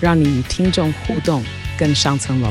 [0.00, 1.42] 让你与听众互动
[1.78, 2.50] 更上层楼。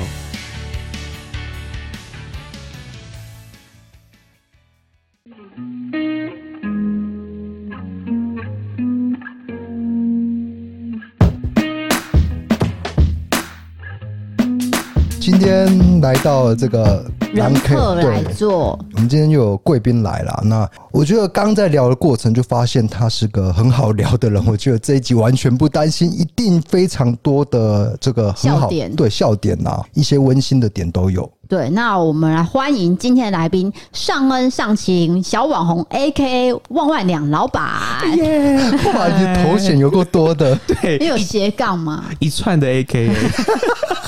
[15.20, 20.42] 今天来到这个人客来做，我们今天又有贵宾来了。
[20.46, 24.44] 那我觉得刚在聊的过程就发现他是个很好聊的人。
[24.46, 31.30] 我觉得这一集完全不担心，一定非常多的这个很好笑点，对笑点呐、啊，一些温馨的点都有。
[31.48, 37.64] 对，那我们来欢迎今天的来宾尚恩尚晴小网红 AKA 万万两老板。
[38.18, 38.58] 耶！
[38.94, 42.06] 哇，你的头衔有够多的， 对，你有斜杠吗？
[42.20, 43.12] 一串的 AKA。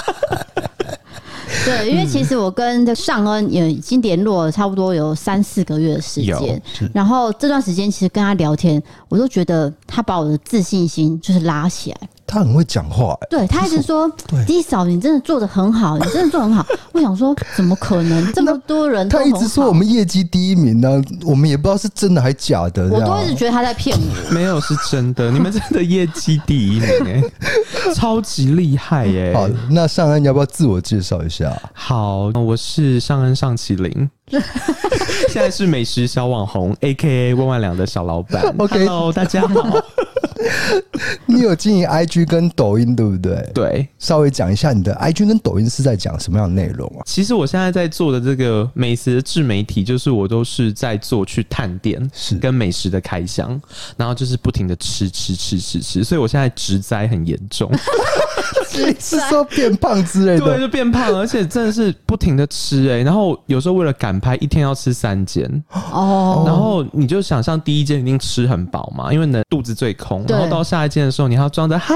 [1.65, 6.61] 对，因为其实我跟这尚恩也已经联络了差不多有三四个月的时间，
[6.93, 11.97] 然后这段时间其实跟他聊天，我都觉得他把我的自信心就是拉起来。
[12.29, 14.07] 他很会讲话、欸，对，他一直说
[14.45, 16.63] 弟嫂，你真的做的很好，你真的做得很好。
[16.93, 19.09] ”我想说，怎么可能这么多人？
[19.09, 22.87] 他一直说我们业绩第一名呢、啊，我们也不知道是真的还是假的。
[22.89, 27.23] 我都一直觉得他在骗我， 没有是真的，你们真的业绩第一名
[27.95, 29.33] 超级厉害耶、欸！
[29.39, 31.51] 好，那尚恩你要不要自我介绍一下？
[31.73, 34.07] 好，我是尚恩尚麒麟，
[35.29, 38.53] 现在是美食小网红，AKA 万万两的小老板。
[38.59, 39.83] OK，Hello，大家好。
[41.25, 43.51] 你有经营 IG 跟抖音对不对？
[43.53, 47.03] 对，稍微讲一下你的 IG 跟抖音是在讲什么样的内容啊？
[47.05, 53.59] 其实我现在在做的这个美食的自媒体，就是我都是在做去探店，是跟美食的开箱，
[53.97, 57.69] 然后就是不停的吃吃吃吃吃，所以我现在植灾很严重，
[58.99, 65.45] 是说变胖之类的，对，就变胖，而且真的是不停的吃哎、欸，然后有时候为了赶拍，一天要吃三间
[65.91, 70.25] 哦，然后你就想象第一间一定吃很饱嘛，因为能肚子最空。
[70.27, 71.95] 然后到下一间的时候，你还要装着嗨，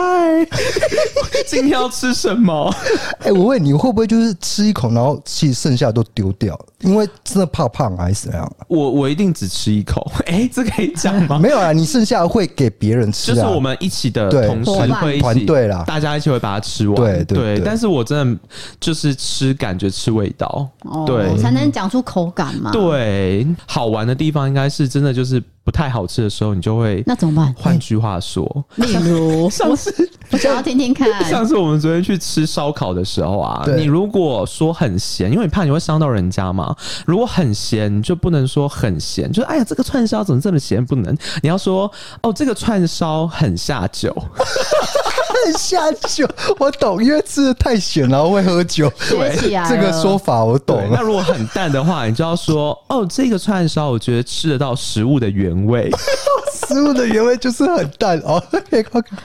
[1.48, 2.74] 今天要吃什么？
[3.20, 8.52] 哎、欸，我问你会不会就是吃一口，然后其实剩下都丢掉，因为真的怕胖还是怎样？
[8.68, 10.12] 我我一定只吃一口。
[10.26, 11.38] 哎、欸，这可以讲吗？
[11.40, 16.96] 没有啊，你剩下会给别人吃、啊，就是我们一起的同事会一起团队啦，大家一起会把它吃完。
[16.96, 18.40] 对对，但是我真的
[18.80, 22.72] 就是吃感觉吃味道，哦、对，才能讲出口感嘛。
[22.72, 25.44] 对，好玩的地方应该是真的就是。
[25.66, 27.56] 不太好吃的时候，你就会那怎么办？
[27.58, 28.44] 换句话说，
[28.76, 29.96] 例如 上次
[30.30, 31.10] 我想要听听看。
[31.24, 36.76] 上次我们昨天去吃烧烤的时候啊，你如果说很咸，因为你怕你会伤到人家嘛。
[37.06, 40.86] 如果很咸，你就不能说很咸，就是哎呀，这个串烧怎么这么咸？
[40.86, 41.90] 不能，你要说
[42.24, 44.14] 哦，这个串烧很下酒，
[45.46, 46.28] 很下酒。
[46.60, 48.92] 我懂，因为吃的太咸，然后会喝酒。
[49.10, 49.36] 对，
[49.68, 50.82] 这个说法我懂。
[50.92, 55.92] 那如果很淡的话，你就要说 哦，这个串烧我觉得吃得到食物的原味。
[56.68, 58.42] 食物的原味就是很淡哦。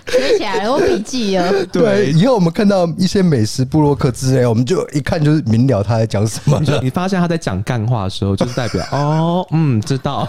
[0.08, 1.64] 学起来了，我笔记了。
[1.66, 6.60] 对，以后我们看到一些美食部落客之类，我们就一看就是明了他在讲什么。
[6.82, 10.28] 你发现他在讲干话的时候，就是代表哦，嗯，知道。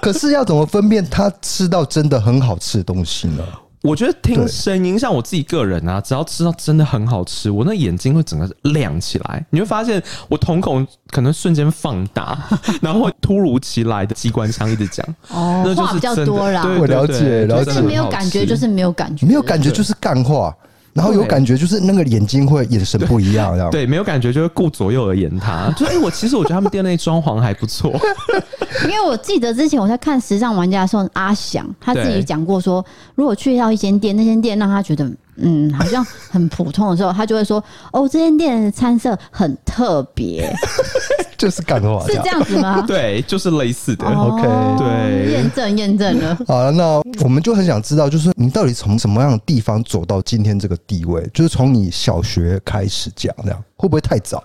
[0.00, 3.44] 可是要怎么分辨他吃到真的很好吃的东西呢？
[3.86, 9.46] 我觉得听声音，像我自己个人啊，只要吃到真的很好吃，我那眼睛会整个亮起来。
[9.50, 12.36] 你会发现我瞳孔可能瞬间放大，
[12.82, 15.06] 然后突如其来的机关枪一直讲。
[15.28, 16.66] 哦，那就是话比较多啦。
[16.80, 17.66] 我了解，了解。
[17.66, 20.54] 就是没有感觉，就是没有感觉，没有感觉就是干话。
[20.96, 25.70] 然后有感觉，就是那个眼睛会眼神不一样，这样对，没有感觉就会顾左右而言他。
[25.76, 27.92] 就哎、欸，我其实我觉得他们店内装潢还不错。
[28.88, 35.08] 因为我记得之前我在看《时尚玩家》的时候，阿翔他自己讲过说，如果去到一间店，那间店让他觉得。
[35.38, 37.62] 嗯，好像很普通的时候，他就会说
[37.92, 40.50] ：“哦，这间店的餐色很特别。
[41.36, 42.82] ”就是干话，是这样子吗？
[42.88, 44.06] 对，就是类似的。
[44.06, 44.42] 哦、OK，
[44.78, 46.38] 对，验证验证了。
[46.48, 51.28] 好了，那我们就很想知道，就是你到底从什么样的地方走到今天这个地位？
[51.34, 54.42] 就是从你小学开始讲，这样会不会太早？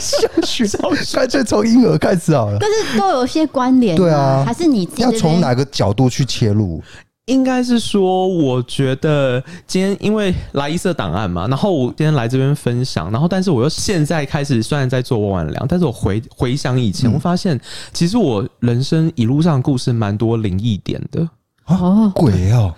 [0.00, 0.66] 小学，
[1.12, 2.58] 干脆从婴儿开始好了。
[2.58, 6.82] 但是都有些关联，对啊，还是你要从哪个角度去切入？
[7.26, 17.60] 应该是说，我觉得今天因为来一色档案嘛，然后我今天来这边分享，然后但是我又现在开始虽然在做万万两，但是我回回想以前，我发现
[17.92, 21.28] 其实我人生一路上故事蛮多灵异点的
[21.64, 22.74] 啊，鬼哦，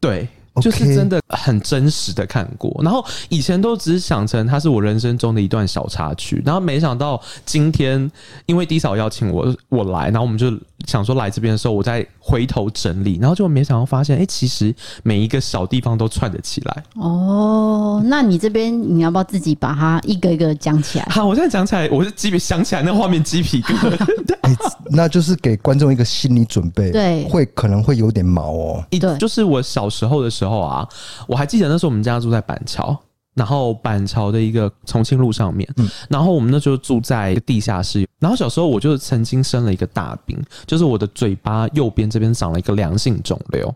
[0.00, 0.28] 对。
[0.60, 2.80] 就是真的很真实的看过。
[2.82, 8.10] 然后以前都只是想成它是我人生中的一段小插曲，然后没想到今天
[8.46, 10.50] 因为 D 嫂邀请我我来，然后我们就
[10.86, 16.84] 想说来这边的时候，我再回头整理，然后就没想到发现，哎、欸，其实每一个小地方都串得起来。
[16.94, 21.06] 哦，那你这边你要不要自己把它一个一个讲起来？
[21.10, 24.34] 好，我现在讲起来，我是鸡皮想起来那画面鸡皮疙瘩。
[24.42, 24.56] 欸、
[24.90, 28.84] 那就是给观众一个心理准备，对，会可能会有点毛哦。
[28.90, 30.88] 对，就是我小时候的时候啊，
[31.26, 32.96] 我还记得那时候我们家住在板桥，
[33.38, 40.36] 然后板桥的一个重庆路上面，嗯，然后我们那时候住在地下室，然后小时候我就曾经生了一个大病，
[40.66, 43.72] 就是我的嘴巴右边这边长了一个良性肿瘤，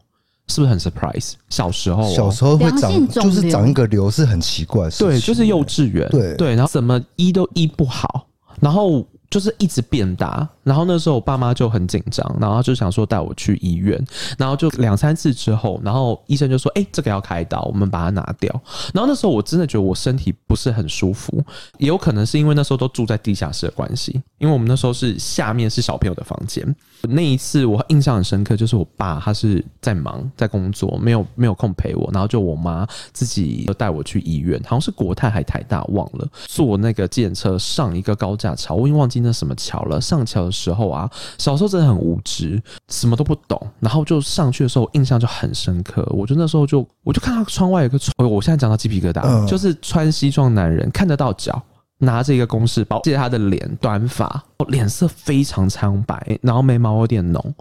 [0.49, 1.35] 是不是很 surprise？
[1.49, 6.35] 小时候，小时候会长，就是长一个瘤是很奇怪，对，就是幼稚园，对。
[6.37, 8.27] 对，然后怎么医都医不好，
[8.61, 9.07] 然后。
[9.33, 13.99] 就是一直变大，然后那时候我爸妈就很紧张，然后就想说带我去医院，
[14.37, 18.53] 然后就两三次之后，然后医生就说：“哎、这个要开刀，我们把它拿掉。”
[18.93, 21.43] 然后那时候我真的觉得我身体不是很舒服，
[21.79, 26.63] 也有可能是因为那时候都住在地下室的关系，因为我们那时候是下面是小朋友的房间。
[27.09, 40.01] 那一次我印象很深刻，就是我爸他是在忙在工作，没有没有空陪我，然后就我妈自己就带我去医院，好像是国泰还台大忘了，坐那个计程车上一个高架桥，我已经忘记那什么桥了。
[40.01, 41.09] 上桥的时候啊，
[41.39, 46.07] 小时候真的很无知，什么都不懂，然后就上去的时候印象就很深刻。
[46.11, 51.63] 我就那时候就我就看到窗外有个，我现在讲到鸡皮疙瘩，就是穿西装男人看得到脚。
[52.05, 57.55] 拿着一个公事包，借他的脸，短发，脸色非常苍白，然后眉毛有点浓，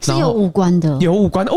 [0.00, 1.56] 是有五官的，有五官的哦，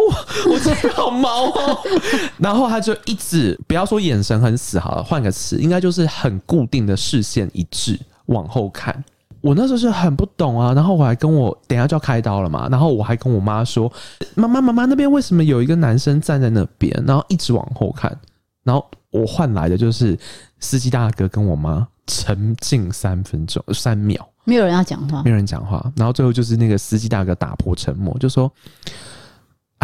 [0.52, 1.80] 我这边好毛哦。
[2.38, 9.02] 然后他就一直不要说眼神很死，好了，换个词，应该就是很固定的视线一致往后看。
[9.46, 13.92] 我那时候是很不懂啊，然后我还跟我等下就要开刀了嘛，然后我还跟我妈说
[14.34, 18.18] ：“妈妈妈妈，那边为什么有一个男生站在那边？”然后一直往后看，
[18.64, 20.18] 然后我换来的就是
[20.60, 21.88] 司机大哥跟我妈。
[22.08, 28.52] 沉静三分钟，三秒，没有人要讲话，没有人讲话，然后最后就是那个司机大哥打破沉默，就说：“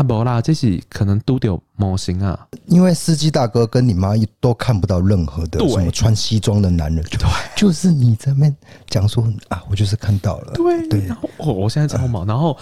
[0.01, 7.19] 阿伯啦，这是可能都有模型啊。”因为司机大哥跟你妈都看不到任何的什么穿西装的男人，对，
[7.55, 8.55] 就是你这边
[8.89, 11.05] 讲说啊，我就是看到了，对对。
[11.05, 12.57] 然后我我现在超毛，然后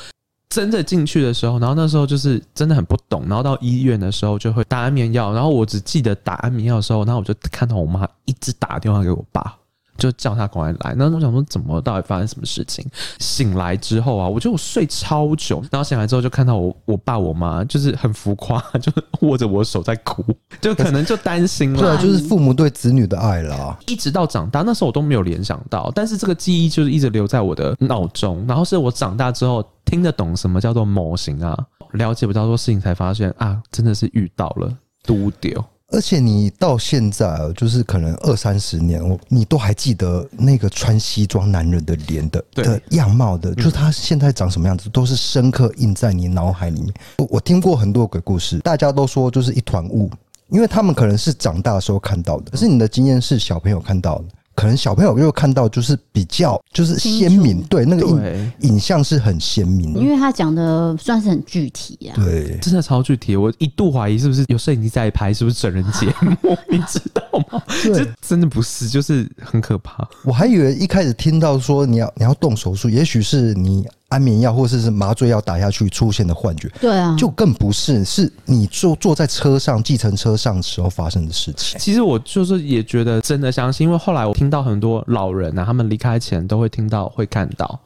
[0.49, 9.55] 真的进去的时候，然后那时候就是真的很不懂，然后到医院的时候就会打安眠药，然后我只记得打安眠药的时候，然后我就看到我妈一直打电话给我爸。
[9.99, 12.85] 就叫他赶快来，然后我想说怎么到底发生什么事情？
[13.19, 18.91] 醒来之后啊，我觉得我睡超久，然后醒来之后就看到我我爸我妈就是很浮夸，就
[19.21, 20.23] 握着我手在哭，
[20.61, 21.79] 就可能就担心了。
[21.79, 23.77] 对啊，就是父母对子女的爱啦。
[23.87, 28.45] 一直到长大，那时候我都没有联想到，但是这个记忆就是一直留在我的脑中。
[28.47, 31.57] 然后是我长大之后听得懂什么叫做模型啊，
[31.91, 34.71] 了解不到多事情才发现啊，真的是遇到了
[35.03, 35.63] 丢丢。
[35.91, 46.93] 而且你到现在，就是可能二三十年，我你都还记得那个穿西装男人的脸的的样貌的，就是他现在长什么样子，都是深刻印在你脑海里面。
[47.17, 50.09] 我听过很多鬼故事，大家都说就是一团雾，
[50.49, 54.25] 因为他们可能是长大的时候看到的，可是你的经验是小朋友看到的。
[54.59, 63.35] 可能小朋友又看到就是比较就是鲜明，对那个影影像是很鲜明的，因为他讲的算是很具体啊，对，真的超具体。
[63.35, 66.57] 我一度怀疑是不是有摄影机在拍，是不是整人节目？
[66.69, 67.63] 你知道吗？
[67.81, 70.05] 这真的不是，就是很可怕。
[70.23, 73.87] 我还以为一开始听到说你要你要动手术，也许是你。
[74.09, 81.79] 安眠药或者是麻醉药打下去出现的幻觉，对啊，就更不是，是你坐坐在车上计程车上时候发生的事情。
[81.79, 87.79] 其实我就是也觉得真的相信，因为后来我听到很多老人啊，他们离开前都会听到会看到。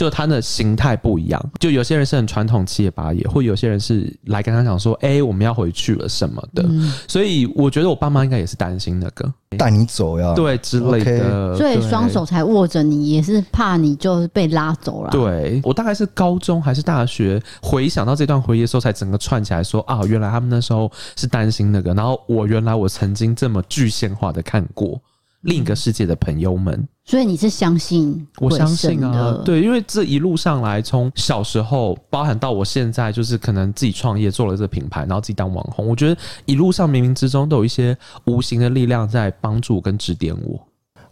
[0.00, 6.62] 就他的形态不一样，就有些人是很传统七爷八爷，或有些人是来跟他讲说：“哎、欸，我们要回去了什么的。
[6.66, 15.10] 嗯”所以我觉得我爸妈应该也是担心那个带你走呀，对之类的，所以双手才握着你，也是怕你就被拉走了。
[15.10, 24.98] 对，我大概是高中还是大学，回想到这段回忆的时候，才整个串起来说：“啊，原来他们那时候是担心那个。”然后我原来我曾经这么具象化的看过。
[25.42, 28.26] 另一个世界的朋友们，所以你是相信？
[28.38, 40.60] 我相信啊，对，因为这一路上来，从小时候，包含到我现在，就是可能自己创业做了这个品牌，然后自己当网红，我觉得一路上冥冥之中都有一些无形的力量在帮助跟指点我。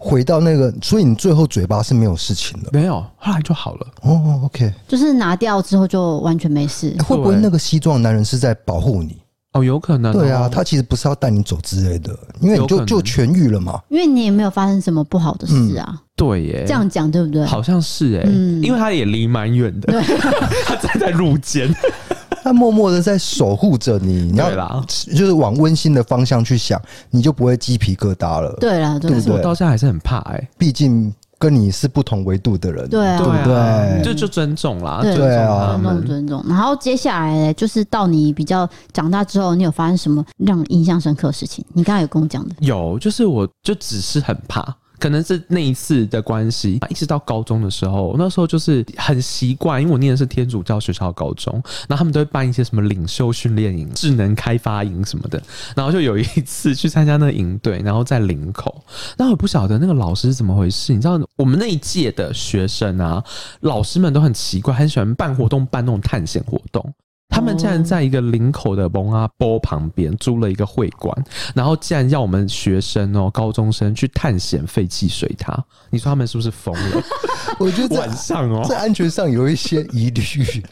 [0.00, 3.87] 回到那个，所以你最后嘴巴是没有事情的，没有，后来就好了。
[4.02, 6.94] 哦，OK，就是拿掉之后就完全没事。
[7.02, 9.16] 会不会那个西装男人是在保护你？
[9.52, 10.12] 哦，有可能。
[10.12, 13.81] 对啊，他其实不是要带你走之类的，因为你就就痊愈了嘛。
[13.88, 15.87] 因为你也没有发生什么不好的事啊。
[15.90, 17.45] 嗯、对耶，这样讲对不对？
[17.47, 20.00] 好像是哎，嗯、因为他也离蛮远的，
[20.67, 21.75] 他站在路肩。
[22.45, 28.57] 他默默的在守护着你，你要就是往温馨的方向去想，你就不会鸡皮疙瘩了。
[28.61, 31.12] 对啦，对，但是我到现在还是很怕哎、欸，毕竟。
[31.38, 34.02] 跟你是不同维度的人，对啊，对不对？
[34.02, 36.45] 就就尊重啦，对对啊，尊重尊重。
[36.49, 41.64] 然后接下来就是到你比较长大之后，你有发生什么让你印象深刻的事情？
[41.73, 44.76] 你刚才有跟我讲的，有，就是我就只是很怕。
[44.99, 51.55] 可能是那一次的关系，一直到高中的时候，那时候就是很习惯，因为我念的是天主教学校高中，
[51.88, 55.43] 然后他们都会办一些什么领袖训练营、智能开发营什么的，
[55.76, 58.83] 然后就有一次去参加那个营队，然后在林口，
[59.17, 63.23] 那我不晓得那个老师是怎么回事，你知道我们那一届的学生啊，
[63.61, 66.95] 老师们都很奇怪，很喜欢办活动，办那种探险活动。
[67.28, 71.14] 他们竟然在一个林口的蒙阿波旁边租了一个会馆，
[71.54, 75.56] 然后竟然要我们学生哦，高中生去探险废弃水塔。
[75.90, 77.02] 你说他们是不是疯了？
[77.61, 80.23] 我觉得晚上哦，在安全上有一些疑虑，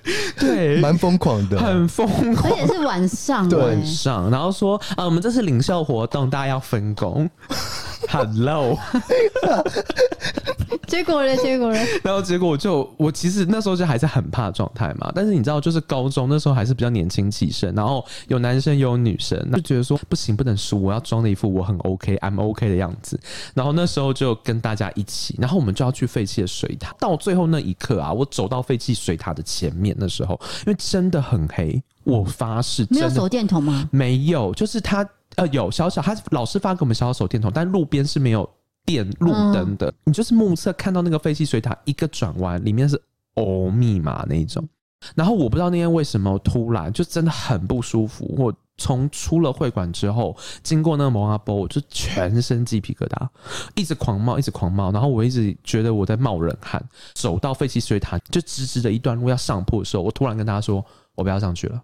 [0.39, 7.29] 对，蛮疯狂的，很疯狂，而且是晚上，晚上，然后说啊，我们这是领袖活动，大家要分工。
[8.09, 8.79] 很 low，
[10.87, 11.37] 结果呢？
[11.37, 11.79] 结果呢？
[12.03, 15.11] 然后结果就我其实那时候就还是很怕状态嘛。
[15.15, 23.19] 但是你知道，就是高中那时候还是比较年轻气盛，然后有男生有女生，就觉得说不行，不能输，我要装的一副我很 OK，I'm OK 的样子。
[23.55, 26.95] 然后那时候就跟大家一起，然后我们就要去废弃的水塔。
[26.99, 33.89] 到最后那一刻啊，我走到废弃水塔的前面的时候，因为真的很黑，我发誓没有手电筒吗？
[33.93, 35.09] 没有，就是他。
[35.35, 38.49] 呃，有小小，他老师发给我们小小手电筒，但路边是没有
[38.87, 39.89] 电路灯的。
[39.89, 42.99] 嗯、你就是目测看到那个废弃水塔一个转弯，里面是
[43.35, 44.67] 欧密码那一种。
[45.15, 48.35] 然后我不知道那天为什么突然就真的很不舒服。
[48.39, 53.29] 我从出了会馆之后，经过那个蒙阿波，我就全身鸡皮疙瘩，
[53.75, 54.91] 一直狂冒，一直狂冒。
[54.91, 56.83] 然后我一直觉得我在冒冷汗。
[57.15, 61.81] 走到废弃水塔就直直的一段路要上坡的时候，我突然跟他说：“我不要上去了。”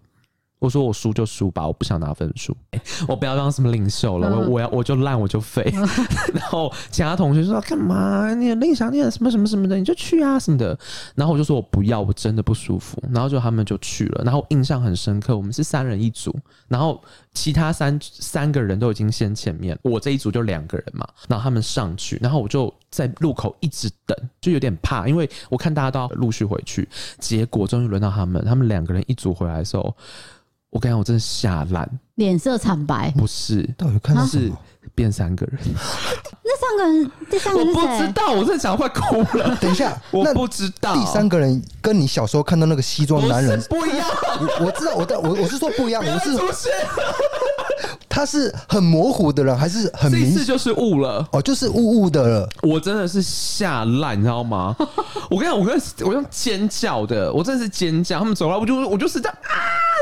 [0.63, 2.55] 我说我输就输吧，我不想拿分数，
[3.05, 5.61] 我不要当什么领袖了，我我要我就烂我就废。
[6.33, 8.33] 然后其他同学说干嘛？
[8.33, 10.79] 你很想念什么什么什么的，你就去啊什么的。
[11.15, 12.97] 然后我就说我不要，我真的不舒服。
[13.11, 14.23] 然后就他们就去了。
[14.23, 16.33] 然后印象很深刻，我们是三人一组，
[16.69, 17.03] 然后
[17.33, 21.05] 其他三三个人都已经先前面，我这一组就两个人嘛。
[21.27, 26.87] 然后他们上去，然后我就在路口一直等，就有点怕，因为我看大家都要陆续回去。
[27.19, 29.93] 结果终于轮到他们，他们两个人一组回来的时候。
[30.73, 33.11] 我跟你讲，我真的吓烂，脸色惨白。
[33.11, 34.51] 不是，到底看到是
[34.95, 35.59] 变三个人。
[36.43, 37.73] 那三个人，第三个人？
[37.73, 39.55] 我不知道，我真的想快哭了。
[39.61, 40.95] 等一下， 我不知道。
[40.95, 44.07] 第三个人跟你小时候看到那个西装男人不，不一样。
[44.39, 46.19] 我我知道，我我我是说不一样，我
[46.51, 46.69] 是。
[48.15, 51.27] 他是很模糊的人，还是很明次就是雾了？
[51.31, 52.47] 哦，就是雾雾的了。
[52.61, 54.75] 我真的是吓烂，你知道吗？
[55.31, 58.19] 我跟你讲，我跟我用尖叫的，我真的是尖叫。
[58.19, 59.49] 他们走来，我就我就是这样啊，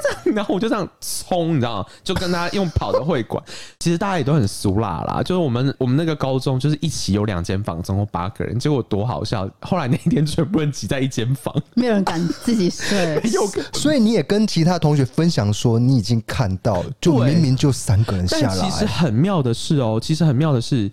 [0.03, 1.85] 这样，然后我就这样冲，你知道吗？
[2.03, 3.41] 就跟他用跑的会馆。
[3.79, 9.49] 其实大家也都很俗辣啦，就是我们我们那个高中就是一起有两间房，总共八个人，结果多好笑。
[9.61, 13.21] 后来那一天全部人挤在一间房， 没有人敢自己睡。
[13.31, 18.00] 有，所以你也跟其他同学分享说，你已经看到了，就明明就三。
[18.07, 20.89] 但其实很妙的是哦，其实很妙的是，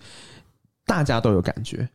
[0.85, 1.87] 大家都有感觉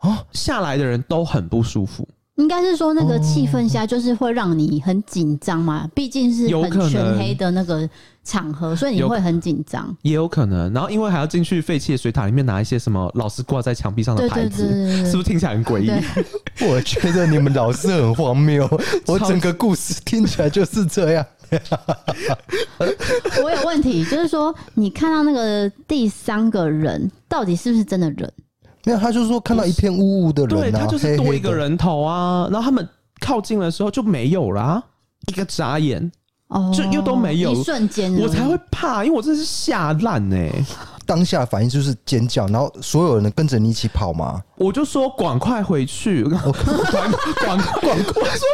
[0.00, 2.06] 哦，下来的人都很不舒服。
[2.36, 7.88] 应该是说那个气氛下，就是会让你很紧张嘛，毕竟是很全黑的那个
[8.22, 9.96] 场合，所以你会很紧张。
[10.02, 15.90] 也有可能，然后因为还要进去废弃的水塔里面拿一些什么老师挂在墙壁上的牌子，是不是听起来很诡异？
[16.68, 18.68] 我觉得你们老师很荒谬，
[19.08, 21.24] 我整个故事听起来就是这样。
[23.42, 28.32] 我有问题，就是说你看到那个第三个人，到底是不是真的人？
[28.84, 32.44] 没有，他就是说看到一片雾雾的人，啊，对，他就是多一个人头啊。
[32.44, 32.88] 黑黑然后他们
[33.20, 34.82] 靠近的时候就没有啦，
[35.26, 36.10] 一个眨眼，
[36.48, 40.52] 哦，就又都没有，一瞬间我才会怕，因为我真的是吓烂哎。
[41.06, 44.42] 当下反应就是尖叫，然后所有人跟着你一起跑吗？
[44.56, 46.52] 我就说赶快回去，赶快
[47.40, 47.96] 赶快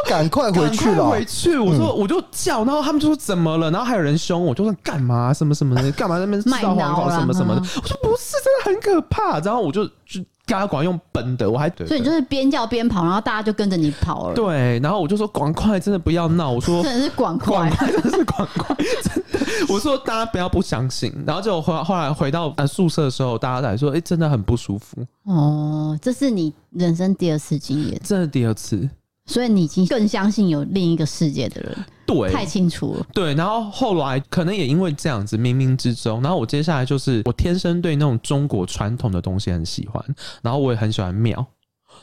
[0.06, 1.58] 赶快回去了，回去。
[1.58, 3.70] 我说我就叫，然后他们就说怎么了？
[3.70, 7.60] 然后还有人凶我，就说干嘛什么什么的，干嘛在那边制造惶恐什么什么的。
[7.60, 9.40] 我说不是，真的很可怕。
[9.40, 10.22] 然后我就就。
[10.58, 14.34] 赶快用奔的，我还所以你就是边叫边跑，然后大家就跟着你跑了。
[14.34, 16.50] 对，然后我就说赶快，真的不要闹。
[16.50, 19.46] 我说真的是 赶快，真的是赶快，真的。
[19.68, 21.12] 我说大家不要不相信。
[21.26, 25.04] 然后就后后来回到呃宿舍的时候，大家才说，哎、欸，真的很不舒服。
[25.24, 28.88] 哦，这是你人生第二次经验，真的第二次。
[29.26, 33.06] 所以你已经更相信有另一个世界的人，对，太清楚了。
[33.14, 40.04] 对，然后后来可能也因为这样子，冥冥之中，然后我接下来就是我天生对那种中国传统的东西很喜欢，
[40.42, 41.44] 然后我也很喜欢庙，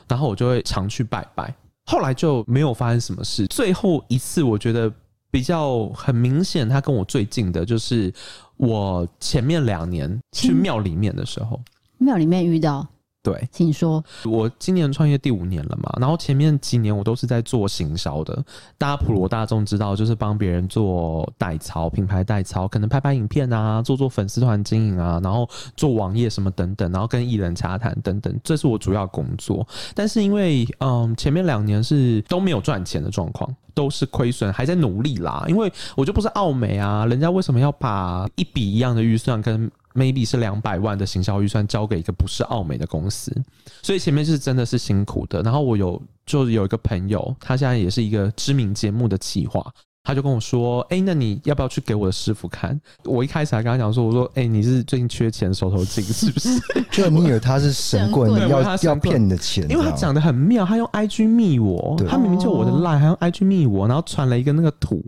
[0.08, 1.54] 然后我就会常去拜拜。
[1.86, 3.46] 后来就没有发生什么事。
[3.48, 4.92] 最后一次我觉得
[5.30, 8.14] 比较很明显，他跟我最近的就是
[8.56, 11.60] 我前面两年去庙里面的时候，
[11.98, 12.88] 庙里面遇到。
[13.22, 14.02] 对，请说。
[14.24, 18.44] 我今年创业第五年了嘛，然后前面几年我都是在做行销的。
[18.78, 29.68] 大家普罗大众知道，就是帮别人做代操、品牌代操，可能拍拍影片啊，做做粉丝团经营啊，然后做网页什么等等，然后跟艺人洽谈等等，这是我主要工作。
[29.94, 35.44] 但是因为嗯，前面两年是都没有赚钱的状况，都是亏损，还在努力啦。
[35.50, 43.36] 因为我就不是奥美啊，人家为什么要把一笔一样的预算跟 maybe 是两百万的行销预算交给一个不是奥美的公司，
[43.82, 45.42] 所以前面是真的是辛苦的。
[45.42, 49.62] 然后我有就有一个朋友，他现在也是一个知名节目的企划。
[50.10, 52.76] 他就跟我说：“哎、欸，那你要不要去给我的师傅看？”
[53.06, 56.50] 我一开始还跟他讲说：“我说，哎、欸，你是最近缺钱，手头紧是不是？”
[56.90, 59.70] 就你以为他是神棍，你要要骗你的钱？
[59.70, 65.00] 因为他讲的很妙，他用 IG 密我，他明明就我的 line，还用 IG 密我，然后传了一个那个图，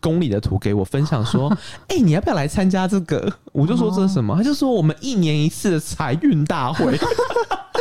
[0.00, 1.50] 公里的图给我分享说
[1.90, 4.36] ：“哎、欸，你要不要来参加这个？”我就说这是什么？
[4.36, 6.96] 他就说我们一年一次的财运大会。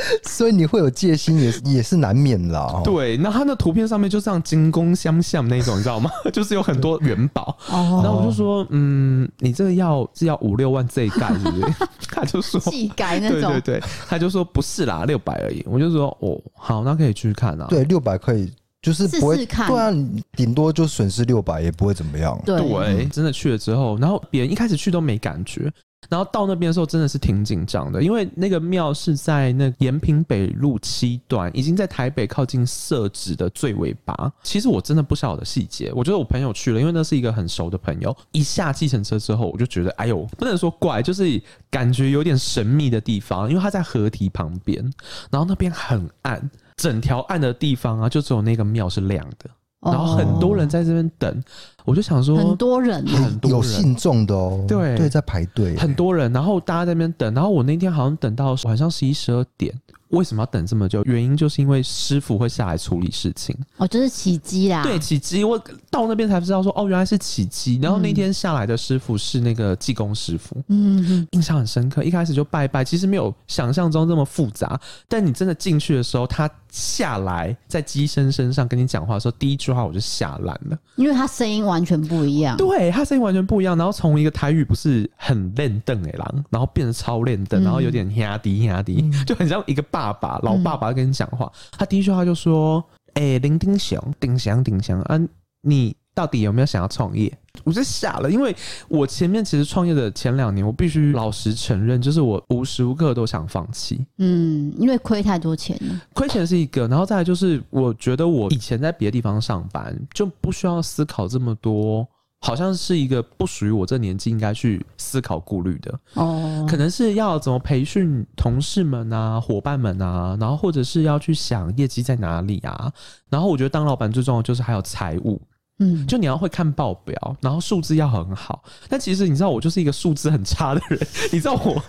[0.28, 2.82] 所以你会有戒心也，也也是难免啦。
[2.84, 6.10] 对，那他那图片上面就这样金工相像那种，你知道吗？
[6.32, 7.58] 就是有很多元宝。
[7.70, 8.02] 哦。
[8.04, 11.74] 然后我就说，嗯，你这个要是要五六万这一盖，是不是？
[12.12, 13.52] 他就说细盖那种。
[13.52, 15.64] 对对对，他就说不是啦，六百而已。
[15.68, 17.68] 我就说哦，好，那可以去看啊。
[17.70, 19.68] 对，六百可以，就是不会看。
[19.68, 19.92] 对啊，
[20.36, 22.40] 顶多就损失六百，也不会怎么样。
[22.46, 25.72] 对，对，真的去了之后，然后别人一开始去都没感觉。
[26.10, 34.32] 然后到那边的时候，真的是挺紧张的，因为那个庙是在那延平北路七段，已经在台北靠近社子的最尾巴。
[34.44, 38.16] 其实我真的不晓得细节，我觉得我朋友去了，因为那是一个很熟的朋友。
[38.32, 44.84] 一下计程车之后，我就觉得，哎呦，不能说怪，就是感觉有点神秘的地方，因为它在河堤旁边，
[45.32, 49.50] 然后那边很暗，整条暗的地方啊，就只有那个庙是亮的。
[49.84, 51.44] 然后很多人在这边等，
[51.86, 56.32] 我就想说，很多人，很多人有信众的哦，对对，在排队，很多人。
[56.32, 59.74] 然后大家在那边等，然后我那天好像等到晚上十一十二点。
[60.10, 61.02] 为什么要等这么久？
[61.06, 63.58] 原因就是因为师傅会下来处理事情。
[63.78, 64.84] 哦，就是起机啦。
[64.84, 65.44] 对，起机。
[65.44, 65.58] 我
[65.90, 67.80] 到那边才知道说，哦，原来是起机。
[67.82, 70.56] 然后那天下来的师傅是那个济公师傅。
[70.68, 71.28] 嗯嗯。
[71.32, 74.80] 印象很深刻，一开始就拜拜，其实没有想象中这么复杂。
[75.08, 82.58] 但你真的进去的时候，他下来在机身身上跟你讲话的时候，第一句话我就吓烂了，因为他声音完全不一样。
[82.58, 83.78] 对，他声音完全不一样。
[83.78, 91.52] 然后从一个台语不是很练邓诶郎，然后变得超练邓，然后有点压低压低，就很像一个爸爸，老爸爸跟你讲话。
[91.78, 92.84] 他第一句话就说
[93.14, 95.20] ：“哎、欸，林丁祥，丁祥，丁祥啊，
[95.62, 97.32] 你到底有没有想要创业？”
[97.64, 98.56] 我就傻了，因为
[98.88, 104.06] 我前面其实创业的前两年，我必须老实承认，就是我无时无刻都想放弃。
[104.18, 112.08] 嗯，因为亏太多钱了，亏钱是一个，然后再来就是，我觉得我以前在别的地方上班，就不需要思考这么多。
[112.46, 122.92] 好像是一个不属于我这年纪应该去思考顾虑的哦，可能是要怎么培训同事们啊、伙伴们啊，然后或者是要去想业绩在哪里啊，
[123.30, 125.42] 然后我觉得当老板最重要的就是还有财务，
[125.84, 128.64] 嗯，就你要会看报表，然后数字要很好。
[128.88, 131.00] 但其实你知道我就是一个数字很差的人，
[131.32, 131.82] 你知道我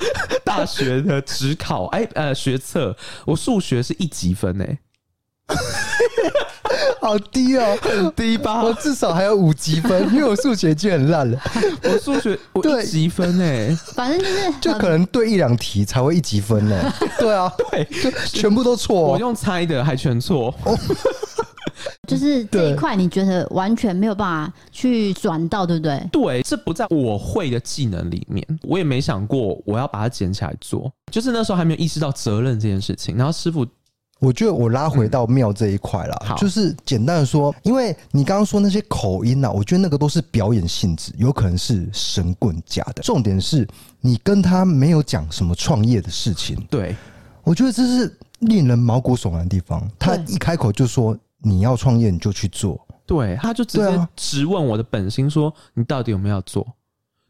[0.44, 4.78] 大学的职考， 哎呃学测，我数学是一级分哎。
[7.00, 8.62] 好低哦，很低吧？
[8.64, 11.38] 我至少还有五级分，因为我数学已经很烂了。
[11.82, 16.92] 我数学我一级分哎，反正就是就可能对一两题才会一级分呢。
[17.20, 18.98] 对啊，对，就全部都错。
[18.98, 20.52] 我用猜的还全错。
[22.08, 26.08] 就是这一块，你觉得完全没有办法去转到，对不对？
[26.12, 30.90] 对，这不在我会的技能里面，我也没想过我要把它捡起来做。
[31.10, 33.66] 就是那时候还没有意识到责任这件事情，然后师傅。
[34.20, 43.02] 我觉得我拉回到庙这一块了，嗯，就是简单的说，因为你刚刚说那些口音啊，我觉得那个都是表演性质，有可能是神棍假的。
[43.02, 43.68] 重点是
[44.00, 46.96] 你跟他没有讲什么创业的事情，对，
[47.42, 49.86] 我觉得这是令人毛骨悚然的地方。
[49.98, 56.66] 他一开口就说你要创业，你就去做，对，他就直接质问我的本心，说你到底有没有要做？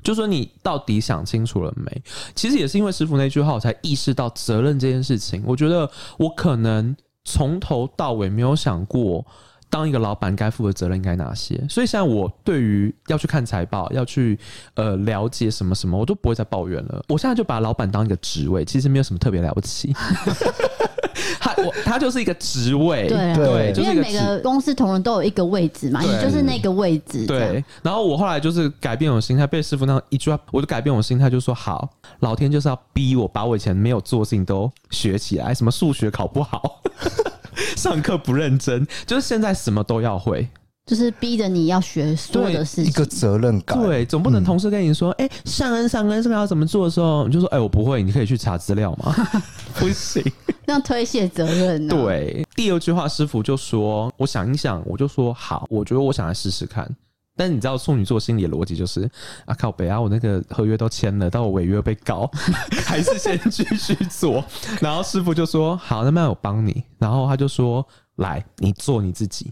[0.02, 2.02] 就说你到底想清楚了没？
[2.34, 5.42] 其实也是因为师傅那句话，我才意识到责任这件事情。
[5.46, 9.24] 我觉得我可能从头到尾没有想过，
[9.70, 11.56] 当一个老板该负的责任应该哪些。
[11.70, 14.38] 所以现在我对于要去看财报，要去
[14.74, 17.02] 呃了解什么什么，我都不会再抱怨了。
[17.08, 19.94] 我现在就把老板当一个职位，其实没有什么特别了不起。
[21.40, 27.26] 他我他就是一个职位，对对，因为每个公司同仁都有一个位置嘛，你就是那个位置。
[27.26, 31.88] 对，然后我后来就是改变我心态，被师傅那一句话，我就改变我心态，就说好，
[32.20, 36.80] 老天就是要逼我把我以前没有做的事情都学起来，什么数学考不好，
[37.76, 40.48] 上课不认真，就是现在什么都要会。
[40.86, 43.80] 就是逼着你要学所有的事情，一个责任感。
[43.82, 49.14] 对，总不能同事跟你说，哎、嗯，上恩上恩这个要怎么做的时候，你就说，哎，我不会，你可以去查资料嘛？
[49.78, 50.22] 不行，
[50.66, 51.96] 那推卸责任、啊。
[51.96, 56.88] 对，第二句话，师傅就说，我想一想，我就说好，我觉得我想来试试看。
[57.36, 59.10] 但是你知道处女座心理的逻辑就是
[59.46, 62.30] 啊，靠北啊，我那个合约都签了，但我违约被告，
[62.84, 64.44] 还是先继续做。
[64.80, 66.84] 然后师傅就说好，那么我帮你。
[66.98, 67.84] 然后他就说
[68.16, 69.50] 来，你做你自己。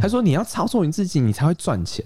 [0.00, 2.04] 他说你要操作你自己，你才会赚钱。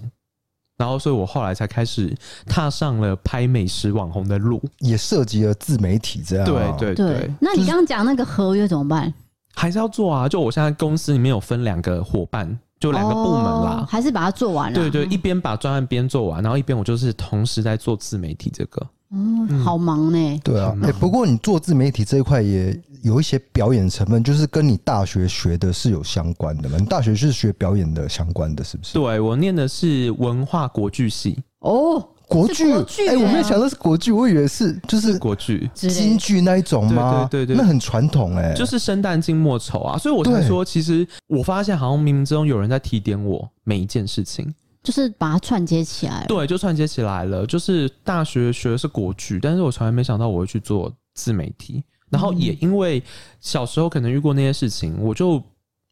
[0.77, 6.45] 然后，所以我后来才开始踏上了拍美食网红的路，也涉及了自媒体这样。
[6.45, 7.31] 对对对。
[7.39, 9.13] 那你刚刚讲那个合约怎么办？
[9.53, 10.27] 还是要做啊？
[10.27, 12.59] 就我现在公司里面有分两个伙伴。
[12.79, 14.75] 就两个部门啦，哦，还是把它做完了。
[14.75, 18.85] 对对，一边把专案边做完，然后一边我就是同时在做自媒体这个。
[19.13, 20.39] 嗯，好忙呢。
[20.43, 26.77] 对啊，欸，不过你做自媒体这一块也有一些表演成分，就是跟你大学学的是有相关的嘛？
[26.79, 28.93] 你大学是学表演的相关的，是不是？
[28.93, 31.37] 对，我念的是文化国剧系。
[31.59, 32.09] 哦。
[32.25, 37.27] 国剧，哎、欸，我没有想到是国剧，我以为是就是国剧、京剧那一种吗？
[37.29, 39.99] 对对对，那很传统哎、欸，就是生旦净末丑啊。
[39.99, 44.51] 所以我才说，其实我发现好像冥冥之中有人在提点我每一件事情，
[44.83, 46.25] 就是把它串接起来。
[46.27, 47.45] 对，就串接起来了。
[47.47, 51.83] 就是大学学的是国剧，但是我从来没想到我会去做自媒体。
[52.09, 53.01] 然后也因为
[53.39, 55.39] 小时候可能遇过那些事情，我就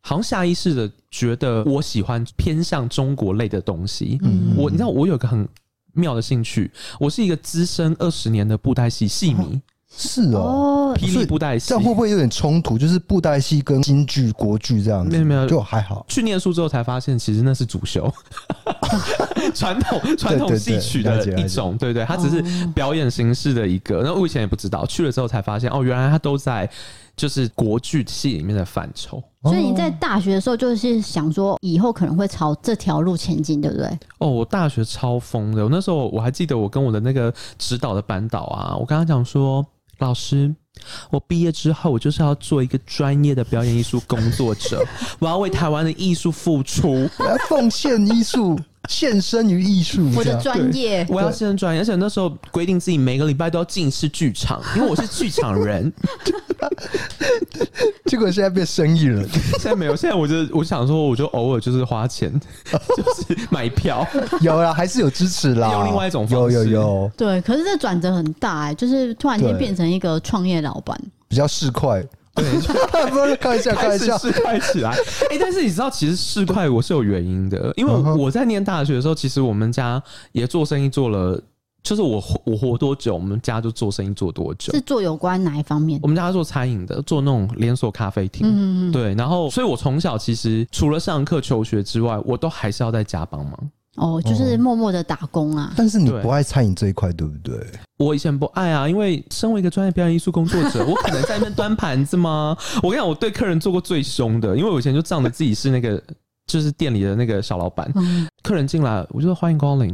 [0.02, 4.20] 好像下意识的觉得我喜欢偏向中国类的东西。
[4.22, 5.48] 嗯，我你知道我有个很。
[5.94, 9.62] 妙的兴趣，我是一个资深二十年的布袋戏戏迷，
[9.94, 12.78] 是哦，霹雳布袋戏，这样会不会有点冲突？
[12.78, 16.06] 就是布袋戏跟京剧、国剧这样子，没有没有，就还好。
[16.08, 18.12] 去念书之后才发现，其实那是主修，
[19.54, 24.02] 传统传统戏曲的一种，对对，它只是表演形式的一个。
[24.02, 26.68] 那我以前也不知道，去了之后才发现，哦，原来它都在
[27.16, 29.22] 就是国剧戏里面的范畴。
[29.44, 33.88] 所以你在大学的时候就是想说，以后可能会朝这条路前进，对不对？
[34.20, 35.64] 哦，我大学超疯的。
[35.64, 39.66] 我那时候我还记得，我跟我的那个指导的班导啊，我跟他讲说，
[40.02, 40.54] 老师，
[41.12, 44.84] 我毕业之后，我就是要做一个专业的表演艺术工作者，
[45.20, 48.60] 我要为台湾的艺术付出， 我要奉献艺术。
[48.92, 55.90] 献身于艺术，我的专业，我要献身专业，而且那时候规定自己每个礼拜都要进一次剧场，因为我是剧场人。
[58.06, 59.26] 结果现在变生意人，
[59.58, 62.30] 现在没有，现在我就我想说，我就偶尔就是花钱，
[62.70, 64.06] 就是买票，
[64.42, 71.00] 有啦，还是有支持啦，用另外一种方式，有有有，对，可是这转折很大哎、欸，就是突然间变成一个创业老板，
[71.30, 72.06] 比较市侩。
[72.42, 74.92] 对， 不是开玩笑，开玩笑，市侩起来。
[74.92, 80.02] 哎、欸，但是你知道，其实市侩我是有原因的，因为我在念大学的时候，其实我们家
[80.32, 81.42] 也做生意做了，
[81.84, 84.72] 就是我我活多久，我们家就做生意做多久。
[84.74, 86.00] 是做有关哪一方面？
[86.04, 88.46] 我们家做餐饮的，做那种连锁咖啡厅。
[88.48, 88.92] 嗯嗯。
[88.92, 93.72] 对，然后，所以我从小其实除了上课求学之外，我都还是要在家帮忙。
[93.98, 95.74] 哦，就是默默的打工啊。
[95.76, 97.56] 但是你不爱餐饮这一块，对不对？
[97.98, 102.56] 我以前不爱啊，因为身为一个专业表演艺术工作者， 我可能在那边端盘子吗？
[102.82, 106.02] 我跟你讲，我对客人做过最凶的，因为我以前就仗着自己是那个，
[106.48, 107.92] 就是店里的那个小老板。
[107.96, 109.94] 嗯、客人进来，我就说欢迎光临，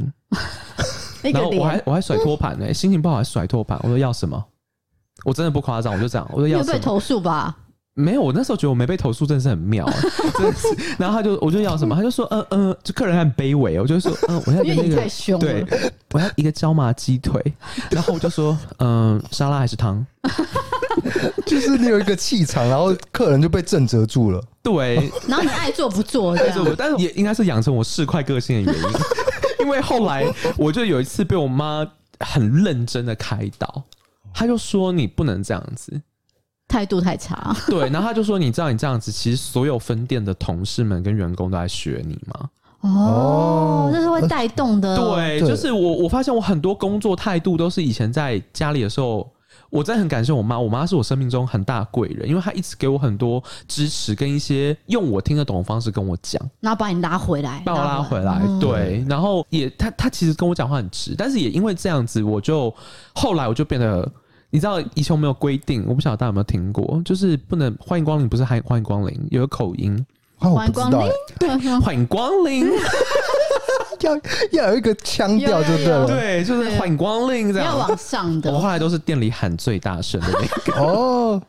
[1.33, 3.79] 然后我还我还甩托盘呢，心情不好还甩托盘。
[3.81, 4.43] 我说要什么？
[5.25, 6.73] 我真的不夸张，我就这样，我说要什么？
[6.73, 7.57] 被投诉吧。
[7.99, 9.83] 没有，我那时候觉得我没被投诉，真的是很妙，
[10.37, 10.67] 真的是。
[10.99, 15.65] 然后他就，我就要什么，他就说，嗯嗯，就客人很卑微，我就说，嗯， 我要一个那个，太凶了，对，
[16.11, 17.41] 我要一个椒麻鸡腿。
[17.89, 20.05] 然后我就说，嗯，沙拉还是汤？
[21.45, 24.43] 就是你有一个气场，然后客人就被震慑住了。
[24.61, 28.89] 对，然后你爱做不做，爱做不做，但是也应该是养成我市侩个性的原因。
[29.61, 30.23] 因为后来
[30.55, 31.83] 我就有一次被我妈
[32.19, 33.83] 很认真的开导，
[34.33, 35.99] 她就说你不能这样子。
[36.67, 42.49] 态度太差， 对，然后他就说：“你知道你这样子，其实所有分店的同事们跟员工都在学你吗？”
[42.81, 44.95] 哦，这是会带动的。
[45.15, 49.27] 对，就是我，我发现我很多工作态度都是以前在家里的时候，
[49.71, 50.59] 我真的很感谢我妈。
[50.59, 58.41] 我妈是我生命中很大的贵人，因为她一直给我很多支持，跟一些用我听得懂的方式跟我讲，然后把你拉回来，把我拉回来。
[58.61, 62.73] 对，然后也她她其实跟我讲话很直，但是也因为这样子，我就
[63.15, 64.07] 后来我就变得。
[64.49, 70.05] 你知道以前我们有规定，我不晓得大家有没有听过，就是不能欢迎光临，不是欢迎欢迎光临，有个口音，
[70.37, 71.49] 欢迎光临，对，
[71.81, 72.65] 欢迎光临，
[73.99, 74.15] 要
[74.51, 78.49] 要有一个腔调，就对了，对，就是欢迎光临这样，要往上的。
[78.53, 81.41] 我后来都是店里喊最大声的那个，哦，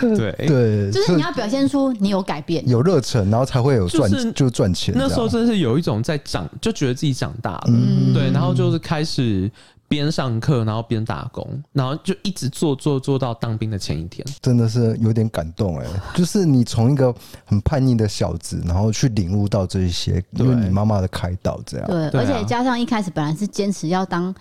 [0.00, 0.32] 对。
[0.46, 4.94] 对，就是你要表现出你有改变，有热忱，然后才会有赚，就赚钱。
[4.96, 9.50] 那时候真的是有一种在长，就觉得自己长大了，嗯，对，然后就是开始。
[9.88, 15.86] 边上课，然后边打工，然后就一直做做做到当兵的前一天，真的是有点感动哎！
[16.14, 21.86] 就是你从一个很叛逆的小子，然后去领悟到这一些，因为你妈妈的开导，这样。
[21.86, 24.34] 对，对，而且加上一开始本来是坚持要当。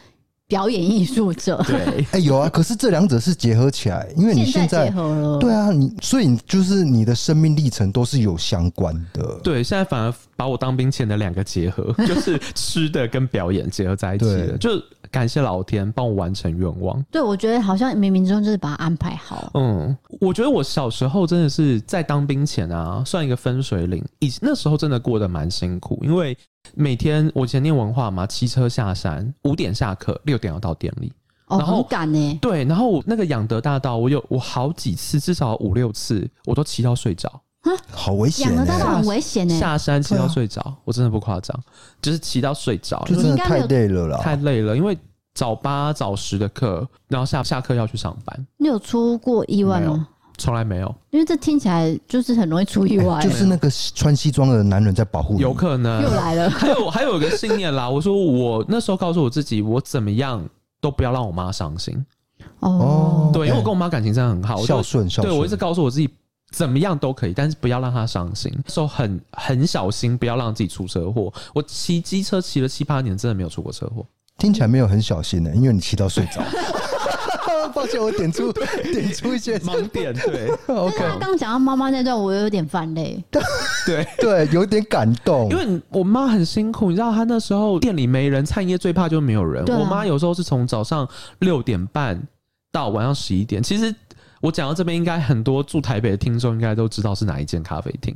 [0.50, 14.82] 表演艺术者，对，哎、欸，有啊，可是这两者是结合起来，因为你现在，现在结合了，对啊，你所以你就是你的生命历程都是有相关的，对，现在反而把我当兵前的两个结合， 就是吃的跟表演结合在一起了，就
[15.18, 17.04] 感谢老天帮我完成愿望。
[17.10, 19.50] 对，我觉得好像冥冥中就是把它安排好。
[19.56, 26.38] 嗯，我觉得我小时候真的是在当兵前啊，算一个分水岭，以那时候真的过得蛮辛苦，因为。
[26.76, 31.10] 每天我以前念文化嘛，骑车下山，五点下课，六点要到店里，
[31.46, 32.40] 哦，然后很赶呢。
[32.42, 37.30] 对，然后那个养德大道，我有我好几次，至少五六次，我都骑到睡着。
[37.62, 38.48] 啊，好危险！
[38.48, 41.58] 仰德大道很危险呢，下山骑到睡着，我真的不夸张，
[42.02, 44.98] 就是骑到睡着，就真的太累了啦，太累了，因为
[45.38, 48.48] 早八早十的课，然后下下课要去上班。
[48.58, 50.08] 你有出过意外吗？
[50.40, 53.22] 从来没有，因为这听起来就是很容易出意外。
[53.22, 56.50] 就是那个穿西装的男人在保护你，有可能又来了。
[56.50, 60.44] 还有还有一个信念啦，我说我那时候告诉我自己，我怎么样
[60.82, 62.04] 都不要让我妈伤心。
[62.62, 65.32] 哦，对，因为我跟我妈感情真的很好，孝顺孝顺。
[65.32, 66.10] 对，我一直告诉我自己，
[66.50, 68.52] 怎么样都可以，但是不要让她伤心。
[68.66, 71.32] 那时候很很小心，不要让自己出车祸。
[71.54, 74.04] 我骑机车骑了七八年，真的没有出过车祸。
[74.38, 76.42] 听起来没有很小心的、欸，因为你骑到睡着。
[77.74, 80.14] 抱歉，我点出点出一些盲点。
[80.14, 80.98] 对， OK。
[80.98, 83.22] 他刚讲到妈妈那段，我有点泛泪。
[83.86, 85.50] 对对，有点感动。
[85.50, 89.64] 因为我妈很辛苦，你知道，她那时候店里没人，餐饮业最怕就没有人。
[89.70, 91.08] 啊、我妈有时候是从早上
[91.40, 92.20] 六点半
[92.72, 93.62] 到晚上十一点。
[93.62, 93.94] 其实
[94.42, 98.16] 我讲到这边，应该很多住台北的听众应该都知道是哪一间咖啡厅。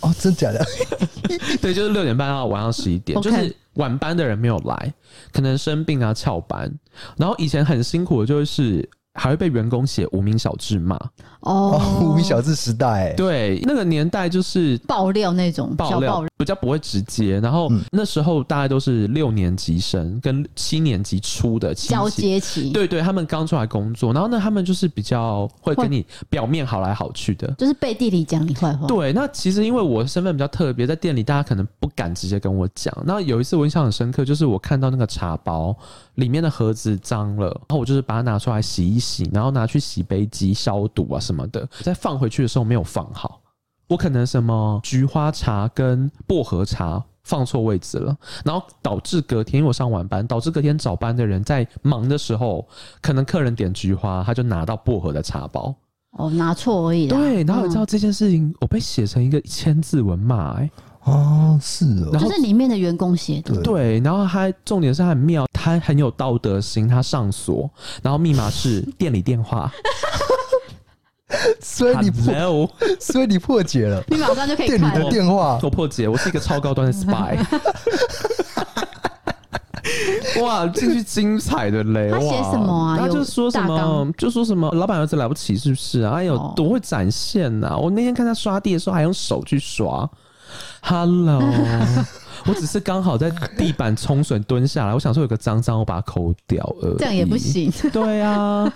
[0.00, 0.64] 哦，真假的？
[1.60, 4.92] 对，就是六点半到晚上十一点，就是晚班的人没有来，
[5.32, 6.72] 可能生病啊、翘班。
[7.16, 8.88] 然后以前很辛苦的就是。
[9.18, 10.98] 还会被员工写无名小字骂。
[11.40, 17.38] 哦，无名小字时代，对，那个年代就是爆料那种爆料，比较不会直接。
[17.40, 28.86] 然后那时候大概都是六年级生跟七年级初的交接期，对对，他们刚出来工作，然后呢，他们就是比较会跟你表面好来好去的，就是背地里讲你坏话。
[28.88, 32.92] 对，那其实因为我身份比较特别，在店里大家可能不敢直接跟我讲。
[33.06, 35.74] 那有一次我印象很深刻，就是我看到那个茶包
[36.16, 39.07] 里面的盒子脏了，然后我就是把它拿出来洗一洗。
[39.08, 43.40] 洗，然后拿去洗杯机消毒啊什么的，再放回去的时候没有放好，
[43.86, 52.66] 我可能什么菊花茶跟薄荷茶放错位置了，然后导致隔天因为我上晚班，导致隔天早班的人在忙的时候，
[53.00, 55.74] 可能客人点菊花，他就拿到薄荷的茶包，
[56.18, 57.08] 哦，拿错而已。
[57.08, 60.70] 对，然后你知道这件事情，我被写成一个千字文骂，哎。
[61.08, 67.68] 哦，是哦，然后是里面的员工写的，对，然后他重点是他很妙，他很有道德心，他上锁，
[68.02, 69.70] 然后密码是 店里电话，
[71.60, 77.36] 所以你破， 所以你破解了，你马上就可以店里的电话，我破解，我是一个超高端的 spy，
[80.42, 82.96] 哇，进去精彩的嘞，他写什么啊？
[82.98, 86.02] 他就说什么，就说什么，老板儿子来不起是不是？
[86.02, 86.14] 啊？
[86.16, 87.76] 哎呦，多会展现呐、啊！
[87.76, 90.08] 我那天看他刷地的时候，还用手去刷。
[90.80, 91.42] Hello，
[92.46, 96.96] 我只是刚好在地板冲水蹲下来，我想说有个脏脏，我把它抠掉而已。
[96.98, 97.70] 这样也不行。
[97.92, 98.72] 对啊，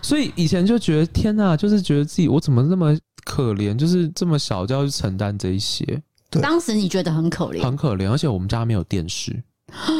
[0.00, 5.84] 所以以前就觉得天哪，就是觉得自己我怎么那么可怜，就是这么小就要去承担这一些。
[6.30, 9.42] 对，当时你觉得很可怜，很可怜，而且我们家没有电视，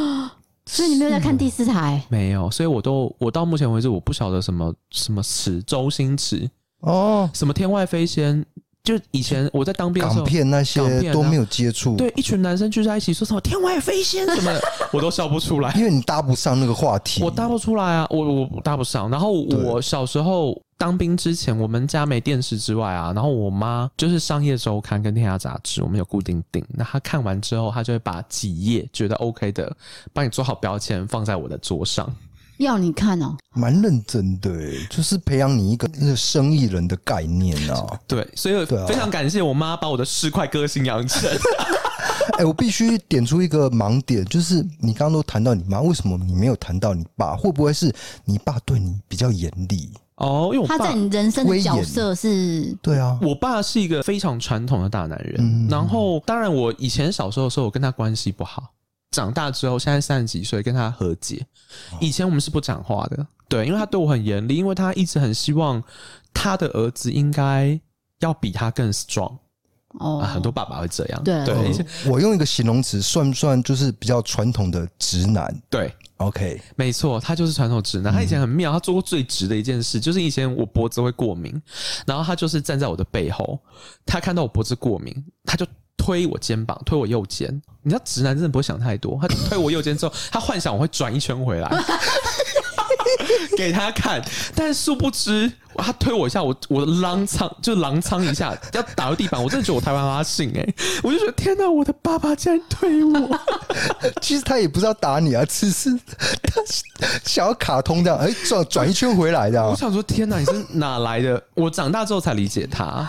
[0.64, 2.02] 所以你没有在看第四台？
[2.08, 6.48] 没有，所以我都我到目前为止我不晓得什么什么词，周星驰
[6.80, 8.46] 哦，什么天外飞仙。
[8.82, 11.96] 就以前我在当兵的时候，港片那些都没有接触。
[11.96, 17.22] 对，一群男生聚在一起说什么“天外飞仙”什么的，我都笑不出来，因为你搭不上那个话题。
[17.22, 19.10] 我搭不出来啊，我我搭不上。
[19.10, 26.64] 然后我小时候当兵之前，我们家没电视之外啊，然后我妈就是商业周刊跟天下杂志，我们有固定订。
[26.70, 29.70] 那她看完之后，她就会把几页觉得 OK 的，
[30.14, 32.10] 帮你做好标签，放在我的桌上。
[32.64, 34.50] 要你看哦，蛮认真的，
[34.88, 37.98] 就是培养你一个那个生意人的概念啊。
[38.06, 41.30] 对，所以非常感谢我妈把我的市侩个性养成。
[42.38, 47.34] 哎，我必须点出一个盲点，就是你刚刚都谈到你妈，为什么你没有谈到你爸？
[47.36, 47.92] 会不会是
[48.24, 49.90] 你爸对你比较严厉？
[50.16, 55.66] 哦，因为我爸他在你人生的角色是，对啊，我爸是一个非常传统的大男人。
[55.68, 58.70] 然后，当然我以前小时候的时候，我跟他关系不好。
[59.10, 61.44] 长大之后，现在三十几岁，跟他和解。
[62.00, 65.82] 以前我们是不讲话的，对，因为他对我很严厉，因为他一直很希望
[66.32, 67.78] 他的儿子应该
[68.20, 69.36] 要比他更 strong。
[69.98, 71.24] 哦、啊，很多爸爸会这样。
[71.24, 75.52] 对对、嗯，我用一个形容词，算不算就是比较传统的直男？
[75.68, 78.12] 对，OK，没错，他就是传统直男。
[78.12, 81.60] 他以前很妙，他做过最直的一件事，就是以前我脖子会过敏，
[82.06, 83.58] 然后他就是站在我的背后，
[84.06, 85.12] 他看到我脖子过敏，
[85.44, 85.66] 他就
[86.00, 87.60] 推我肩膀，推我右肩。
[87.82, 91.68] 你知道直男真的不会想太多，他推我右肩之后，他幻想我会转一圈回来。
[93.56, 94.22] 给他看，
[94.54, 99.42] 但殊不知他推我一下，我我的踉跄就踉跄一下，要打到地板。
[99.42, 103.40] 我真的觉得我台湾阿信哎，我就觉得天哪，我的爸爸竟然推我。
[104.20, 105.90] 其实他也不知道打你啊，只是
[106.42, 106.60] 他
[107.24, 109.64] 想要卡通这样，哎，转转一圈回来的。
[109.66, 111.42] 我想说，天哪，你是哪来的？
[111.54, 113.08] 我长大之后才理解他。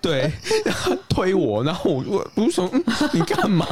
[0.00, 0.32] 对，
[0.64, 2.70] 他推我，然后我我我说
[3.12, 3.66] 你干嘛？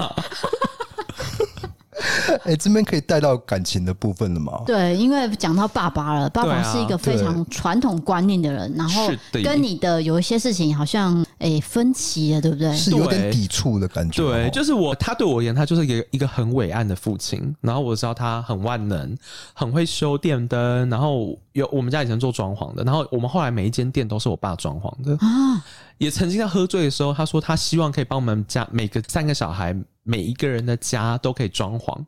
[2.44, 4.62] 哎、欸，这边可以带到感情的部分了吗？
[4.66, 12.74] 对，因为讲到爸爸了，爸爸是一个非常传统观念的人，然后跟你的有一些事情好像哎、欸、分歧了，对不对？
[12.76, 14.22] 是有点抵触的感觉。
[14.22, 17.54] 对，就是我，他对我而言，他就是一个一个很伟岸的父亲。
[17.60, 19.16] 然后我知道他很万能，
[19.54, 25.64] 很会修电灯，然后有我们家以前做装潢的，然后我们后来每一间店都是我爸装潢的啊。
[25.98, 31.98] 也曾经在喝醉的时候，他说他希望可以帮我们家每个三个小孩每一个人的家都可以装潢。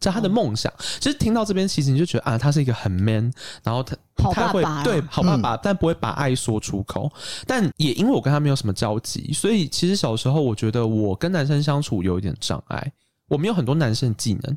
[0.00, 3.32] 这他的梦想，其实听到这边，其实你就觉得啊，他是一个很 man，
[3.62, 7.10] 然后他不太会对好爸爸，但不会把爱说出口。
[7.46, 12.92] 但也因为我跟他没有什么交集，所以其实小时候我觉得我跟男生相处有一点障碍。
[13.28, 14.56] 我没有很多男生的技能，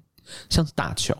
[0.50, 1.14] 像是打球，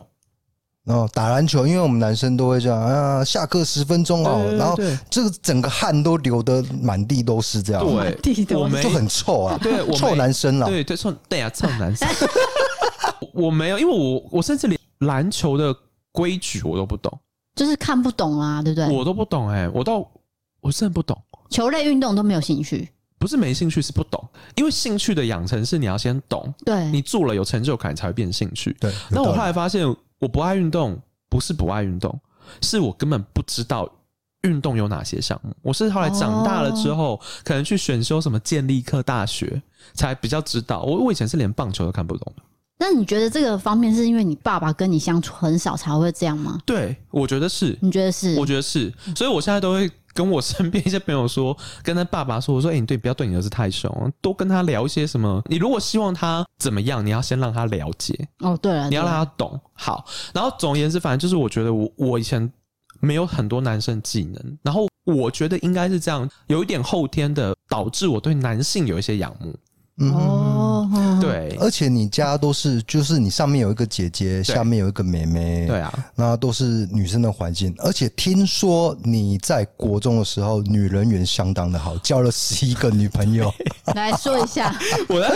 [0.86, 4.74] 哦，打篮球，因为我们男生都会这样啊，下课十分钟哦，然后
[5.10, 7.82] 这个整个汗都流得满地都是这样，
[8.22, 12.08] 对，我们就很臭啊，对，臭男生了，对对臭，对啊，臭男生。
[13.32, 15.74] 我没有，因为我我甚至连篮球的
[16.12, 17.18] 规矩我都不懂，
[17.54, 18.88] 就是看不懂啊，对不对？
[18.96, 20.06] 我都不懂哎、欸，我到
[20.60, 21.16] 我真的不懂，
[21.50, 24.22] 球类运动都没有兴趣，不是没兴趣，是不懂。
[24.56, 28.76] 因为兴趣的养成是你要先懂，对，你做了有成就感才会变兴趣。
[28.80, 29.86] 对，那我后来发现，
[30.18, 32.18] 我不爱运动，不是不爱运动，
[32.60, 33.88] 是我根本不知道
[34.42, 35.54] 运动有哪些项目。
[35.62, 39.62] 我是后来长大了之后，哦、可能去选修什么建立课，大学
[39.94, 40.82] 才比较知道。
[40.82, 42.42] 我我以前是连棒球都看不懂的。
[42.78, 46.58] 那你觉得这个方面是因为你爸爸跟你相处很少才会这样吗？
[46.66, 47.78] 对，我觉得是。
[47.80, 48.34] 你觉得是？
[48.38, 48.92] 我觉得是。
[49.14, 55.40] 所以我现在都会跟我身边一些朋友说，跟他爸爸说，我说：“哎、欸，你对，不要对你儿子太凶，多跟他聊一些什么。
[55.46, 58.28] 你如果希望他怎么样，你要先让他了解。
[58.40, 59.60] 哦，对了，你要让他懂。
[59.74, 60.04] 好，
[60.34, 62.52] 然后总而言之，反正就是我觉得我我以前
[62.98, 69.54] 没有很多男生技能，然后我觉得应该是这样，有一点后天的导致我对男性有一些仰慕。”
[70.10, 70.71] 哦，
[71.20, 77.74] 对，而且你家都是，就是你上面有一个姐姐，下面有一个妹妹，对啊，那都是女生的环境。
[77.78, 83.52] 而且听说你在国中的时候，女人缘相当的好， 交了十一个女朋友。
[83.94, 84.74] 来说一下，
[85.08, 85.30] 我在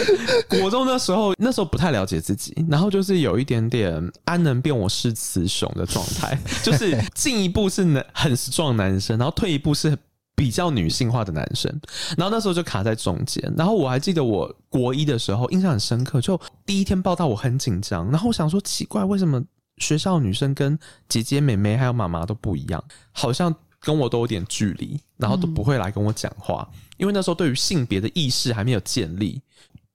[0.49, 9.97] 国中的时候，那时候不太了解自己，然后就是有一点点安能辨我是雌雄的状态，就是进一步是男很 strong 男生，然后退一步是。
[10.37, 11.73] 比较女性化的男生，
[12.17, 13.53] 然后那时候就卡在中间。
[13.57, 19.43] 然后我还记得我国一的时候印象很深刻，就第一天报到我很紧张，然后我想说奇怪，为什么
[19.79, 26.69] 学校女生跟姐姐、妹妹还有妈妈都不一样，好像跟我都有点距离，然后都不会来跟我讲话，
[26.99, 29.41] 因为那时候对于性别的意识还没有建立。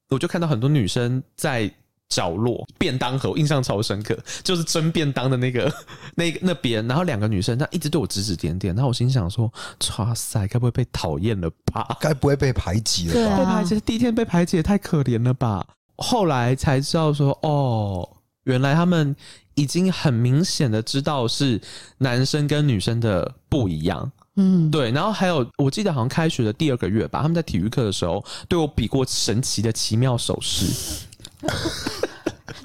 [0.10, 1.71] 我就看到很多女生在。
[2.12, 5.74] 角落便当盒，我印象超深刻，就是蒸便当的那个
[6.15, 9.52] 那那边，然后两个女生她一直对我指指点点，然后我心想说：
[9.97, 11.97] 哇塞，该不会被讨厌了吧？
[12.02, 13.36] 该不会被排挤了吧？
[13.36, 15.65] 啊、被排挤，第一天被排挤也太可怜了吧？
[15.95, 18.08] 后来才知道说，哦，
[18.43, 19.15] 原来他们
[19.56, 21.62] 已经很明显的知道是
[22.00, 24.12] 男生跟女生的不一样。
[24.38, 24.89] 嗯，对。
[24.91, 31.06] 然后还有，我记得好像开学的第二个月吧，他们在体育课的时候对我比过神奇的奇妙手势。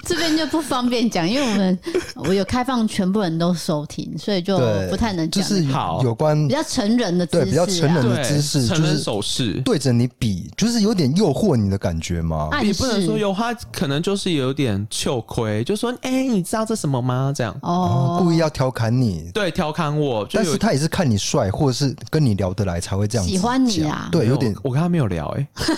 [0.05, 1.79] 这边就不方便讲，因为我们
[2.15, 4.57] 我有开放全部人都收听，所以就
[4.89, 5.43] 不太能讲。
[5.43, 12.49] 就是好有关比较成人的姿势，对比较成人的姿势，成人手势对着你比，就是有点诱惑你的感觉吗？
[12.63, 17.33] 也不能说有，他可能就是有点糗亏，就说哎、欸，你知道这什么吗？
[17.35, 20.25] 这样哦，故意要调侃你，对，调侃我。
[20.31, 24.07] 但是他也是看你帅，或者是跟你聊得来才会这样喜欢你啊。
[24.09, 25.75] 对，有点我跟他没有聊哎、欸。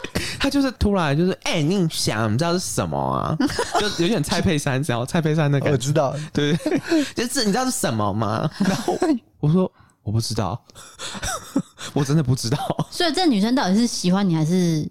[0.40, 3.36] 他就是突然就是哎、欸，你想你知道是什么啊？
[3.78, 5.70] 就有点蔡佩珊，知道蔡佩珊那个？
[5.70, 6.56] 我知道，对，
[7.14, 8.50] 就是你知道是什么吗？
[8.58, 8.98] 然后
[9.38, 9.70] 我 说
[10.02, 10.60] 我不知道，
[11.92, 12.56] 我真的不知道。
[12.90, 14.90] 所以这女生到底是喜欢你还是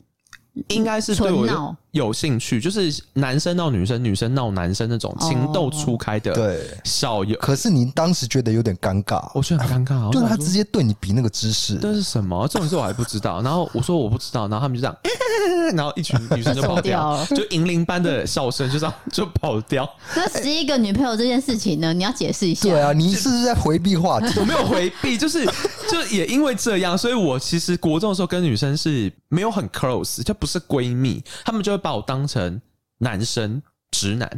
[0.67, 7.37] 应该是对我有兴趣，就是男生闹女生，女生闹男生那种情窦初开的，对，少有。
[7.39, 12.47] 可是你当时觉得有点尴尬，我觉得很尴尬，就是他直接对你比那个姿势，这是什么？
[12.47, 13.41] 这种事我还不知道。
[13.41, 14.95] 然后我说我不知道，然后他们就这样，
[15.75, 19.89] 然后一群女生就跑掉， 就银铃般的笑声就这样就跑掉。
[20.15, 21.91] 那十一个女朋友这件事情呢？
[21.91, 22.69] 你要解释一下。
[22.69, 24.27] 对啊，你是不是在回避话题？
[24.39, 25.43] 我没有回避，就是
[25.89, 32.61] 就也因为这样，所以我其实国中的时候跟女生是没有很 close，就不是闺蜜，他们就会把我当成。
[33.01, 33.61] 男生
[33.91, 34.29] 直男，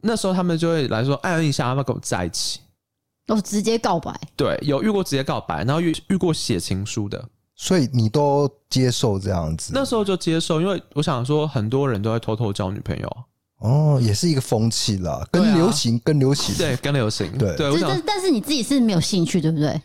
[0.00, 2.60] 那时候他们就会来说：“哎，你想要不要跟我在一起？”
[3.28, 4.18] 哦，直接告白。
[4.34, 7.22] 对，有遇过直接告白，然后遇遇过写情书的，
[7.54, 9.72] 所以你都接受这样子。
[9.74, 13.16] 那时候就接受，因为我想说，很多人都会偷偷交女朋友。
[13.58, 17.78] 哦，也是一个风气啦，跟流行，跟流行，对，跟流行，对对。
[17.82, 19.78] 但是，但是你自己是没有兴趣，对不对？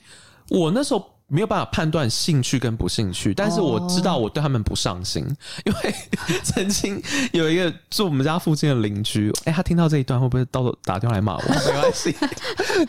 [0.52, 1.06] 我那时候。
[1.32, 5.26] 没有办法判断兴趣跟不兴趣，但是我知道我对他们不上心，
[5.64, 5.96] 因为
[6.44, 7.02] 曾经
[7.32, 11.42] 有一个住我们家附近的邻居，哎，他听到这一段会不会到时候打电话来骂我？
[11.48, 12.14] 没关系，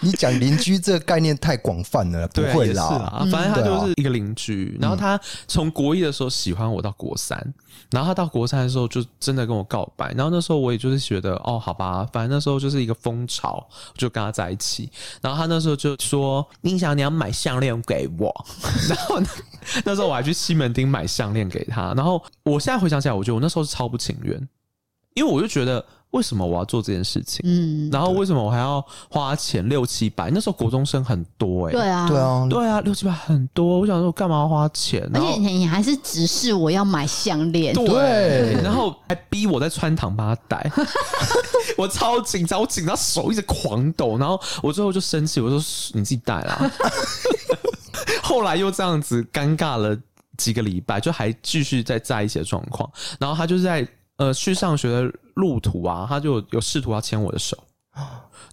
[0.01, 4.77] 你讲邻居这个概念太广泛了，不会啦，啦，反正他就是一个邻居。
[4.81, 7.55] 然后他从国一的时候喜欢我到国三，
[7.91, 10.13] 然后他到国三的时候就真的跟我告白。
[10.13, 14.91] 然后那时候我也就是觉得，哦，好吧，反正那时候就是一个风潮，就跟他在一起。
[15.21, 18.33] 然后他那时候就说：“你想你要买项链给我。
[18.89, 19.21] ”然后
[19.85, 24.49] 那时候我还去西门町买项链给他，然后我现在回想起来，我觉得我那时候是超不情愿，
[25.15, 27.41] 因为我就觉得为什么我要做这件事情？
[27.45, 30.31] 嗯，然后为什么我还要花钱六七百？
[30.31, 33.81] 那时候国中生很多哎、欸，对啊，对啊，对啊，六七百很多。
[33.81, 35.09] 我想说，我干嘛要花钱？
[35.15, 40.71] 而且你还是指示我要买项链，对，然后还逼我在穿堂帮他戴，
[41.79, 45.59] 我超紧张，我紧张手一直狂抖，然后我最后就生气，我说
[45.95, 46.71] 你自己戴啦。
[48.23, 49.97] 后来又这样子尴尬了
[50.37, 52.91] 几个礼拜，就还继续在在一起的状况。
[53.19, 53.87] 然后他就是在
[54.17, 57.57] 呃去上学的路途啊，他就有试图要牵我的手，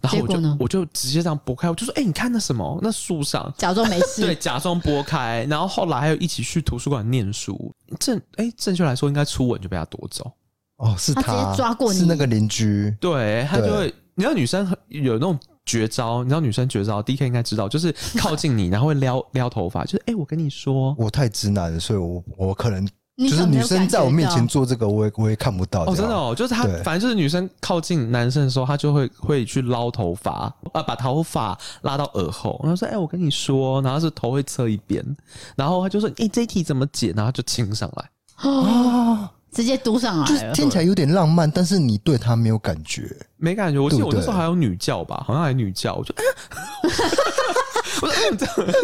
[0.00, 2.78] 然后我就我就直接这样拨开，我就说：“哎、欸，你看那什么？
[2.82, 7.72] 那树上假装没事， 对，假装拨开。”然后后来还有一起去图书馆念书。
[7.98, 10.30] 正哎、欸，正确来说应该初吻就被他夺走。
[10.76, 12.96] 哦，是他，他直接抓过你，是那个邻居。
[13.00, 15.38] 对，他就会，你知道女生有那种。
[15.66, 22.84] 绝招，你知道女生绝招，D K 应该知道，就是靠近你，然后会撩撩头发，就是哎、欸，我跟你说，我太直男了，所以我我可能
[23.28, 35.04] 就是女生在我面前做这个，我也我也看不到哦，真的哦，就是他，反正就是女生靠近男生的时候，他就会会去捞头发啊，把头发拉到耳后，然后说哎、欸，我跟你说，然后是头会侧一边，
[35.56, 38.10] 然后他就说哎、欸，这一题怎么解，然后就亲上来
[38.48, 39.28] 哦。
[39.52, 43.80] 直接嘟上来，就听起来有点浪漫，但是你对他没有感觉，没感觉。
[43.80, 46.14] 我记得我那时候还有女教吧，好像还有女教，我就，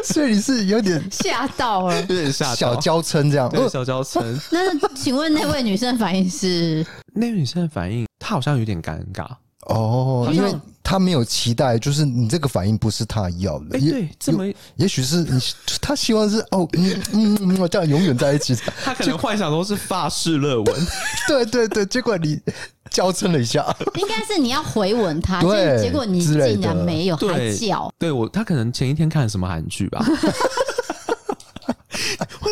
[0.04, 4.22] 所以你是有点吓到了，有点吓到，小娇嗔这样，对，小娇嗔。
[4.50, 6.84] 那请问那位女生反应是？
[7.14, 9.26] 那位女生的反应，她好像有点尴尬
[9.66, 10.54] 哦，因为。
[10.88, 13.76] 他没有期待，就是你这个反应不是他要的。
[13.76, 14.46] 哎，对，这么
[14.76, 15.40] 也许是你，
[15.80, 18.54] 他希望是哦，嗯嗯嗯，这样永远在一起。
[18.84, 20.86] 他可能幻想都是法式热吻。
[21.26, 22.40] 对对对，结果你
[22.88, 23.66] 娇嗔了一下，
[23.98, 27.92] 应该是你要回吻他，对，结果你竟然没有，还叫。
[27.98, 30.06] 对我，他可能前一天看了什么韩剧吧，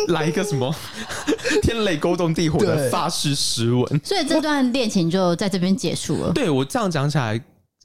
[0.07, 0.73] 来一个什么
[1.61, 6.31] 天雷勾动地火的发誓诗文，所以这段恋情就在这边结束了。
[6.33, 7.41] 对我这样讲起来。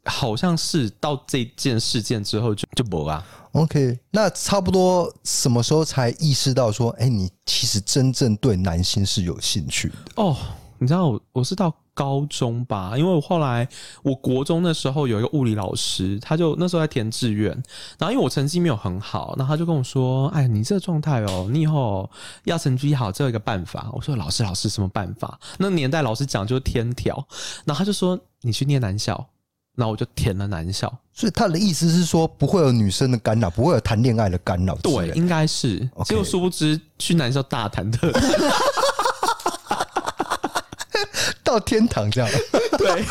[0.06, 3.22] 好像是到这件事件之后就就没了。
[3.52, 9.94] OK，那差不多什么时候才意识到说，哎、欸，你其实真正对男性是有兴趣的？
[10.14, 10.34] 哦，
[10.80, 13.68] 你知道我我是到高中吧，因为我后来
[14.02, 17.50] 我国中的时候有一个物理老师，他就那时候在填志愿，
[17.98, 22.10] 然后因为我成绩没有很好，然后他就跟我说，哎，你这个状态哦，你以后
[22.44, 23.90] 要成绩好，只有一个办法。
[23.92, 25.38] 我说老师老师什么办法？
[25.58, 27.14] 那年代老师讲就是天条，
[27.64, 29.28] 然后他就说你去念男校。
[29.76, 34.74] 然后我就填了男校，所以他的意思是说不会有女生的干扰，不会有谈恋爱的干扰。
[34.82, 35.78] 对，应该是。
[36.04, 38.22] 结果殊不知去男校大谈特谈。
[41.42, 42.30] 到天堂这样，
[42.78, 43.04] 对。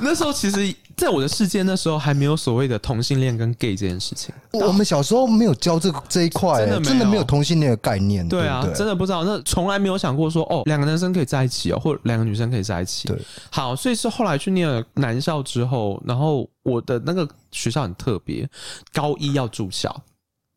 [0.00, 4.34] 那时候其实，在我的世界，那时候还没有所谓的同性恋跟 gay 这件事情。
[4.52, 8.26] 我们小时候没有教这个这一块，真的真的没有同性恋的概念。
[8.28, 9.24] 对啊，真的不知道。
[9.24, 13.08] 那从来没有想过说，哦，两个男生可以在一起哦，或两个女生可以在一起。
[13.08, 13.18] 对，
[13.50, 18.48] 好，所以是后来去念了男校之后，然后我的那个学校很特别，
[18.92, 19.94] 高一要住校，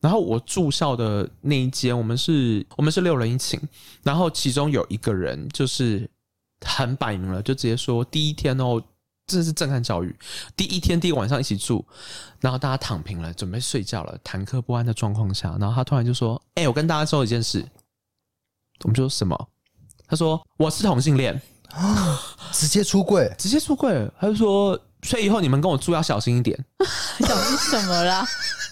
[0.01, 3.59] 然后我住校的那一间，我们是，我们是六人一寝，
[4.03, 6.09] 然后其中有一个人就是。
[6.65, 8.81] 很摆明了，就直接说第一天哦，
[9.27, 10.15] 真的是震撼教育。
[10.55, 11.85] 第一天第一晚上一起住，
[12.39, 17.65] 然后大家躺平了，准备睡觉了，忐忑不安的状况下，然后他突然就说：“哎、欸，我跟大家说一件事。”
[18.83, 19.49] 我们就说什么？
[20.07, 21.39] 他说：“我是同性恋。”
[22.51, 26.57] 直接出柜，直接出柜，他就说，所以以后你们跟我住要小心一点。
[27.19, 28.25] 小心什么啦？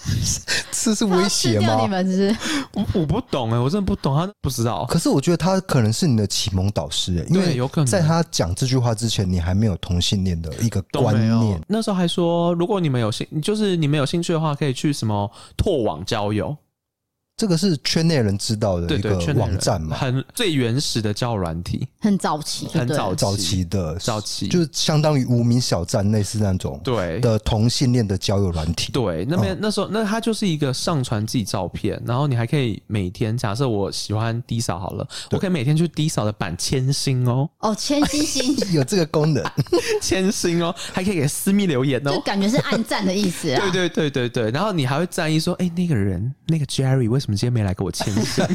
[0.72, 1.80] 这是威胁吗？
[1.82, 2.34] 你们是？
[2.74, 4.86] 我我不懂哎，我真的不懂，他不知道。
[4.86, 11.62] 可是我觉得他可能是你的启蒙导师哎，因为有可能在他讲这句话之前，你还没有同性恋的一个观念。
[11.68, 16.56] 那时候还说，如果你们有兴，就是你们有兴趣的话，可以去什么拓网交友。
[17.38, 19.96] 这个是圈内人知道的一个网站嘛？
[19.96, 27.20] 很最原始的交友软体，很早期，很早早期的早期，就是相当于无名小站类似那种对。
[27.20, 28.92] 的同性恋的交友软体。
[28.92, 37.48] 对，那边那时候那它就是一个上传自己照片，然后你还可以每天假设我喜欢 D 扫好了，我可以每天去 D 扫的版签星哦。
[37.60, 38.58] 哦，签星星。
[38.74, 39.46] 有这个功能，
[40.02, 43.62] 签星哦，还可以给私密留言哦，就感觉是暗赞的意思啊。
[43.70, 47.27] 对对对对对，然后你还会在意说，哎，那个人那个 Jerry 为什么？
[47.28, 48.46] 怎么今天没来给我签信？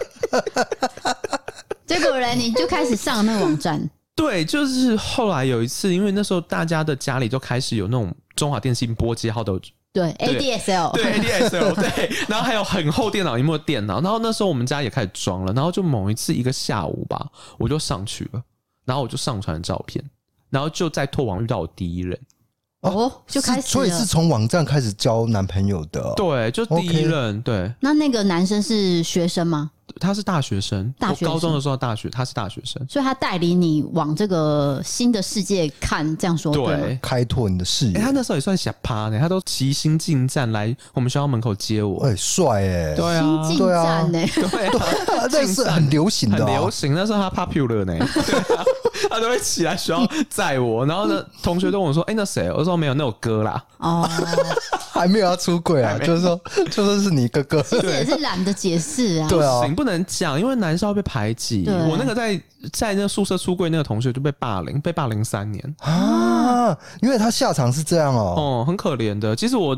[1.84, 3.90] 结果人，你就开始上那个网站。
[4.16, 9.52] 对，就是后来有一次，因为那时候大家的家里都开始有那种中华电信拨接号的，
[9.92, 14.00] 对 ADSL，对 ADSL， 对，然后还有很厚电脑屏幕的电脑。
[14.00, 15.52] 然后那时候我们家也开始装了。
[15.52, 18.42] 然后就某一次一个下午吧，我就上去了，
[18.86, 20.02] 然后我就上传照片，
[20.48, 22.18] 然后就在拓网遇到我第一人。
[22.82, 26.12] 哦，就开始，所以是从网站开始交男朋友的。
[26.16, 27.40] 对，就第一任。
[27.42, 29.70] 对，那那个男生是学生吗？
[30.00, 37.94] 他是大学生，大学高中的时候大学，他是大学生，所以他带领你往这个新的世界看，这样说对，对，开拓你的视野。
[37.94, 44.66] 欸、他那时候也算小趴呢，他都骑新进站来我们学校门口接我，哎、欸，帅哎、欸，对啊，新进站呢，对
[45.18, 46.94] 啊，这是很流行的、啊，很流行。
[46.94, 48.64] 那时候他 popular 呢，对啊，
[49.10, 52.50] 他都会起来学校载我，然后呢，同学都问我说，哎、欸，那谁？
[52.52, 53.62] 我说没有，那我哥啦。
[53.78, 54.08] 哦。
[54.92, 56.38] 还没有要出柜啊，就是说，
[56.70, 59.26] 就说是你哥哥，其实也是懒得解释啊。
[59.28, 61.64] 对啊，不能讲，因为男生要被排挤。
[61.88, 62.40] 我那个在
[62.72, 69.34] 在那个宿舍出柜那个同学就被霸凌，被霸凌三年啊，因为他下场是这样哦，哦，很可怜的。
[69.34, 69.76] 其实我。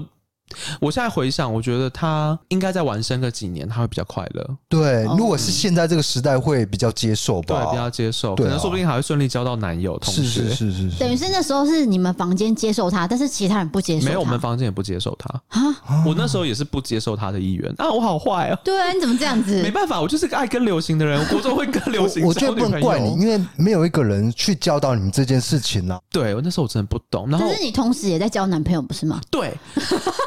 [0.81, 4.57] 我现在回想，我觉得他应该再晚生个几年，他会比较快乐。
[4.69, 7.65] 对，如果是现在这个时代，会比较接受吧？
[7.65, 10.23] 对，比较接受，可能说不定还会顺利交到男友、同学。
[10.23, 10.99] 是是是是，是。
[10.99, 14.07] 等于是那时候是你们房间接受他，但是其他人不接受。
[14.07, 16.05] 没有，我们房间也不接受他啊！
[16.07, 17.91] 我那时候也是不接受他的意愿啊！
[17.91, 18.59] 我好坏啊。
[18.65, 19.63] 对啊，你怎么这样子？
[19.63, 22.25] 没办法，我就是个爱跟流行的人，我 国中会跟流行。
[22.25, 26.01] 我觉得不能怪你，因为没有一个人去教导你们这件事情呢、啊。
[26.11, 27.29] 对，我那时候我真的不懂。
[27.29, 29.21] 然后可是你同时也在交男朋友，不是吗？
[29.31, 29.53] 对，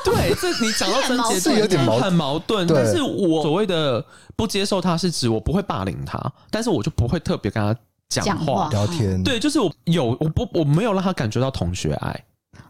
[0.03, 0.97] 对， 这你讲到。
[1.39, 4.03] 是有点矛很矛盾，但是我所谓的
[4.35, 9.21] 不接受他是指我不会霸凌他，但是我就不会特别跟他讲话聊天。
[9.23, 12.23] 对，就是我有我不我没有让他感觉到同学爱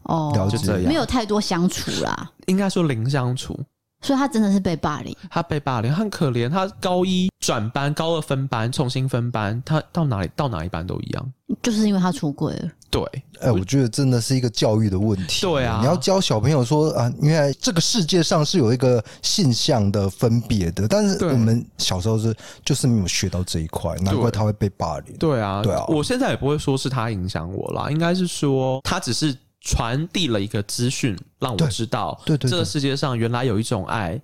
[0.04, 3.58] 哦，就这样，没有太多相处啦，应该说零相处。
[4.02, 6.48] 所以他真的是被霸凌，他被霸凌很可怜。
[6.48, 11.34] 他高一转班，高二分班，重新分班，他到哪里到哪一班都一样，
[11.64, 12.70] 就是因为他出轨了。
[12.90, 13.04] 对，
[13.40, 15.42] 哎、欸，我觉得真的是一个教育的问题。
[15.42, 25.16] 对啊，你要教小朋友说啊，因为这个世界上是有一个性向的分别的，但是我们小时候是就是没有学到这一块，难怪他会被霸凌。
[25.18, 34.20] 对啊，对啊，我现在也不会说是他影响我啦，应该是说他只是传递了一个资讯，让我知道，对对，这个世界上原来有一种爱。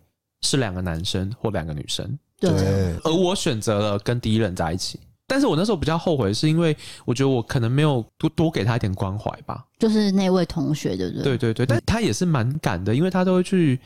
[0.45, 2.51] 是两个男生或两个女生，对，
[3.05, 4.99] 而我选择了跟第一任在一起。
[5.26, 9.65] 但是我那时候比较后悔，是因为我觉得我可能没有多多给他一点关怀吧。
[9.80, 11.24] 就是那位同学，对不对？
[11.24, 13.80] 对对对，但他也是蛮敢的，因为他都会去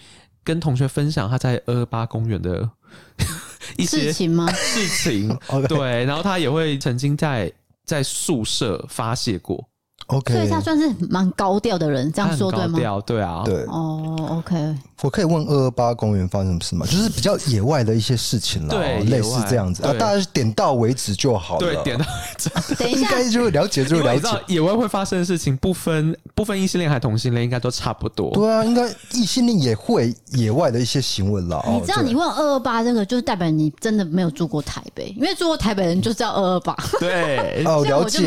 [0.44, 2.70] 跟同学分享他在二二八公园的
[3.78, 4.52] 一些事情吗？
[4.52, 5.38] 事情，
[5.70, 7.52] 对，然后他也会曾经在
[7.86, 9.64] 在宿舍发泄过。
[10.08, 12.74] OK，所以他算是蛮高调的人，这样说对吗？
[12.74, 13.56] 高调，对啊，对。
[13.66, 14.76] 哦，OK。
[15.04, 17.04] 我可以问二二八公园发生什么事吗？
[17.04, 21.60] 就是比较野外的一些事情啦，对，类似这样子啊，大家点到为止就好了。
[21.60, 22.50] 对，点到为止。
[22.76, 24.30] 等一下，应该就了解就了解。
[24.48, 28.32] 野外会发生的事情，不分不分异性恋还同性恋，应该都差不多。
[28.32, 31.64] 对啊，应该异性恋也会野外的一些行为啦。
[31.68, 36.76] 你知道，你问二二八这个，就是代表你真的没有住过台北，因为住过台北人就知道二二八。
[37.00, 38.26] 对，哦， 了解。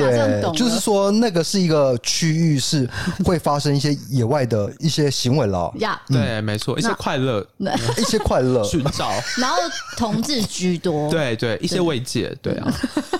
[0.54, 2.86] 就是说，那个是一个区域，是
[3.24, 5.72] 会发生一些野外的一些行为了。
[5.78, 7.46] 呀，对，没错，一些快乐。
[7.96, 8.62] 一些快乐。
[8.64, 9.56] 寻找，然后
[9.96, 12.72] 同志居多， 对对，一些慰藉，对啊，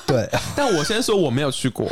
[0.06, 0.28] 对。
[0.56, 1.86] 但我先说我没有去过，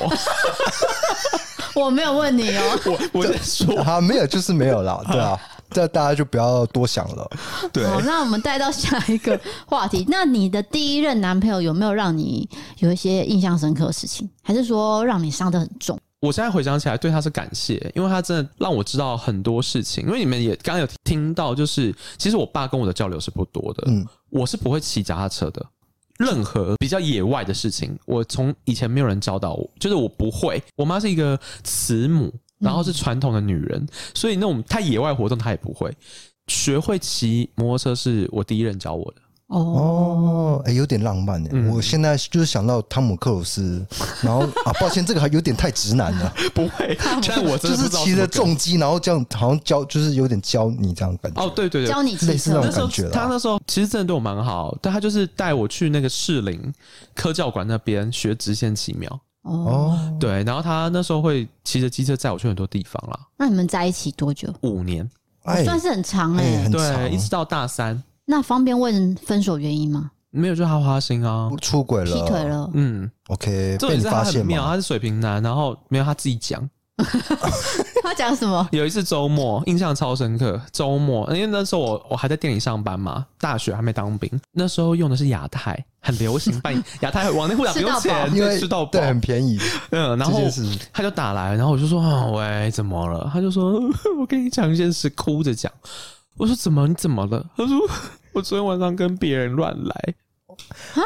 [1.74, 5.38] 我没有问你哦，我我先说，啊没有就是没有啦，对啊，
[5.70, 7.30] 这大家就不要多想了。
[7.72, 10.04] 对，好，那我们带到下一个话题。
[10.08, 12.48] 那你的第一任男朋友有没有让你
[12.78, 15.98] 有一些印象深刻的事情，还是说让你伤得很重？
[16.20, 20.04] 我现在回想起来，对他是感谢，因为他真的让我知道很多事情。
[20.04, 23.84] 因为你们也刚刚有听到，就是其实我爸跟我的交流是不多的。
[23.86, 25.64] 嗯，我是不会骑脚踏车的，
[26.18, 30.60] 任何比较野外的事情，我从以前没有人教导我，就是我不会。
[30.76, 35.92] 我妈是一个慈母，然后是传统的女人，嗯、所以那种太野外活动她也不会。
[36.48, 39.20] 学会骑摩托车是我第一任教我的。
[39.48, 41.48] 哦，哎、欸，有点浪漫哎！
[41.52, 43.82] 嗯、我现在就是想到汤姆克鲁斯，
[44.20, 46.32] 然后 啊，抱歉，这个还有点太直男了。
[46.54, 46.94] 不会，
[47.26, 51.42] 但我就是骑着重机，然后这样好像教，就是有点教你这样感觉。
[51.42, 53.08] 哦，对对对，教你骑似那种感觉。
[53.08, 56.60] 他那时候其实真的对我蛮好，但他就是带我去那个士林
[57.14, 59.18] 科教馆那边学直线骑秒。
[59.44, 63.18] 哦，对，然后他那时候会骑着机车载我去很多地方啦。
[63.38, 64.52] 那你们在一起多久？
[64.60, 65.08] 五年，
[65.44, 68.02] 哎、算是很长哎、欸，欸、对，一直到大三。
[68.30, 70.10] 那方便问分手原因吗？
[70.30, 72.70] 没有，就他花心啊，出轨了，劈腿了。
[72.74, 76.68] 嗯，OK，这也是他很妙，他是水瓶男，然后没有他自己讲。
[78.02, 78.68] 他讲什么？
[78.72, 80.60] 有一次周末，印象超深刻。
[80.70, 89.58] 周末，因为那时候我我还在店里上班嘛，大学还没当兵，那时候用的是亚太，很流行，办 亚太往内互打不用钱，因为吃到对很便宜。
[89.90, 90.38] 嗯，然后
[90.92, 93.80] 他就打来，然后我就说啊：“喂，怎么了？”他就说
[94.20, 95.72] ：“我跟你讲一件事，哭着讲。”
[96.38, 96.86] 我说：“怎么？
[96.86, 97.76] 你怎么了？”他说。
[98.34, 100.14] 我昨天晚上跟别人乱来，
[100.94, 101.02] 啊，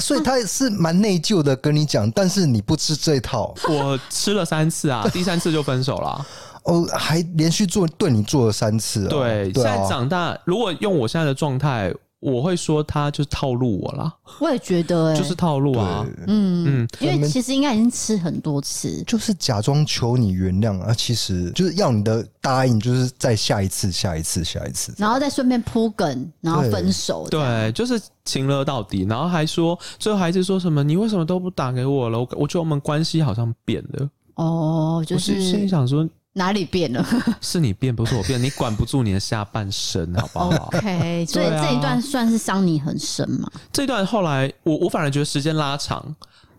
[0.00, 3.52] 所以他是蛮内疚的跟你讲，但是你不吃这一套。
[3.68, 6.24] 我吃了三次啊， 第三次就分手了。
[6.64, 9.08] 哦，还连续做对你做了三次。
[9.08, 11.92] 对，现在长大，如果用我现在的状态。
[12.20, 32.18] 我会说他就是套路我啦，我也觉得、欸，就是套路啊，嗯嗯，因为其实应该已经吃很多次，就是假装求你原谅啊，其实就是要你的答应，就是再下一次、下一次、下一次，然后再顺便铺梗，然后分手，对，就是情勒到底，然后还说最后还是说什么你为什么都不打给我了？
[32.18, 36.06] 我我觉得我们关系好像变了，哦，就是心里想说。
[36.32, 37.04] 哪里变了？
[37.40, 38.40] 是你变，不是我变。
[38.40, 43.50] 你管不住你的下半身，好不好？OK，所以这一段算是伤你很深嘛？
[43.72, 46.14] 这段后来，我我反而觉得时间拉长，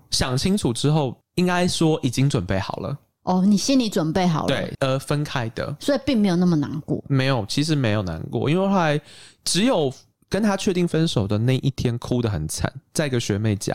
[0.09, 2.97] 想清楚之后，应该说已经准备好了。
[3.23, 4.47] 哦，你心里准备好了？
[4.47, 7.01] 对，呃，分开的，所以并没有那么难过。
[7.07, 8.99] 没有，其实没有难过，因为后来
[9.45, 9.93] 只有
[10.27, 13.73] 跟他确定分手的那一天，哭得很惨，在一个学妹家。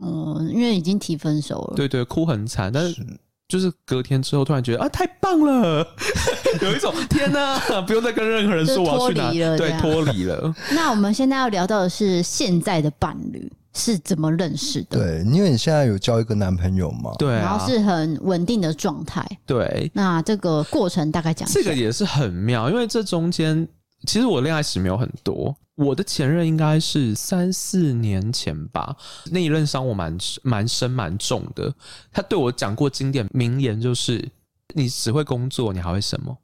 [0.00, 1.74] 嗯，因为已经提分手了。
[1.74, 3.04] 对对，哭很惨，但是。
[3.48, 5.86] 就是隔天之后，突然觉得啊，太棒了，
[6.60, 10.54] 有一种 天哪，不用再跟任何人说我要去哪，对，脱离了。
[10.72, 14.98] 那我们现在要聊到的是现在的伴侣是怎么认识的？
[14.98, 17.12] 对，因为你现在有交一个男朋友嘛？
[17.18, 19.24] 对、啊，然后是很稳定的状态。
[19.46, 23.68] 对，那这个过程大概讲，这个也是很妙，因为这中间
[24.06, 25.54] 其实我恋爱史没有很多。
[25.76, 28.96] 我的前任应该是三四年前吧，
[29.30, 31.72] 那一任伤我蛮蛮深蛮重的。
[32.12, 34.26] 他对我讲过经典名言，就是
[34.74, 36.36] “你只会工作，你还会什么？”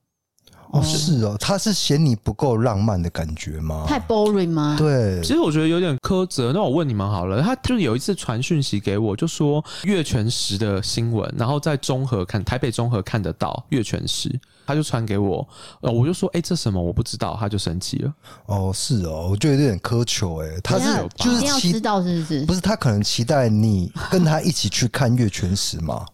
[0.72, 3.84] 哦，是哦，他是嫌你不够浪漫的感觉吗？
[3.86, 4.74] 太 boring 吗？
[4.78, 6.50] 对，其实我觉得有点苛责。
[6.50, 15.46] 那我问你们好了，他就是有一次传讯息给我，就说月全食的新闻，然后在中和看台北中和看得到月全食，他就传给我，
[15.80, 18.12] 呃，我就说，哎、欸，这什么我不知道，他就生气了。
[18.46, 20.84] 哦，是哦，我觉得有点苛求，哎，他是
[21.16, 22.46] 就是一定要知道是不是？
[22.46, 26.06] 不是他可能期待你跟他一起去看月全食嘛？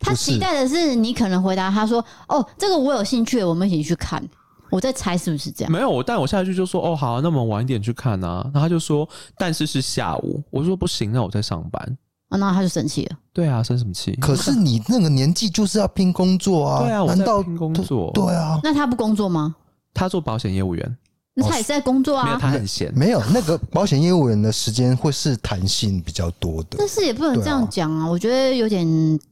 [0.00, 4.22] 他期待的是你可能回答他说：“哦，这个我有兴趣，我们一起去看。”
[4.70, 5.72] 我在猜是不是这样？
[5.72, 11.96] 没有，我但我下一句就说：“哦，好啊，那我们晚一点去看啊。”然后他就说：“但是是下午。”我说：“不行，那我在上班。”
[12.34, 13.16] 啊，那他就生气了。
[13.32, 14.12] 对啊，生什么气？
[14.20, 16.82] 可是你那个年纪就是要拼工作啊！
[16.82, 18.10] 对啊，难道拼工作？
[18.12, 19.54] 对啊，那他不工作吗？
[19.92, 20.96] 他做保险业务员。
[21.36, 26.76] 那他也是在工作啊，没有他很闲，没有那个保险业务员的时间会是弹性比较多的。
[26.78, 28.86] 但是也不能这样讲啊，我觉得有点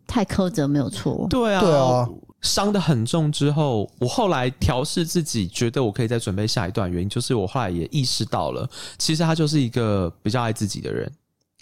[0.07, 1.26] 太苛责，没有错。
[1.30, 2.09] 对啊，对啊，
[2.40, 6.90] 伤得很重之后，我后来调试自己，觉得我可以再准备下一段。
[6.90, 11.12] 原因就是我后来也意识到了，其实他就是一个比较爱自己的人。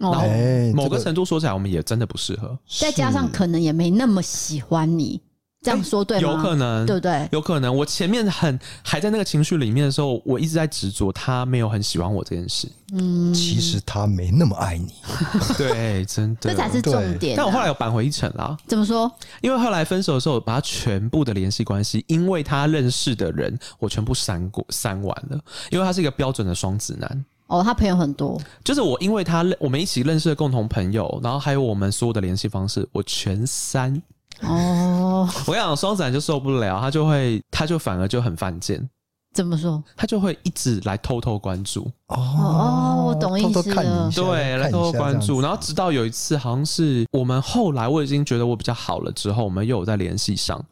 [0.01, 0.27] 然后
[0.75, 2.59] 某个程度说起来，我们也真的不适合。
[2.81, 5.21] 再加上可能也没那么喜欢你。
[5.63, 6.31] 这样说对吗？
[6.31, 7.29] 有可能，对不对？
[7.33, 7.77] 有可能。
[7.77, 12.67] 我前面很还在那个情绪里面的时候，我一直在执着他没有很喜欢我这件事。
[12.95, 14.95] 嗯，其实他没那么爱你。
[15.59, 17.37] 对，真的，这才是重点啊。
[17.37, 18.57] 但我后来有扳回一城啦。
[18.67, 19.13] 怎么说？
[19.43, 25.39] 因为后来分手的时候，把他全部的联系关系，因为他认识的人，我全部删过删完了。
[25.71, 27.25] 因为他是一个标准的双子男。
[27.51, 28.41] 哦，他朋友很多。
[28.65, 34.01] 就是我，因为他我们一起认识的共同朋友，然后还有我们所有的联系方式，我全删。
[34.43, 38.89] 哦，我跟你讲，双子男就受不了，他就会，他就反而就很犯贱。
[39.35, 39.83] 怎么说？
[39.97, 41.83] 他就会一直来偷偷关注。
[42.07, 43.55] 哦，哦，我懂意思了。
[43.55, 50.65] 偷偷看你对，来偷偷关注，然后直到有一次，好像是我们后来我已经觉得我比较好了之后，我们又有在联系上。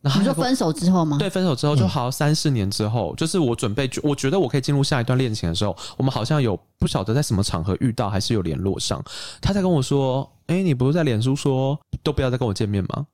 [0.00, 1.18] 然后你说分手之后吗？
[1.18, 9.02] 对，分手之后就好三四年之后，嗯、就是我准备，我觉得我可以进入下一段恋情的时候，我们好像有不晓得在什么场合遇到，还是有联络上。
[9.40, 13.06] 他在跟我说：“哎、欸，你不是在脸书说都不要再跟我见面吗？”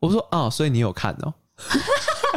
[0.00, 1.32] 我说：“啊，所以你有看哦。”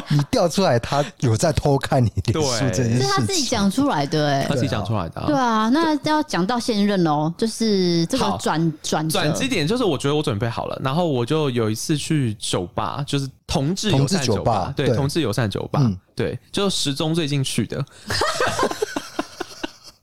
[0.09, 5.23] 你调出来，他有在偷看你脸书这件事，是他自己讲出来的，哎，他自己讲出来的。
[5.27, 15.81] 对啊，那要讲到现任哦，就是这个转转转机点，就是我觉得我准备好了，然后我就有一次去酒吧，就是同志友善酒吧，对，同志友善酒吧，
[16.15, 17.83] 对，就时钟最近去的。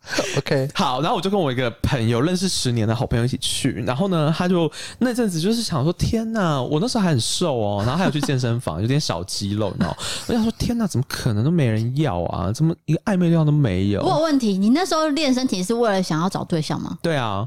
[0.38, 3.82] OK，好，然后我就跟我一个朋友，认识十年的好朋友一起去。
[3.86, 9.96] 然后呢，他就那阵子就是想说，天呐，我那时候还很瘦哦，然后还有去健身房，有点小肌肉，你知道？
[10.28, 12.52] 我想说，天呐，怎么可能都没人要啊？
[12.52, 14.02] 怎么一个暧昧对象都没有？
[14.02, 16.96] 我有问题，你那时候练身体是为了想要找对象吗？
[17.02, 17.46] 对啊，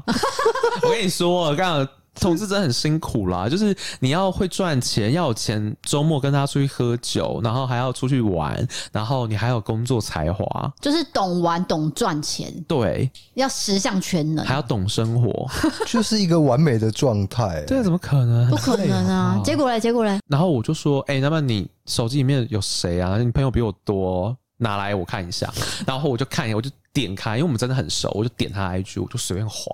[0.82, 1.88] 我跟你说，我刚刚。
[2.18, 15.48] 同志真的很辛苦啦，就是你要会赚钱，要有钱，周末跟他出去喝酒，然后还要出去玩，然后你还有工作才华，就是懂玩懂赚钱，对，要十项全能，还要懂生活，
[15.86, 17.64] 就是一个完美的状态。
[17.66, 18.50] 对，怎么可能？
[18.50, 19.40] 不可能啊！
[19.44, 23.18] 结果嘞，结果嘞，然后我就说，哎、欸，那么你手机里面有谁啊？
[23.18, 25.52] 你朋友比我多，拿来我看一下。
[25.86, 26.70] 然后我就看一下，我就。
[26.92, 29.70] 点开，因为我们真的很熟，我就点他 IG，我就随便划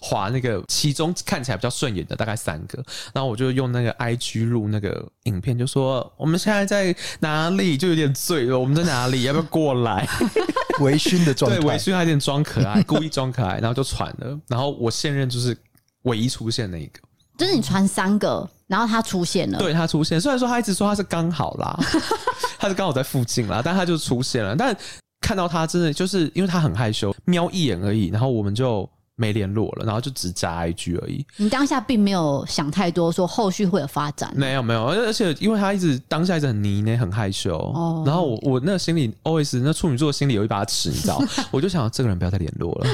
[0.00, 2.82] 划那个其中看起来比较顺眼的大概三个，
[3.14, 10.06] 然后我就用那个 IG 录那个影片，就说我们现在在哪里，就有点醉了，我们在哪里， 要不要过来？
[10.80, 15.56] 微醺的状态，对，微醺还有点装可爱，故意装可爱，然后就传了，然后我现任就是
[16.02, 17.00] 唯一出现那一个，
[17.36, 21.76] 就是你传三个，然后他出现了，对他出现，虽然说他一直说他是刚好啦，
[22.60, 24.76] 他是刚好在附近啦，但他就出现了，但。
[25.20, 31.26] 看到他真的就是因为他很害羞，瞄一眼而已，然后我们就没联络了，然后就只加 IG 而已。
[31.36, 34.32] 你当下并没有想太多，说后续会有发展？
[34.36, 37.56] 没有没有，而且因为他一直当下一直很泥呢，很害羞。
[37.56, 38.04] 哦。
[38.06, 41.20] 然后我我那心里 always 那处女座心里有一把尺，你知道？
[41.50, 42.86] 我就想这个人不要再联络了，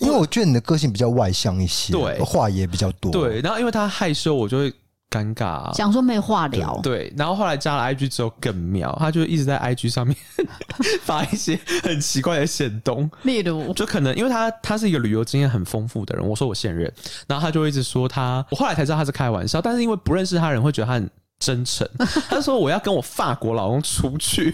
[0.00, 3.10] 因为我觉得你的个性比较外向一些，对，话也比较多。
[3.10, 4.72] 对，然后因为他害羞，我就会。
[5.14, 10.16] 尴尬、啊，想说没话聊，对，然后后来加了 IG 之后更妙，他就一直在 IG 上面
[11.04, 16.92] 发一些很奇怪的限动，例如就可能因为他他是一个旅游经验很丰富的人，我说我现任，
[17.28, 21.08] 然后他就一直说他，我后来才知道他是开玩笑，但是因为不认识他人会觉得他很
[21.38, 21.88] 真诚，
[22.28, 24.52] 他就说我要跟我法国老公出去，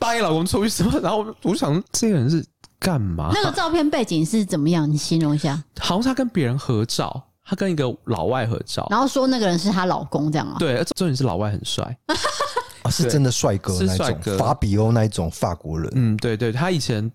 [0.00, 2.42] 巴黎老公出去什么，然后我想这个人是
[2.78, 3.30] 干嘛？
[3.34, 4.90] 那个照片背景是怎么样？
[4.90, 7.22] 你形容一下，好像是他跟别人合照。
[7.48, 10.56] 他跟一个老外合照，然后说那个人是她老公，这样啊？
[10.58, 11.96] 对，重点是老外很帅，
[12.82, 15.88] 啊，是真的帅哥，是帅哥，法比欧那一种法国人。
[15.94, 17.08] 嗯，对对，他以前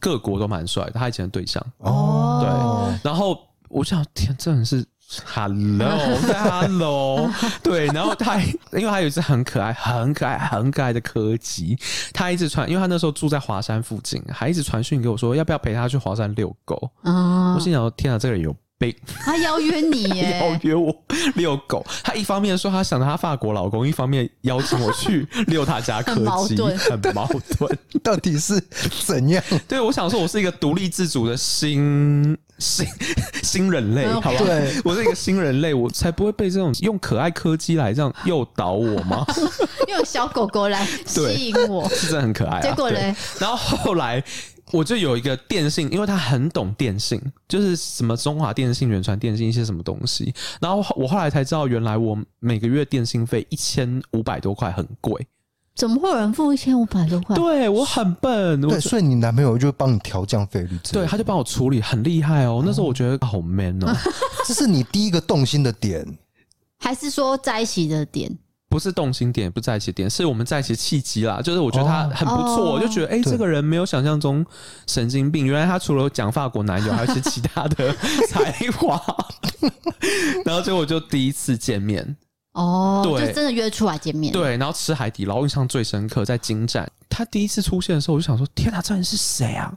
[0.00, 2.98] 各国都蛮帅的，他以前的对象哦，对。
[3.08, 4.84] 然后我想，天，真的是
[5.24, 7.30] Hello，Hello，
[7.62, 7.86] 对。
[7.86, 11.78] 然后他，因为他有一只很可爱、很可爱、很可爱的柯基，
[12.12, 16.90] 他一直传，因为他那时候住在华山附近，还一直传讯给我说要不要陪他去华山遛狗。
[17.02, 18.52] 啊，我心想，天啊，这个人有。
[18.78, 20.94] 被他邀约你耶， 邀约我
[21.34, 21.84] 遛狗。
[22.04, 26.14] 他一方面说他想着他法国老公，一方面邀请我去 遛他家柯
[26.46, 27.26] 基，很矛
[27.58, 28.62] 盾， 到底是
[29.04, 29.42] 怎样？
[29.66, 32.86] 对，我想说，我是一个独立自主的新新
[33.42, 34.38] 新人类，好吧？
[34.38, 39.24] 对，我是一个新人类，我才不会被这种用可爱柯基来这样诱导我吗？
[39.88, 42.60] 用小狗狗来吸引我，是真的很可爱。
[42.60, 43.14] 结果嘞？
[43.38, 44.22] 然后后来。
[44.72, 50.34] 我就有一个电信，因为他很懂电信，就是什么中华电信、远传电信一些什么东西。
[50.60, 55.26] 然后我后来才知道，原来我每个月电信费一千五百多块，很贵。
[55.76, 57.36] 怎么会有人付一千五百多块？
[57.36, 58.60] 对，我很笨。
[58.62, 62.62] 对，所以你男朋友就帮你调降费率，对，他就帮我处理，很厉害哦。
[62.64, 63.94] 那时候我觉得好 man 哦，
[64.46, 66.04] 这是你第一个动心的点，
[66.78, 68.36] 还是说在一起的点？
[68.68, 71.40] 不是动心点，不在一起点，是我们在一起契机啦。
[71.40, 74.44] 就是我觉得他很不错，我就觉得哎、欸，这个人没有想象中
[74.86, 75.46] 神经病。
[75.46, 77.94] 原来他除了讲法国男友，还有一些其他的
[78.28, 79.00] 才华。
[80.44, 82.16] 然后结果就第一次见面
[82.52, 84.32] 哦，对，就真的约出来见面。
[84.32, 86.90] 对，然后吃海底捞，印象最深刻在金站。
[87.08, 89.72] 他第一次出现的时候，我就想说：天哪，这人是谁啊？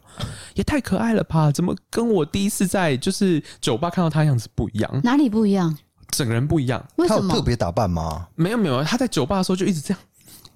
[0.55, 1.51] 也太可爱了吧！
[1.51, 5.01] 怎么跟我第一次在就是酒吧看到他样子不一样？
[5.03, 5.77] 哪里不一样？
[6.11, 7.21] 整个人不一样，为什么？
[7.21, 8.27] 他有特别打扮吗？
[8.35, 9.99] 没有没有，他在酒吧的时候就一直这样，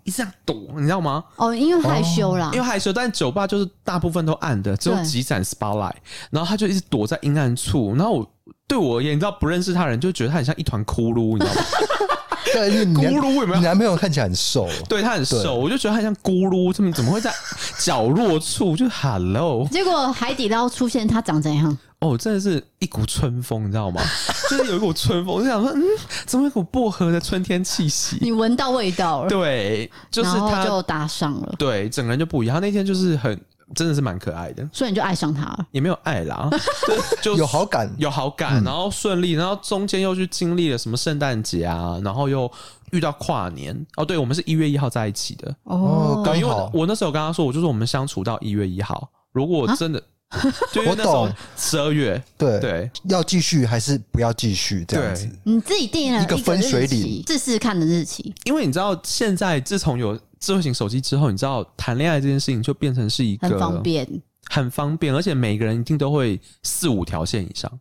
[0.03, 1.23] 一直这样躲，你知道吗？
[1.37, 2.91] 哦，因为害羞啦，因为害羞。
[2.91, 5.95] 但酒吧就是大部分都暗的，只有几盏 spotlight，
[6.31, 7.93] 然后他就一直躲在阴暗处。
[7.95, 8.31] 然后我
[8.67, 11.61] 对我而言，你知道不认识他的人就觉得他很像一团骷髅，你知道吗？
[12.53, 13.55] 对，咕噜为什么？
[13.57, 17.33] 你男朋友看起来很瘦，对他很瘦，我就觉得他像咕噜，他们怎么会在
[17.79, 18.75] 角落处？
[18.75, 21.75] 就 hello，结果海底捞出现，他长怎样？
[22.03, 24.01] 哦，真的是一股春风，你知道吗？
[24.51, 25.81] 就是有一股春风，我就想说，嗯，
[26.25, 28.17] 怎么有一股薄荷的春天气息？
[28.21, 29.29] 你闻到味道了？
[29.29, 31.55] 对，就是他就搭上了。
[31.57, 32.55] 对，整个人就不一样。
[32.55, 33.39] 他那天就是很。
[33.73, 35.65] 真的是蛮可爱的，所以你就爱上他了？
[35.71, 36.47] 也没有爱啦，
[37.23, 42.51] 就有好感，有好感，然后顺利，然后中间又去经历了什么圣诞节啊，然后又
[42.91, 44.05] 遇到跨年哦。
[44.05, 46.69] 对，我们是一月一号在一起的哦，刚好。
[46.71, 49.99] 我那时候跟他说，我就说我们相处到一月一号，如果真的，
[50.87, 52.59] 我懂，十二月，对。
[52.59, 55.29] 对，要继续还是不要继续这样子？
[55.43, 60.19] 你自己定了一个分水岭，试试看的日期，因为你知道现在自从有。
[60.43, 64.05] 智慧型手机之后，你知道谈恋爱这件事情就变成是一个很方便，
[64.49, 67.71] 很方便，而且每个人一定都会四五条线以上。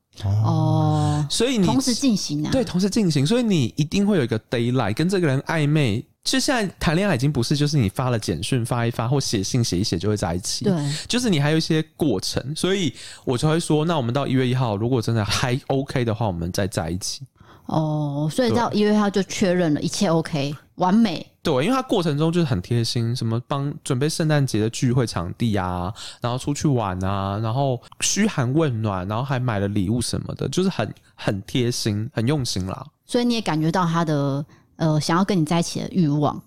[0.45, 6.07] 哦，所以你同时进行啊，对，同时进行，所以你一定会有一个 daylight 跟这个人暧昧。
[6.25, 10.75] 其实现在谈恋爱已经不是就是你发了简讯发一发或写信写一写就会在一起，对，
[11.09, 12.93] 就是你还有一些过程，所以
[13.25, 17.23] 我就会说，那我们到一月一号，如果真的还 OK 的话，我们再在一起。
[17.67, 21.25] 哦，所以到一月一号就确认了一切 OK，完美。
[21.43, 32.87] 对，因为他过程中就是很贴心，什么帮准备圣诞节的聚会场地啊，然后出去玩啊，然后嘘寒问暖，然后还买了礼物什么的，就是很很贴心，很用心啦。
[33.07, 34.45] 所以你也感觉到他的
[34.77, 36.43] 呃想要跟你在一起的欲望。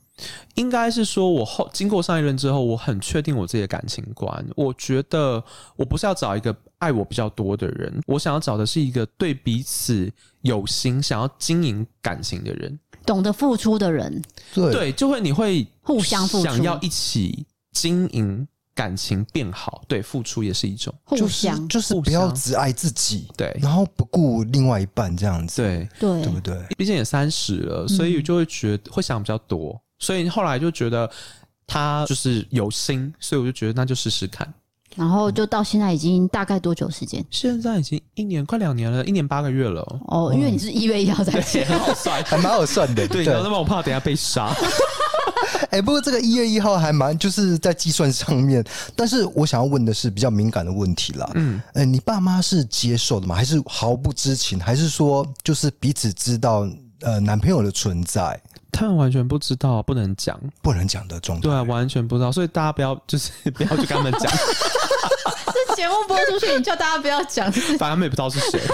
[0.53, 4.45] 应该是说，我后经过上一任之后，我很确定我自己的感情观。
[4.55, 5.43] 我觉得
[5.75, 10.09] 我不是要找一个爱我比较多的人，我想要找的是一个对彼此
[10.41, 14.21] 有心、想要经营感情的人，懂得付出的人。
[14.53, 19.81] 对，对，就会你会互相付出，想要一起经营感情变好。
[19.87, 25.61] 对，付出也是一种互相，就是不要只爱自己，对，然后不顾另外一半这样子。
[25.61, 26.55] 对，对，对不对？
[26.77, 29.81] 毕竟也三十了，所以就会觉得会想比较多。
[29.97, 31.09] 所以后来就觉得
[31.65, 34.53] 他就是有心，所以我就觉得那就试试看。
[34.95, 37.25] 然后就到现在已经大概多久时间？
[37.29, 39.81] 现在已经一年快两年了，一年八个月了。
[40.07, 43.05] 哦，因为你是一月一号在一起，很好算，还蛮好算的。
[43.07, 44.55] 对，那么我怕等下被杀。
[45.75, 48.63] 哎、欸，不过这个一月一号还蛮就是在计算上面，
[48.95, 51.29] 但是我想要问的是比较敏感的问题啦。
[51.35, 53.35] 嗯，哎、欸，你爸妈是接受的吗？
[53.35, 54.57] 还是毫不知情？
[54.57, 56.65] 还是说就是彼此知道
[57.01, 58.39] 呃男朋友的存在？
[58.71, 61.41] 他们完全不知道，不能讲，不能讲的状态。
[61.41, 64.31] 对啊，完全不知道，所以大家不要就是 不要去跟他们讲。
[65.67, 68.61] 这节目播出去，你叫大家不要讲，反正他们也不知道是谁。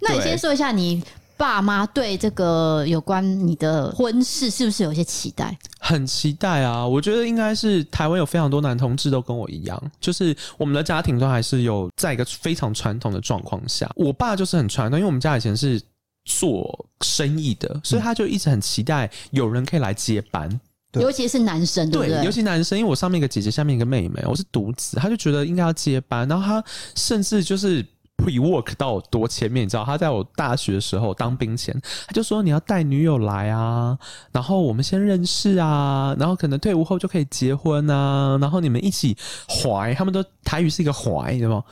[0.00, 1.04] 那你先说一下，你
[1.40, 5.56] 爸妈对这个有关你的婚事是不是有些期待？
[5.78, 6.86] 很期待啊！
[6.86, 13.90] 我觉得应该是台湾有非常多男同志都跟我一样，就是我们的家庭都还是有在一个非常传统的状况下。
[13.96, 15.80] 我爸就是很传统，因为我们家以前是。
[16.26, 20.60] 做生意的，所以他就一直很期待有人可以来接班，
[20.92, 22.18] 尤其是男生，对不对？
[22.18, 26.28] 对，尤其男生，因为我上面一个姐姐，下面一个妹妹，我是独子，他就觉得应该要接班。
[26.28, 26.62] 然后他
[26.94, 27.84] 甚至就是
[28.20, 31.74] pre work 到多前面，你知道，他在我大学的时候当兵前，
[32.06, 33.98] 他就说你要带女友来啊，
[34.32, 39.16] 然后我们先认识啊，然后可能退伍后就可以结婚啊，然后你们一起
[39.48, 41.64] 怀，他们都台语是一个怀，对吗？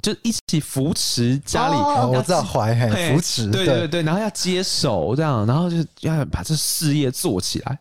[0.00, 7.78] 就一起扶持家里，哦、我知道怀很扶持，对对对，然后要接手这样，然后就要把这事业做起来。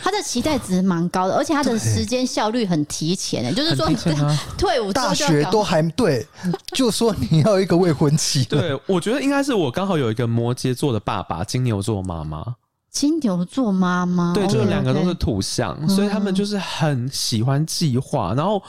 [0.00, 3.90] 他的期待值蛮高的，而且他的时间效率很提前的，就是说
[4.56, 6.24] 退伍大学都还对，
[6.72, 8.44] 就说你要一个未婚妻。
[8.44, 12.54] 对，我觉得应该是我刚好有一个摩羯座的爸爸，金牛座妈妈，
[12.92, 18.62] 金牛座妈妈，对，就是两个都是土象，所以他们就是很喜欢计划，然后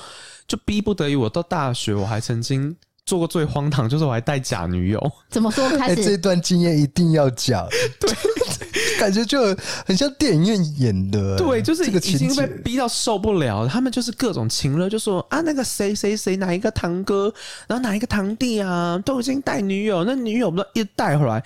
[0.47, 2.75] 就逼不得已，我到大学我还曾经。
[3.07, 5.67] 做过最荒唐就是我还带假女友，怎么说？
[5.77, 7.65] 开始、欸、这段经验一定要讲，
[8.01, 8.13] 对，
[8.99, 9.55] 感觉就
[9.85, 13.65] 很像电影院演的，对，就是已经被逼到受不了。
[13.65, 17.33] 他们就是各种情了，就说啊，那个谁谁谁哪一个堂哥，
[17.65, 21.41] 然后哪一个堂弟啊，都已经带女友，那女友不都一带回来。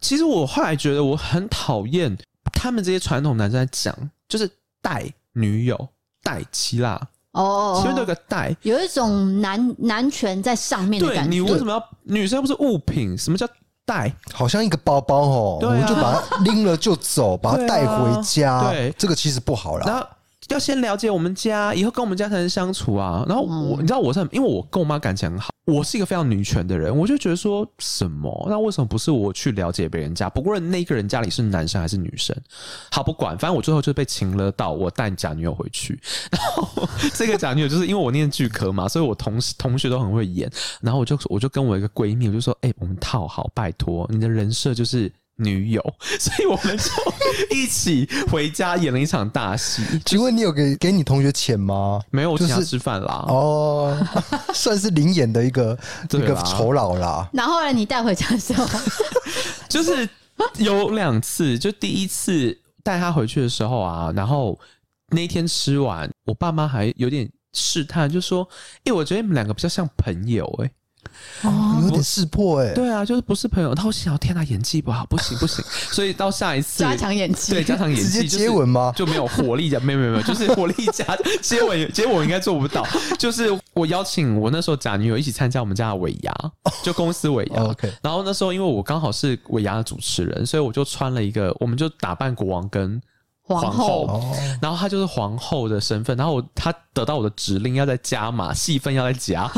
[0.00, 2.16] 其实我后来觉得我很讨厌
[2.54, 3.94] 他们这些传统男生在讲，
[4.26, 4.50] 就是
[4.80, 5.88] 带女友
[6.22, 7.08] 带妻啦。
[7.34, 11.30] 哦，前面都有个带，有一种男男权在上面的感觉。
[11.30, 13.16] 你为什么要女生不是物品？
[13.18, 13.46] 什么叫
[13.84, 14.12] 带？
[14.32, 18.70] 好像一个包包哦，我们就把它拎了就走，把它带回家。
[18.72, 19.84] 对，这个其实不好啦。
[19.86, 20.06] 然后
[20.48, 23.24] 要先了解我们家，以后跟我们家才能相处啊。
[23.28, 25.50] 然后我，你知道我是很，因为我跟我妈感情很好。
[25.66, 28.46] 我是一个非常女权的人，我就觉得说什么？
[28.50, 30.28] 那为什么不是我去了解别人家？
[30.28, 32.36] 不过那个人家里是男生还是女生？
[32.90, 35.98] 好，不管，反正我最后就被情了到，我带假女友回去。
[36.30, 40.50] 然后这个假女友就是因为我念剧科嘛，所以我同同学都很会演。
[40.82, 45.82] 然后我就我就跟我一个闺蜜，我就说：“哎、欸，我们套好，拜托你的人设就是女友，
[46.20, 46.84] 所以我们就
[47.50, 49.82] 一起回家演了一场大戏。
[50.06, 52.00] 请问你有给给你同学钱吗？
[52.10, 53.24] 没有，我请他吃饭啦。
[53.28, 53.96] 哦，
[54.54, 55.76] 算是零演的一个
[56.10, 57.28] 一个酬劳啦。
[57.32, 58.64] 然后呢，你带回家的时候，
[59.68, 60.08] 就是
[60.58, 64.58] 有两次，就第一次带他回去的时候啊，然后
[65.08, 68.48] 那天吃完，我爸妈还有点试探，就说
[68.84, 70.70] ：“哎，我觉得你们两个比较像朋友。”哎。
[71.42, 73.72] 哦，有点识破哎、欸，对啊，就是不是朋友。
[73.74, 75.64] 然后我想，天哪，演技不好，不行不行。
[75.92, 78.92] 所以到下一次加强演技，对，加强演技，直接接吻吗？
[78.96, 81.04] 就没有火力，没有没有没有，就是火力加
[81.40, 82.86] 接吻， 接吻应该做不到。
[83.18, 86.34] 就是我邀请我那时候假女友一起参加我们家的尾牙，
[86.82, 87.62] 就公司尾牙。
[87.62, 93.00] OK，然后那时候因为我刚好是尾牙的主持人，所以我就穿了一个，我们就打扮国王跟。
[93.46, 99.50] 皇后，皇后，然后她就是皇后的身份，然后我她得到我的指令，要再加码戏份，要再加，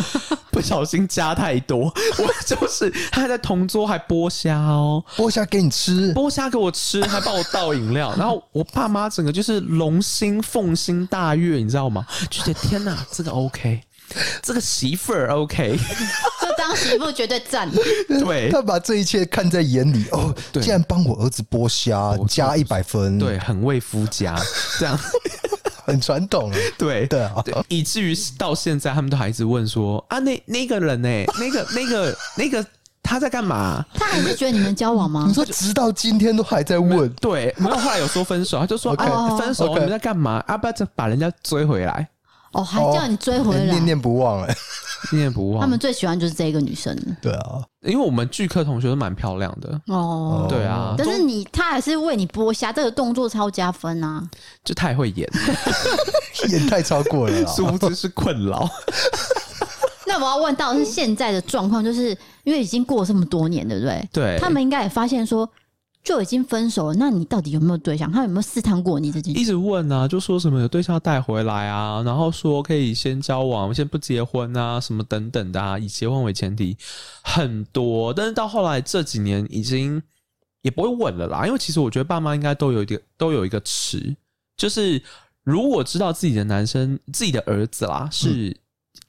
[0.51, 12.05] 不小心加太多，我就是她还在同桌还剥虾哦，剥虾给你吃，剥虾给我吃，还帮我倒饮料， 然后我爸妈整个就是龙心凤心大悦，你知道吗？
[12.28, 13.82] 就觉得天哪，这个 OK。
[14.41, 15.76] 这个媳妇儿 OK，
[16.41, 17.71] 这当媳妇绝对赞。
[18.09, 24.37] 对，他把这一切看在眼里哦，竟然帮我儿子剥虾，加一百分，对，很为夫家，
[24.79, 24.99] 这样
[25.85, 26.51] 很传统。
[26.77, 27.35] 对对啊，
[27.69, 31.09] 以至于到现在，他们都还一直问说啊，那那个人呢？
[31.39, 32.64] 那个那个那个
[33.03, 33.85] 他在干嘛？
[33.95, 35.25] 他还是觉得你们交往吗？
[35.29, 37.09] 你说直到今天都还在问？
[37.14, 40.43] 对，没有后来有说分手，他就说啊，分手你们在干嘛？
[40.49, 42.09] 啊，不要把人家追回来。
[42.53, 44.57] 哦，还叫你追回来，念念不忘哎，
[45.13, 45.61] 念念不忘。
[45.61, 46.97] 他们最喜欢就是这个女生。
[47.21, 50.47] 对啊，因为我们剧课同学都蛮漂亮的哦。
[50.49, 54.23] 对啊，但是你她还是为你剥虾，这个动作超加分啊！
[54.65, 55.29] 就太会演，
[56.51, 58.69] 演太超过了， 殊不知是困扰。
[60.07, 64.09] 那我要问到是现在的状况，就是因为已经过了这么多年，对不对？
[64.13, 65.49] 对，他们应该也发现说。
[66.07, 68.11] 就已经分手了，那你到底有没有对象？
[68.13, 69.41] 他有没有试探过你这件事？
[69.41, 76.77] 一直问啊，就说什么有对象带回来啊，然后说可以先交往，先不结婚啊，什么等等的啊，以结婚为前提，
[77.25, 78.15] 很多。
[78.15, 80.01] 但是到后来这几年，已经
[80.63, 84.15] 也不会问了啦，因为其实我觉得爸妈应该都有一点，都有一个词，
[84.57, 85.03] 就是
[85.43, 88.57] 如果知道自己的男生、自己的儿子啦是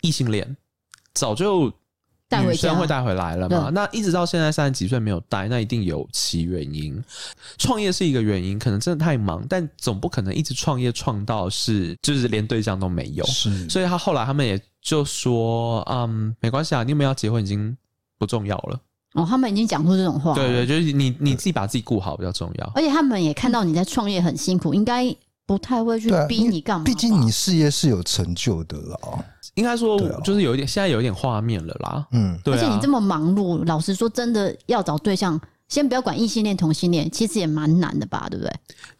[0.01, 0.57] 异性恋，
[1.13, 1.71] 早就。
[2.29, 3.69] 女生会带回来了嘛？
[3.73, 7.01] 那一直到现在三十几岁没有带，那一定有其原因。
[7.57, 13.25] 创业是一个原因，可能真的太忙，但总不可能一直创业创到是就是连对象都没有。
[13.27, 17.75] 是，所以他后来他们也就说，嗯，没关系啊，你有没有要结婚已经
[18.17, 18.79] 不重要了。
[19.13, 20.33] 哦，他们已经讲出这种话。
[20.35, 22.71] 对对，就是你你自己把自己顾好比较重要。
[22.75, 25.05] 而且他们也看到你在创业很辛苦，应该
[25.47, 26.83] 不太会去逼你干嘛。
[26.83, 29.25] 毕竟你事业是有成就的了。
[29.55, 32.07] 应该说，就是有一点，现在有一点画面了啦。
[32.11, 32.53] 嗯，对。
[32.53, 38.27] 而且你这么忙碌，老实说，真的要找对象，先不要管异性恋、同性恋，其实也蛮难的吧？
[38.29, 38.53] 对不对？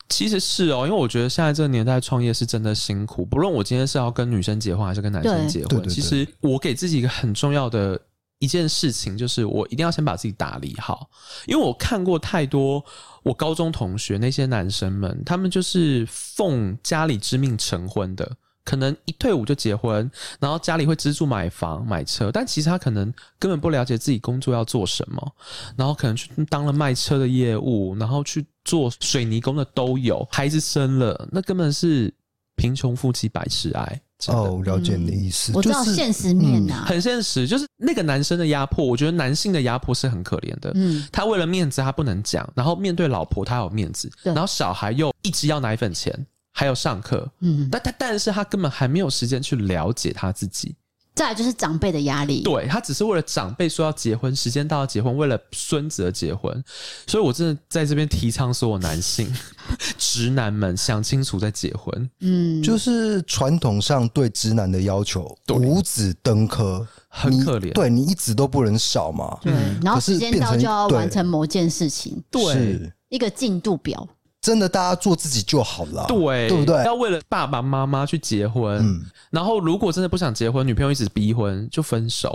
[0.09, 3.25] 其实是哦，因为我觉得现在这个年代创业是真的辛苦。
[3.25, 7.99] 不论我今天是要跟女生结婚还是跟男生结婚，其实我给自己一个很重要的
[8.39, 11.09] 一件事情，就是我一定要先把自己打理好。
[11.45, 12.83] 因为我看过太多
[13.23, 18.37] 我高中同学那些男生们，他们就是奉家里之命成婚的。
[18.63, 20.11] 可能一退伍就结婚，
[20.41, 23.05] 然后家里会资助买房买车，但其实他可能
[23.39, 25.35] 根本不了解自己工作要做什么，
[25.77, 32.13] 然后可能去当了卖车的业务，然后去做水泥工的都有，孩子生了，那根本是
[32.57, 34.01] 贫穷夫妻百事哀。
[34.27, 40.71] 哦，了解你的意思，嗯，我知道现实面呐，啊，很现实，就是那个男生的压迫，我觉得男性的压迫是很可怜的。
[40.75, 46.13] 嗯，他为了面子他不能讲，然后面对老婆他有面子，然后小孩又一直要奶粉钱。
[46.59, 50.75] 还有上课，嗯，但他但是他根本还没有时间去了解他自己。
[51.17, 56.63] 再来就是长辈的压力，对，他只是为了长辈说要结婚，时间到要结婚，为了孙子而结婚。
[57.07, 59.27] 所以我真的在这边提倡所有男性
[59.97, 62.09] 直男们想清楚再结婚。
[62.19, 67.73] 嗯，就是传统上对直男的要求，五子登科，很可怜。
[67.73, 69.39] 对，你一子都不能少嘛。
[69.41, 69.51] 对，
[69.81, 74.07] 然后时间到就要完成某件事情，对，一个进度表。
[74.47, 76.81] 真的，大家做自己就好了，对，对不对？
[76.85, 82.33] 要为了爸爸妈妈去结婚，嗯，然后如果真的不想结婚，女朋友一直逼婚，就分手。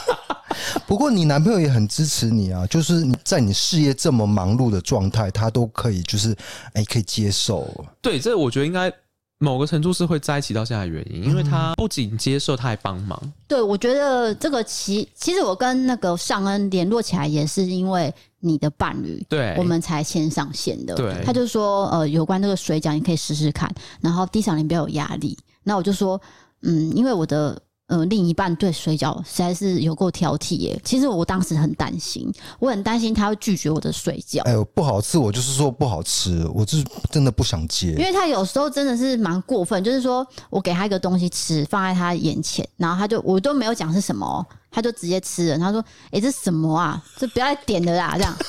[0.86, 6.36] 不过你男朋友也很支持你啊，就是你在你事业这么忙碌的状态，他都可以，就是
[6.74, 7.66] 哎，可以接受。
[8.02, 8.92] 对，这我觉得应该。
[9.38, 13.20] 某个程度是会在一起到现在的原因，因为他不仅接受，他还帮忙。
[13.48, 20.94] 对，我觉得这个其其实我跟那个尚恩联络起来也是因为你的伴侣，对，我们才先上线的。
[20.94, 25.38] 对，他就说呃，有关这个水饺你可以试试看，然后 D 嫂你不要有压力。
[25.62, 26.20] 那我就说
[26.62, 30.80] 嗯，因为我的呃，另一半对水饺实在是有够挑剔耶。
[30.82, 34.40] 其实我当时很担心，我很担心他会拒绝我的水饺。
[34.42, 37.90] 哎呦，不好吃，我就是说不好吃，我就是真的不想接。
[37.90, 45.58] 因为他有时候真的是蛮过分，就是说我给他一个东西吃，放在他眼前，然后他就我都没有讲是什么，他就直接吃了。
[45.58, 47.00] 他说：“哎、欸，这什么啊？
[47.18, 48.36] 这不要再点了啦！”这样。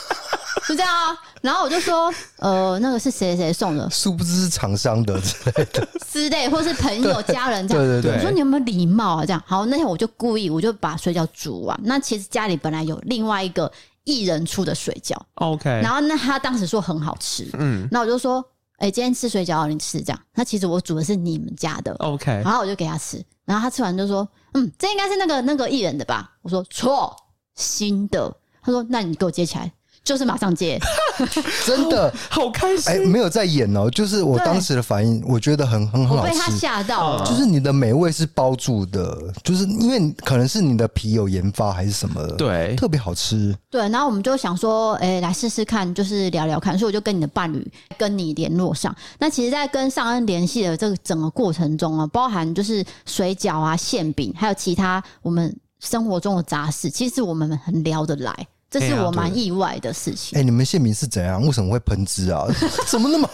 [0.67, 3.89] 就这样啊，然后我就说，呃，那个是谁谁送的？
[3.89, 7.83] 殊不知是厂商的之类的，之类，或是朋友、家人这样。
[7.83, 8.15] 对对对。
[8.15, 9.25] 我说你有没有礼貌啊？
[9.25, 9.43] 这样。
[9.45, 11.77] 好，那天我就故意，我就把水饺煮完。
[11.83, 13.69] 那其实家里本来有另外一个
[14.05, 15.69] 一人出的水饺，OK。
[15.81, 17.85] 然后那他当时说很好吃，嗯。
[17.91, 18.39] 那我就说，
[18.77, 20.21] 哎、欸，今天吃水饺，你吃这样。
[20.33, 22.31] 那其实我煮的是你们家的，OK。
[22.43, 26.37] 然后我就给他吃，然后他吃完就说，嗯，这应该是那个那个艺人的吧？
[26.41, 27.15] 我说错，
[27.55, 28.35] 新的。
[28.61, 29.71] 他说，那你给我接起来。
[30.03, 30.77] 就是马上接，
[31.65, 32.91] 真的好开心。
[32.91, 36.33] 哎，没有在演哦，就是我当时的反应，我觉得很很很好吃。
[36.33, 43.55] 被他吓到了，就是你的美味是包住的，就是因为可能是你的皮有研发还是什么的，对，特别好吃。
[43.69, 47.65] 对，然后我们就想说，哎，来试试看，就是聊聊看，所以我就跟你的伴侣
[47.97, 48.93] 跟你联络上。
[49.19, 58.47] 那其实，在跟尚恩联系的这个整个过程中啊，包含就是水饺啊、馅饼，还有其他我们生活中的杂事，其实我们很聊得来。
[58.79, 60.35] 这是我蛮意外的事情。
[60.37, 61.39] 哎、欸，你们馅饼是怎样？
[61.43, 62.47] 为什么会喷汁啊？
[62.89, 63.29] 怎么那么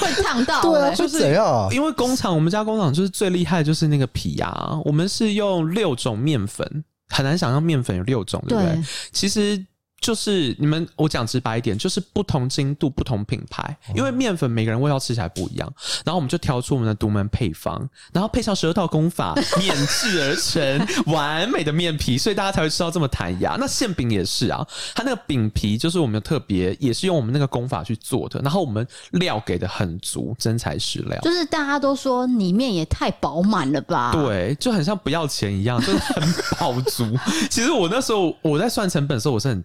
[0.00, 0.62] 会烫到？
[0.62, 1.68] 对啊，就是怎样？
[1.72, 4.78] 因为工厂，我们家工厂就是最厉害，就是那个皮啊。
[4.84, 8.74] 我们是用六种面粉，很难想象面粉有六种，对不对？
[8.74, 9.66] 对其实。
[10.00, 15.72] 就是你们，我讲直白一点，就是不同精度、不同品牌，因为面粉每个人味道吃起来不一样，
[16.04, 23.56] 然后我们就挑出我们的独门配方，然后配上十二道功法， 碾制而成完美的面皮，所以大家才会吃到这么弹牙。
[23.58, 31.18] 那馅饼也是啊，它那个饼皮就是我们的特别，也是用我们那个功法去做的，然后我们料给的很足，真材实料。
[31.22, 34.12] 就是大家都说里面也太饱满了吧？
[34.12, 36.22] 对，就很像不要钱一样，就是很
[36.60, 37.04] 饱足。
[37.50, 39.64] 其实我那时候我在算成本的时候，我是很。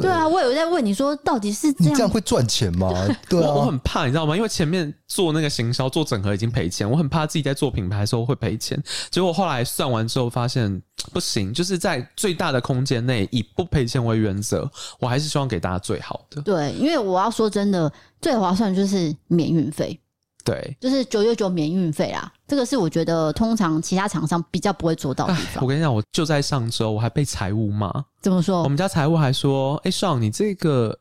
[0.00, 1.92] 对啊，我有在问你说，到底是这样？
[1.92, 2.92] 你这样会赚钱吗？
[3.28, 4.36] 对啊，我我很怕，你知道吗？
[4.36, 8.82] 因为前面做那个行销、做整合已经赔钱，我很怕自己在做品牌的时候会赔钱。
[9.10, 10.80] 结果后来算完之后发现
[11.12, 16.42] 不行，就是在最大的空间内以不赔钱为原则，我还是希望给大家最好的。
[16.42, 19.98] 对，因为我要说真的，最划算就是免运费。
[20.42, 25.62] 对，就是九九九免运费啦，这个是我觉得通常其他厂商比较不会做到的地方。
[25.62, 27.88] 我跟你讲，我就在上周，我还被财务骂。
[28.20, 28.64] 怎么说？
[28.64, 30.98] 我们家财务还说：“哎、欸，尚，你这个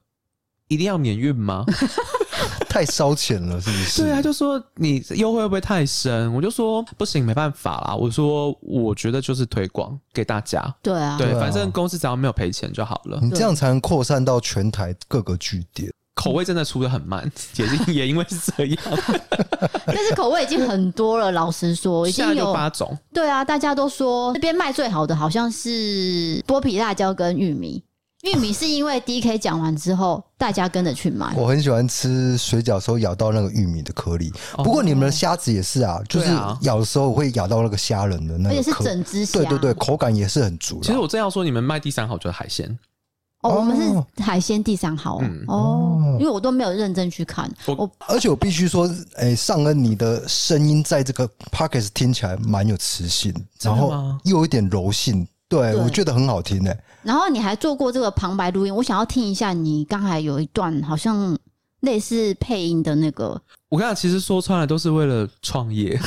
[0.68, 1.66] 一定要免运吗？
[2.70, 6.32] 太烧钱了，是不是？”对啊，就说你优惠会不会太深？
[6.36, 7.96] 我就说不行，没办法啦。
[7.96, 10.64] 我说我觉得就是推广给大家。
[10.84, 13.18] 对啊，对，反正公司只要没有赔钱就好了。
[13.24, 15.92] 你这样才能扩散到全台各个据点。
[16.20, 18.78] 口味真的出的很慢， 也是也因为是这样。
[19.88, 22.98] 但是口味已经很多了，老实说， 已经有八种。
[23.14, 27.82] 对啊，大家都说这边卖最好的好像是剥皮辣椒跟玉米。
[28.24, 31.34] 玉米是因为 DK 讲完之后，大家跟着去买。
[31.38, 34.30] 我很喜欢吃水饺时候咬到那个玉米的颗粒。
[34.58, 36.28] 不过你们的虾子也是啊，就是
[36.64, 39.40] 咬的时候会咬到那个虾仁的那个，而且是整只虾。
[39.40, 40.82] 对对对，口感也是很足。
[40.84, 42.78] 其实我正要说，你们卖第三好就是海鲜。
[43.42, 47.50] 哦，我们是海鲜第三号哦，嗯、哦，因为我都没有认真去看。
[47.68, 48.86] 我而且我必须说，
[49.16, 53.92] 哎、欸，尚恩，你的声音在这个 Podcast 听起来蛮有磁性，然后
[54.26, 56.78] 又有一点柔性，对，对我觉得很好听诶。
[57.02, 61.38] 然后你还做过这个旁白录音，我想要听一下你刚才有一段好像
[61.80, 63.42] 类似配音的那个。
[63.70, 65.98] 我跟你讲，其实说穿了都是为了创业，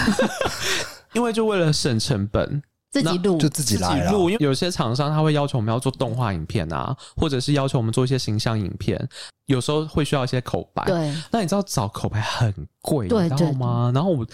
[1.14, 2.62] 因为就为了省成本。
[2.93, 9.09] 自己录就自己来录，因为有些厂商他会要求我们要做动画影片啊，或者是要求我们做一些形象影片，
[9.47, 10.84] 有时候会需要一些口白。
[10.84, 13.90] 对，那你知道找口白很贵，你知道吗？
[13.95, 14.26] 然后我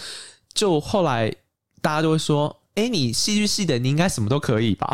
[0.52, 1.32] 就后来
[1.80, 4.92] 大家就会说：“哎、欸，你戏剧系的，你应该什么都可以吧？”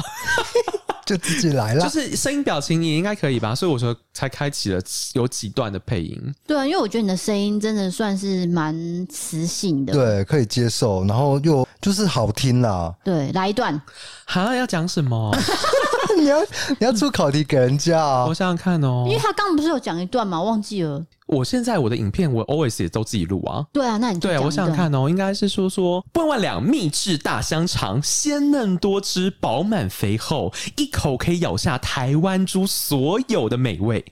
[1.04, 4.80] 就自己来了，就是声音表情也应该可以吧，所以我说才开启了
[5.14, 6.34] 有几段的配音。
[6.46, 8.74] 对啊，因为我觉得你的声音真的算是蛮
[9.08, 12.94] 磁性的，对，可以接受，然后又就是好听啦。
[13.04, 13.80] 对，来一段，
[14.24, 15.36] 哈，要讲什么？
[16.16, 18.26] 你要你要出考题给人家啊？
[18.26, 20.40] 我想想看哦，因为他刚刚不是有讲一段吗？
[20.40, 21.04] 忘记了。
[21.26, 23.64] 我现在我的影片我 always 也都自己录啊。
[23.72, 34.04] 对啊，那你对，我想想看哦，应该是说说万万两秘制大香肠，鲜嫩多汁，饱满肥厚，一口可以咬下台湾猪所有的美味。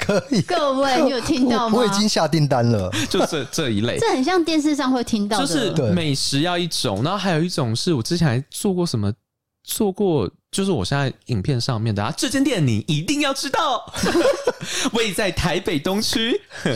[0.00, 1.76] 可以，各位你有 听到吗？
[1.76, 9.12] 我，我已经下订单了， 就这这一类，这很像电视上会听到的，就是美食要一种，然后还有一种是我之前还做过什么。
[9.64, 13.84] 做过，就是我现在影片上面的啊，这间店你一定要知道，
[14.94, 16.40] 位在台北东区。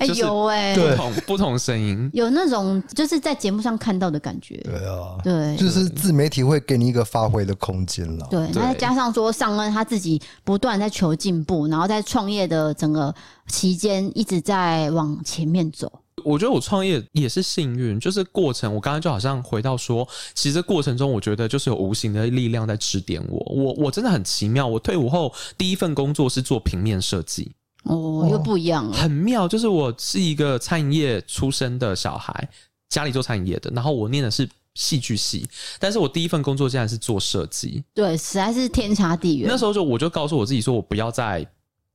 [0.00, 4.56] 哎、欸，有哎、欸，不同不同声音，有那种就是在节目上看到的感觉。
[4.58, 8.26] 对啊，对，就是自媒体会给你一个发挥的空间了。
[8.30, 13.14] 对，那再加上说尚恩他自己不断在求进步，然后在创业的整个
[13.46, 16.01] 期间一直在往前面走。
[16.24, 18.74] 我觉得我创业也是幸运，就是过程。
[18.74, 23.38] 我刚刚就好像回到说，其实过程中，我觉得就是有无形的力量在指点我。
[23.52, 24.66] 我我真的很奇妙。
[24.66, 27.52] 我退伍后第一份工作是做平面设计，
[27.84, 29.46] 哦，又不一样了，很妙。
[29.46, 32.48] 就是我是一个餐饮业出身的小孩，
[32.88, 35.46] 家里做餐饮业的，然后我念的是戏剧系，
[35.78, 39.48] 但是我第一份工作竟然是做设计，对，实在是天差地远。
[39.48, 41.46] 那时候就我就告诉我自己说，我不要再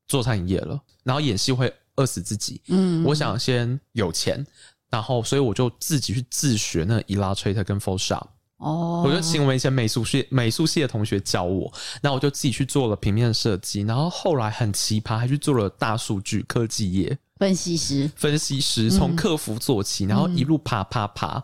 [0.08, 1.74] 做餐饮业了，然后演戏会。
[1.98, 4.44] 饿死自己，嗯，我想先有钱，
[4.90, 8.26] 然后所以我就自己去自学那 Illustrator 跟 Photoshop，
[8.57, 11.72] 哦，我就请我们以前美术系美术系的同学教我，
[12.02, 17.18] 然后我就自己去做了平面设计，然后后来很奇葩，还去做了大数据科技业。
[17.38, 21.44] 分析师，分析师从客服做起，然后一路爬爬爬，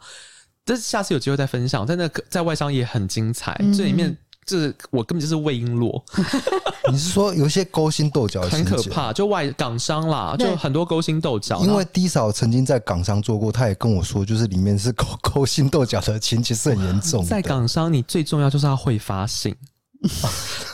[0.66, 4.18] 但是下次有机会再分享，在那个在外商也很精彩，这里面。
[4.46, 6.02] 这我根本就是魏璎珞。
[6.92, 9.14] 你是说有一些勾心斗角，很可怕？
[9.14, 11.62] 就外港商啦，就很多勾心斗角。
[11.64, 17.24] 因为低嫂曾经在港商做过，他也跟我说，就是里面是勾 勾心斗角的情节是很严重。
[17.26, 19.56] 在港商，你最重要就是要会发信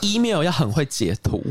[0.02, 1.42] ，email 要很会截图，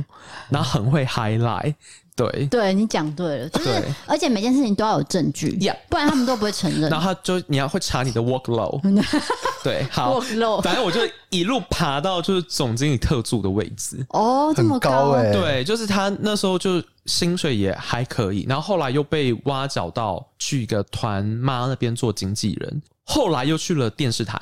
[0.49, 1.75] 然后很会 highlight。
[2.19, 3.69] 对，对你讲对了，就是
[4.05, 6.89] 而且每件事情都要有证据，yeah, 不然他们都不会承认。
[6.89, 8.81] 然后他就你要会查你的 workload，
[9.63, 14.05] 对，好，workload，反正我就一路爬到就是总经理特助的位置。
[14.09, 15.33] 哦，这么高哎、欸！
[15.33, 24.37] 对，就是他那时候就薪水也还可以，然后后来又被挖角到去一个团妈那边做经纪人，后来又去了电视台。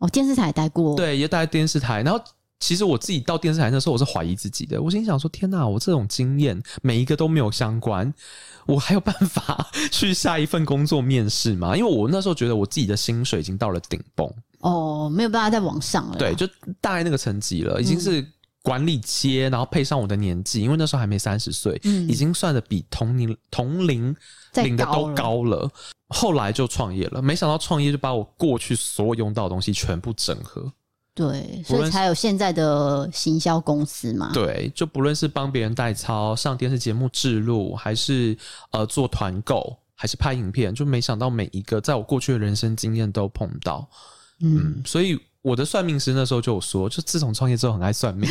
[0.00, 2.20] 哦，电视台待过，对，也待电视台，然后。
[2.60, 4.82] 其实我自己到电视台那时候，我是怀疑自己的。
[4.82, 8.12] 我心想说：“天哪，我这种经验每一个都没有相关，
[8.66, 14.28] 我还有办法 去下一份工作面试吗？”因为我那时候觉得我自己的薪水已经到了顶峰，
[14.58, 16.16] 哦，没有办法再往上了。
[16.18, 16.46] 对，就
[16.80, 18.26] 大概那个层级了，已经是
[18.62, 24.14] 管理阶，然后配上我的年纪，因为那时候还没三十岁，已经算的比同龄同龄
[24.54, 25.70] 领的都高了。
[26.08, 30.72] 后来就创业了，没想到创业就把我过去所有用到的东西全部整合。
[31.18, 34.30] 对，所以才有现在的行销公司嘛。
[34.32, 38.38] 对，就不论是帮别人代操、上电视节目制录，还是
[38.70, 43.84] 呃做团购，还是拍影片，就没想到每一个在我过去的人生经验都碰到。
[44.38, 48.30] 嗯，嗯，所以我的算命师那时候就有说，就自从创业之后很爱算命，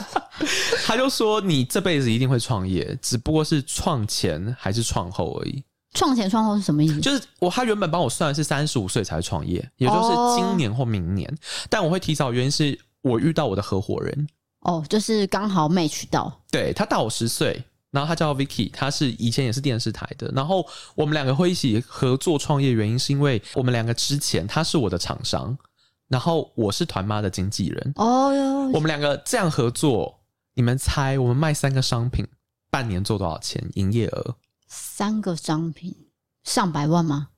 [0.86, 5.62] 他就说你这辈子一定会创业，只不过是创前还是创后而已。
[5.98, 7.00] 创前创后是什么意思？
[7.00, 11.28] 就是我他原本帮我算的是三十五岁才创业，也就是今年或明年。
[11.28, 11.38] 哦、
[11.68, 14.28] 但我会提早，原因是我遇到我的合伙人。
[14.60, 16.40] 哦，就是刚好 match 到。
[16.50, 20.30] 对，他大我十岁，然后他叫 Vicky，他是以前也是电视台的。
[20.34, 25.56] 然后我们两个会一起合作创业，原因是因为我们两个之前他是我的厂商，
[26.08, 27.92] 然后我是团妈的经纪人。
[27.96, 30.18] 哦哟，我们两个这样合作，
[30.54, 32.26] 你们猜我们卖三个商品，
[32.70, 34.34] 半年做多少钱营业额？
[34.68, 35.94] 三个商品
[36.44, 37.28] 上百万吗？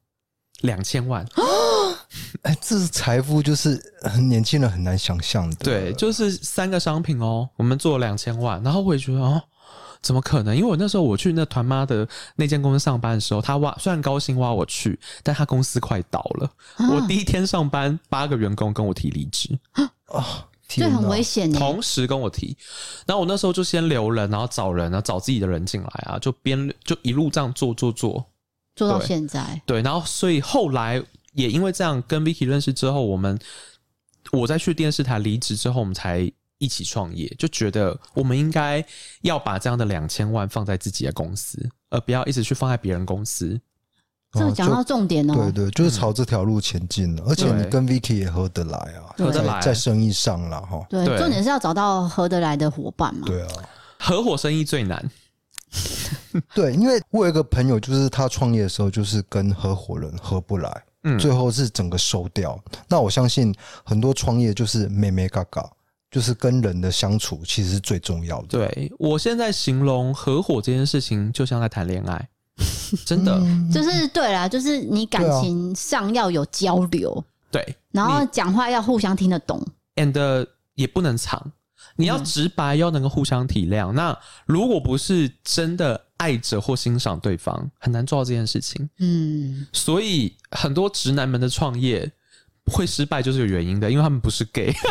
[0.62, 1.26] 两千万
[2.42, 5.56] 哎，这是财富，就是很年轻人很难想象的。
[5.56, 9.42] 对，就是三个商品哦，我们做了两千万，然后我也觉得哦，
[10.02, 10.54] 怎么可能？
[10.54, 16.50] 因为我那时候我去那团妈的那间公司上班的时候，他挖虽然高薪挖我去，但他公司快倒了。
[16.76, 19.58] 啊、我第一天上班，八个员工跟我提离职
[20.06, 20.46] 啊。
[20.78, 21.50] 这很危险。
[21.52, 22.56] 同时跟我提，
[23.06, 28.24] 然后我那时候就先留人，然后找人然后，找自己的人进来啊，就边就一路这样做做做，
[28.76, 29.60] 做到现在。
[29.66, 31.02] 对，然后所以后来
[31.32, 33.38] 也因为这样跟 Vicky 认识之后，我们
[34.32, 38.84] 我在去电视台离职之后，我们才一起创业，就觉得我们应该
[39.22, 43.60] 要把这样的两千万放在自己的公司，而不要一直去放在别人公司。
[44.32, 50.86] 这个讲到重点哦，对对，就是朝这条路前进了，而且你跟 Vicky 也合得来啊，合得来，在生意上了哈。
[50.88, 53.26] 对，重点是要找到合得来的伙伴嘛。
[53.26, 53.48] 对啊，
[53.98, 55.10] 合伙生意最难。
[56.54, 62.56] 对，因为我有一个朋友，就是他创业的时候，就是跟合伙人合不来，嗯，最后是整个收掉。
[62.88, 63.52] 那我相信
[63.84, 65.68] 很多创业就是妹妹嘎嘎，
[66.08, 68.46] 就是跟人的相处其实是最重要的。
[68.48, 72.28] 对，我现在形容合伙这件事情，就像在谈恋爱。
[73.06, 73.40] 真的，
[73.72, 79.64] 就是对啦，就是你感情上要有交流，对，然后讲话要互相听得懂
[79.96, 81.52] ，and 也不能藏，
[81.96, 83.92] 你要直白，要能够互相体谅。
[83.92, 84.16] 那
[84.46, 88.88] 如果不是真的爱着或欣赏对方，很难做到这件事情。
[88.98, 92.10] 嗯，所以很多直男们的创业
[92.70, 94.72] 会失败就是有原因的，因为他们不是 gay。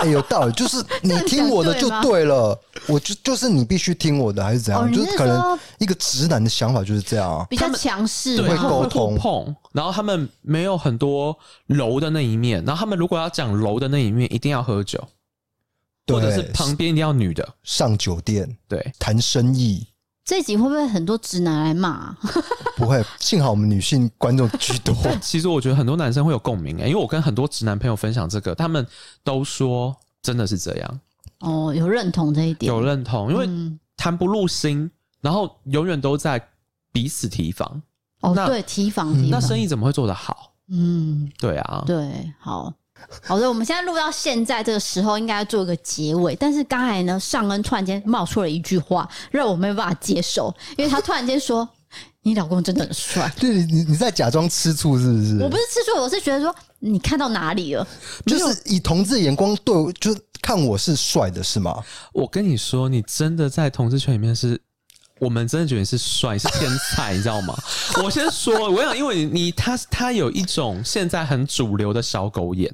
[0.00, 4.84] 哎、欸，有道理，就是你听我的就对了，我就就是你必须听我的，还是怎样？
[4.84, 15.02] 哦、就是可能一个直男的想法就是这样，比较强势，对，会沟通碰，然后他们没有很多柔的那一面，然后他们如果要讲柔的那一面，一定要喝酒，
[16.06, 19.84] 或者是旁边一定要女的上酒店，对，谈生意。
[20.28, 22.18] 这一集会不会很多直男来骂、啊？
[22.76, 24.94] 不会，幸好我们女性观众居多。
[25.22, 28.86] 其实我觉得很多男生会有共鸣诶，因为我跟很多直男朋友分享这个，他们
[29.24, 31.00] 都说真的是这样。
[31.40, 33.48] 哦，有认同这一点，有认同，因为
[33.96, 34.90] 谈不入心，嗯、
[35.22, 36.38] 然后永远都在
[36.92, 37.80] 彼此提防。
[38.20, 40.52] 哦，对，提防，提防，那生意怎么会做得好？
[40.70, 42.70] 嗯，对啊，对，好。
[43.24, 46.36] 好的，我们现在录到现在这个时候，应该要做一个结尾。
[46.36, 51.68] 但是刚才呢，尚恩突然间冒出了一句话，让我没有办法接受，因为他突然间说
[52.22, 53.32] ：“你老公真的很帅。
[53.40, 55.38] ”对，你你在假装吃醋是不是？
[55.42, 57.86] 我不是吃醋，我是觉得说你看到哪里了？
[58.26, 61.82] 就是以同志眼光对，就看我是帅的是吗？
[62.12, 64.60] 我跟你说，你真的在同志圈里面是。
[65.20, 67.56] 我们真的觉得你是帅， 是天才，你知道吗？
[68.02, 72.72] 我先说，我想，因为你他他有一种现在很主流的小狗眼，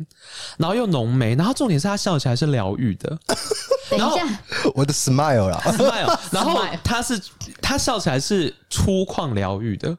[0.59, 3.19] 然后又浓眉，然后重点是他笑起来是疗愈的。
[3.91, 4.41] 等一下，
[4.75, 7.21] 我的 smile 啦，smile，然后他是
[7.61, 9.97] 他笑起来是粗犷疗愈的，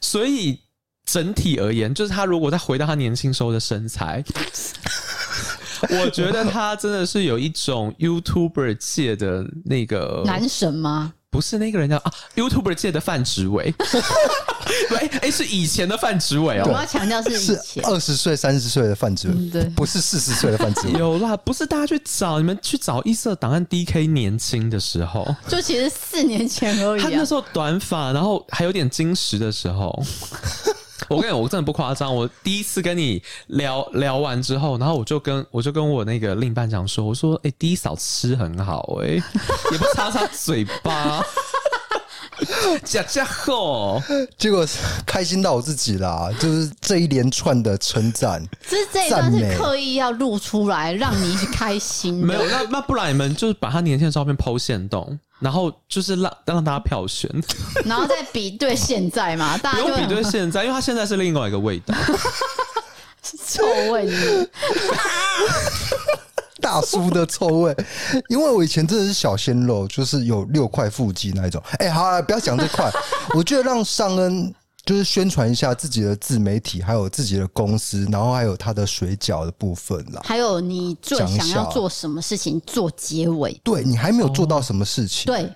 [0.00, 0.58] 所以
[1.04, 4.22] 整体而言，就是他如果再回到他年轻时候的身材，
[5.88, 11.14] 我觉得他真的是有一种 YouTuber 界的那个男神吗？
[11.40, 13.74] 不是那个人叫啊，YouTuber 界的范植伟，
[14.94, 16.64] 哎哎，是以前的范植伟哦。
[16.66, 20.98] 我要强调是以前二十岁、三十岁的范植伟，嗯，对，不是四十岁的范植伟。
[20.98, 27.04] 有啦，不是大家去找，你们去找异色档案，DK 年轻的时候，就其实四年前而已，啊。
[27.04, 30.04] 他那时候短发，然后还有点金石的时候。
[31.16, 32.14] 我跟你讲，我真的不夸张。
[32.14, 39.24] 我第一次跟你聊聊完之后，然后我就跟我就跟我那个另一半讲说，我说：“哎、欸，第一嫂吃很好，欸，哎，
[39.72, 41.20] 也不擦擦嘴巴，
[42.84, 44.02] 假假吼。”
[44.38, 44.66] 结果
[45.06, 52.14] 开心到我自己啦，就是这一连串的称赞，就是这一段是刻意要录出来让你开心。
[52.14, 55.18] 没有，那那不然你们就是把他年轻的照片 PO 限动。
[55.40, 57.26] 然后就是让让大家票选，
[57.86, 61.94] 然后再比对现在嘛， 大家就不用比对现在，因为他现在是另外一个味道，
[63.46, 64.50] 臭味是
[66.60, 67.76] 大叔的臭味。
[68.28, 71.62] 因为我以前真的是小鲜肉，就是有六块腹肌那一种。
[71.78, 72.90] 哎，好啊，不要讲这块，
[73.34, 74.54] 我觉得让尚恩。
[74.82, 80.22] 就是宣传一下自己的自媒体，还有自己的公司，然后还有他的水饺的部分啦。
[80.24, 83.52] 还有你最想要做什么事情做结尾？
[83.62, 85.30] 对，你还没有做到什么事情？
[85.32, 85.52] 哦、对，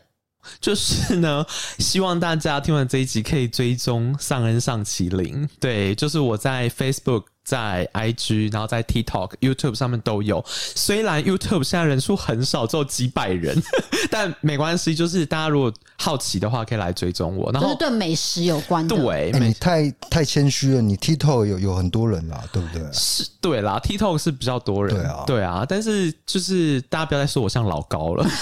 [0.60, 1.44] 就是呢，
[1.78, 5.48] 希望大家听完这一集可以追踪尚恩尚麒麟。
[5.58, 7.24] 对，就是我在 Facebook。
[7.44, 10.42] 在 IG，然后在 TikTok、YouTube 上面都有。
[10.46, 13.54] 虽然 YouTube 现在人数很少，只有几百人，
[14.10, 14.94] 但没关系。
[14.94, 17.52] 就是大家如果好奇的话，可以来追踪我。
[17.52, 18.96] 然后就是对美食有关的。
[18.96, 20.80] 对，欸、你太太谦虚了。
[20.80, 22.82] 你 TikTok 有有很多人啦，对不对？
[22.92, 24.96] 是，对啦，TikTok 是比较多人。
[24.96, 25.66] 对啊，对啊。
[25.68, 28.26] 但是就是大家不要再说我像老高了。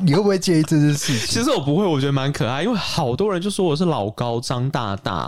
[0.00, 1.26] 你会不会介意这件事情？
[1.26, 5.26] 其实我不会，我觉得蛮可爱，因为好多人就说我是老高张大大，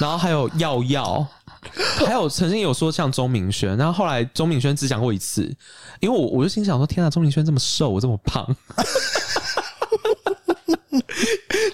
[0.00, 1.24] 然后还有耀耀。
[2.06, 5.54] 还有曾经有说像钟明轩，然后后来钟明轩只讲过一次，
[6.00, 8.46] 因为我我就心想说，天啊，钟明轩这么瘦，我这么胖，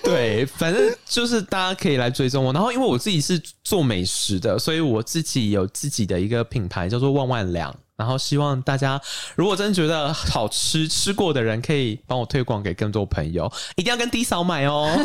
[0.03, 2.53] 对，反正就是大家可以来追踪我。
[2.53, 7.75] 然后因为我自己是做美食的，所以我自己有自己的一个品牌叫做万万良。
[7.97, 9.01] 然后希望大家
[9.37, 14.95] 如果真的觉得好吃，吃过的人可以帮我推广给更多朋友，一定要跟低嫂买哦。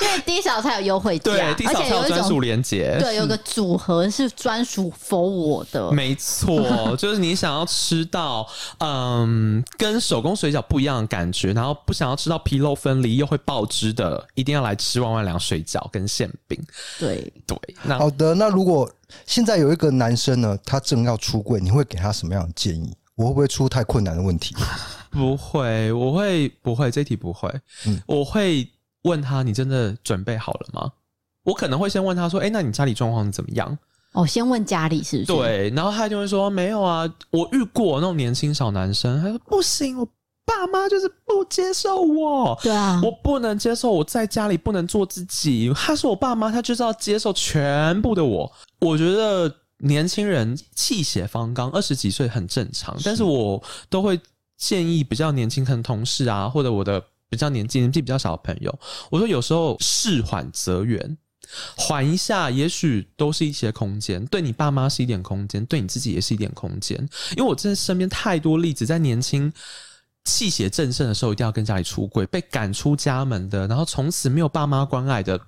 [0.00, 8.46] 因为 D 嫂才有优惠价，对，D 嫂才有专属连结，对，有个组合是专属 for 我的，没错，就是你想要吃到
[8.78, 16.58] 嗯跟手工水饺不一样的感觉，然后不想要吃到皮肉分离又会爆汁的，一定要来吃万万良水饺跟馅饼。
[16.98, 18.90] 对对，那好的，那如果
[19.26, 22.94] 现在有一个男生呢，他正要出柜，你会给他什么样的建议？
[23.14, 24.56] 我会不会出太困难的问题？
[25.12, 27.52] 不会，我会不会这题不会，
[27.86, 28.66] 嗯，我会。
[29.02, 30.90] 问他：“你真的准备好了吗？”
[31.44, 33.76] 我可能会先问他说：“哎，那你家里状况怎么样？”
[34.12, 35.26] 哦，先问家里是不是？
[35.26, 40.06] 对，然后他就会说：“没有啊，我遇过那种年轻小男生。”他说：“不行，我
[40.44, 42.56] 爸妈就是不接受我。
[42.62, 45.72] 对啊，我不能接受我在家里不能做自己。
[45.74, 48.52] 他说我爸妈，他就是要接受全部的我。
[48.80, 54.20] 我觉得年轻人气血方刚，二十几岁很正常，但是我都会
[54.58, 57.02] 建议比较年轻可能同事啊，或者我的。
[57.32, 58.78] 比较年纪年纪比较小的朋友，
[59.10, 61.16] 我说有时候事缓则圆，
[61.78, 66.98] 缓一下，也许都是一些空间，对你爸妈是一点空间，对你自己也是一点空间。
[67.38, 69.50] 因为我真的身边太多例子，在年轻
[70.26, 75.40] 气血正盛的时候，一定要跟家里出柜，被赶出家门的，然后从此没有爸妈关爱的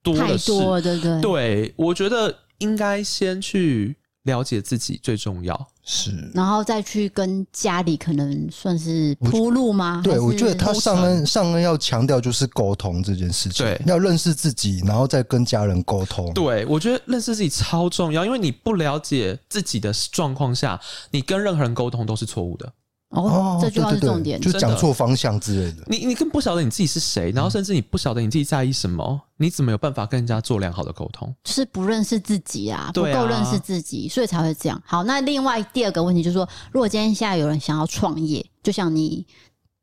[0.00, 0.52] 多的是。
[0.52, 1.20] 太多，对对。
[1.20, 3.96] 对，我觉得应该先去。
[4.24, 10.00] 了解自己最重要，是，然后再去跟家里可能算是铺路吗？
[10.04, 16.32] 对，我觉得他上恩上恩要强调就是沟通这件事情，对，要认识自己，然后再跟家人沟通。
[16.34, 20.80] 对，我觉得认识自己超重要，因为你不了解自己的状况下，
[21.10, 22.72] 你跟任何人沟通都是错误的。
[23.12, 25.84] 哦，这句话是重点，就讲错方向之类的。
[25.86, 31.34] 你你更不晓得你自己是谁，然后甚至你不晓得你自己在意什么，你怎么有办法跟人家做良好的沟通？
[31.44, 34.82] 就是不认识自己啊，不够认识自己，所以才会这样。
[34.86, 39.26] 好，那另外第二个问题就是说，如果今天现在有人想要创业，就像你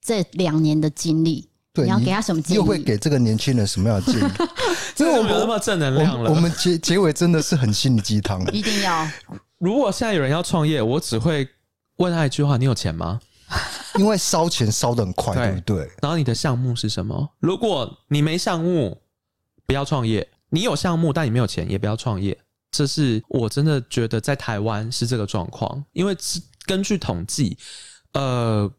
[0.03, 2.56] 这两年的经历，你要给他什么建议？
[2.56, 4.31] 又会给这个年轻人什么样的建议？
[4.97, 8.41] 因为我们那么正能量了，我们结结尾真的是很心灵鸡汤。
[8.51, 9.07] 一定要。
[9.60, 11.47] 如果现在有人要创业，我只会。
[11.99, 13.21] 问他一句话：你有钱吗？
[13.97, 15.89] 因为烧钱烧得很快，对不对？
[16.01, 17.30] 然后你的项目是什么？
[17.39, 19.01] 如果你没项目，
[19.65, 22.38] 不要创业；你有项目，但你没有钱，也不要创业。
[22.71, 25.84] 这是我真的觉得在台湾是这个状况。
[25.93, 26.15] 因为
[26.65, 27.57] 根据统计，
[28.13, 28.71] 呃，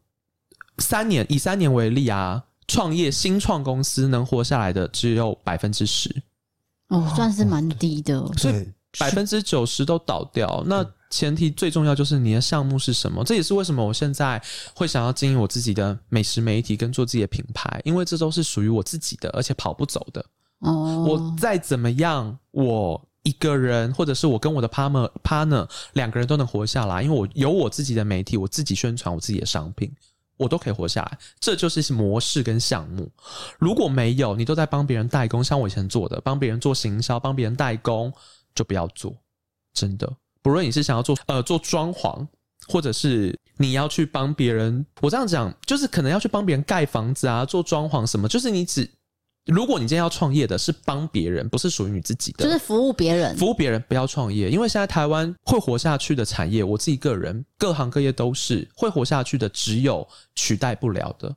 [0.77, 6.23] 三年以三年为例啊，创业新创公司能活下来的只有百分之十，
[6.87, 8.25] 哦，算是蛮低的。
[8.37, 10.63] 所以百分之九十都倒掉。
[10.65, 14.41] 那前提最重要就是你的项目是什么，这也是为什么我现在
[14.73, 20.25] 会想要经营我自己的美食媒体跟做自己的品牌，因为这都是属于我自己的，而且跑不走的。
[20.59, 29.91] 哦，我再怎么样，我一个人或者是我跟我的 partner partner 两个人都能活下来，因为我有我自己的媒体，我自己宣传我自己的商品，
[30.37, 31.17] 我都可以活下来。
[31.39, 33.11] 这就是模式跟项目。
[33.59, 38.13] 如果没有，你都在帮别人代工，像我以前做的，帮别人做行销，帮别人代工，
[38.55, 39.15] 就不要做，
[39.73, 40.11] 真的。
[40.41, 42.25] 不论你是想要做呃做装潢，
[42.67, 48.89] 或者是你要去帮别人，我这样讲就是可能要去帮别人盖房子啊，做装潢什么，就是你只
[49.45, 61.35] 如果你今天要创业的是帮别人，不是属于你自己的，就是服务别人，服务别人不要创业，因为现在台湾会活下去的产业，我自己个人各行各业都是会活下去的，只有取代不了的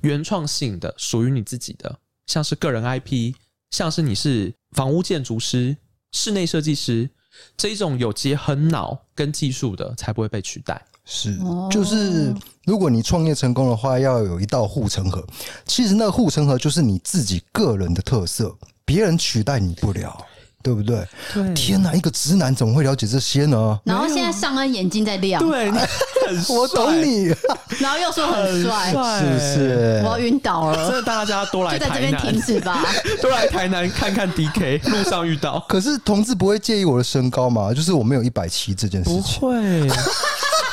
[0.00, 1.94] 原创性的属于你自己的，
[2.26, 3.34] 像是个人 IP，
[3.70, 5.76] 像是你是房屋建筑师、
[6.12, 7.08] 室内设计师。
[7.56, 10.80] 这一种有结合脑跟技术的，才不会被取代。
[11.04, 11.36] 是，
[11.70, 12.32] 就是
[12.64, 15.26] 如果你创业成功的话，要有一道护城河。
[15.66, 20.24] 其实那个护城河就是你自己个人的特色，别人取代你不了。
[20.62, 21.06] 对不对？
[21.34, 23.80] 对，天哪，一个直男怎么会了解这些呢？
[23.84, 25.70] 然后现在尚恩眼睛在亮，对，
[26.48, 27.34] 我懂你。
[27.80, 30.02] 然后又说很帅，是不是？
[30.04, 30.76] 我要晕倒了。
[30.88, 32.84] 真的，大家都来台南，就在这边停止吧。
[33.22, 35.64] 都来台南看看 DK，路上遇到。
[35.68, 37.72] 可是同志不会介意我的身高吗？
[37.74, 39.40] 就是我没有一百七这件事情。
[39.40, 39.88] 不会。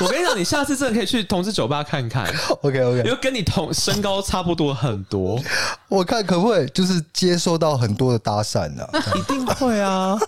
[0.00, 2.26] 我跟你讲，你下次真的可以去同志酒吧看看。
[2.62, 5.38] OK OK，因为跟你同身高差不多很多，
[5.88, 8.86] 我看可不可以就是接受到很多的搭讪呢？
[9.14, 10.18] 一定会啊！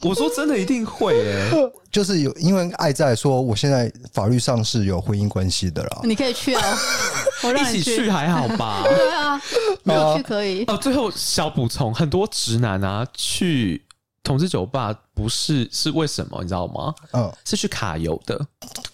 [0.00, 1.72] 我说真的，一定会诶、欸。
[1.90, 6.00] 就是有因为爱在说，我现在法律上是有婚姻关系的啦。
[6.02, 6.78] 你可以去啊，
[7.44, 8.82] 我让你去一起去还好吧？
[8.88, 9.40] 对啊，
[9.84, 10.64] 没有去可以。
[10.66, 13.82] 哦，最后小补充，很多直男啊去。
[14.24, 16.92] 同志酒吧不是是为什么你知道吗？
[17.12, 18.44] 嗯，是去卡油的。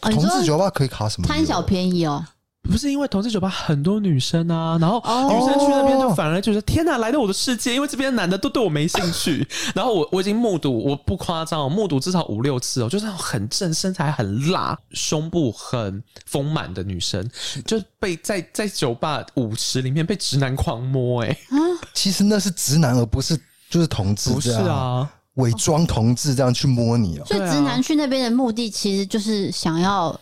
[0.02, 1.26] 同志酒吧可以卡什么？
[1.26, 2.22] 贪小便宜哦。
[2.62, 4.98] 不是因为同志酒吧很多女生啊，然后
[5.30, 9.48] 女生去那边就反而就是天哪，来到我的世界，因为这边的男的都对我没兴趣。
[9.74, 17.26] 然后我我已经目睹，我不夸张，我目睹至少五六次哦，就是那种很正、身材很辣、胸部很丰满的女生，
[17.64, 21.22] 就被在在酒吧舞池里面被直男狂摸。
[21.22, 21.34] 哎，
[21.94, 23.40] 其实那是直男，而不是
[23.70, 25.10] 就是同志，不是啊。
[25.40, 30.18] 伪装同志这样去摸你哦，所以直男去那边的目的其实就是想要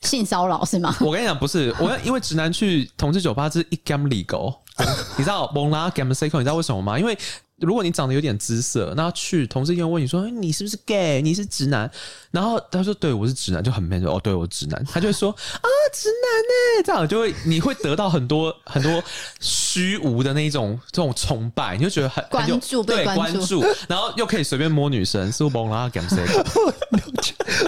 [0.00, 0.96] 性骚扰是吗？
[1.00, 4.56] 我跟你讲，不是，我要因为直男去同志酒吧是一 gam legal，
[5.16, 6.98] 你知道蒙拉 gam cycle，你知道为什么吗？
[6.98, 7.16] 因为。
[7.58, 11.22] 如果你长得有点姿色，那去同事医院问你说：“你是不是 gay？
[11.22, 11.88] 你是直男？”
[12.32, 19.00] 然后他说：“对，我是直男。”就很 man 说：“哦，对，我是直男。”他就会说：“啊，直男呢？”这样就会你会得到很多 很多
[19.38, 25.56] 虚无的那一种这种崇拜，你就觉得很关注，对被关注，然后又可以随便摸女生，是不是？
[25.70, 26.72] 然后 gam cycle，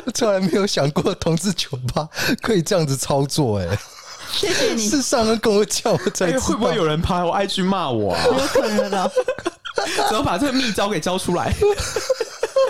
[0.07, 2.09] 我从来没有想过同志酒吧
[2.43, 3.79] 可以这样子操作，欸，哎。
[4.37, 4.89] 谢谢你。
[4.89, 6.41] 是上恩跟我讲，我才知道。
[6.41, 8.25] 会不会有人拍我 IG 骂我啊？
[8.27, 9.11] 有可能的。
[10.09, 11.53] 怎么把这个秘招给交出来？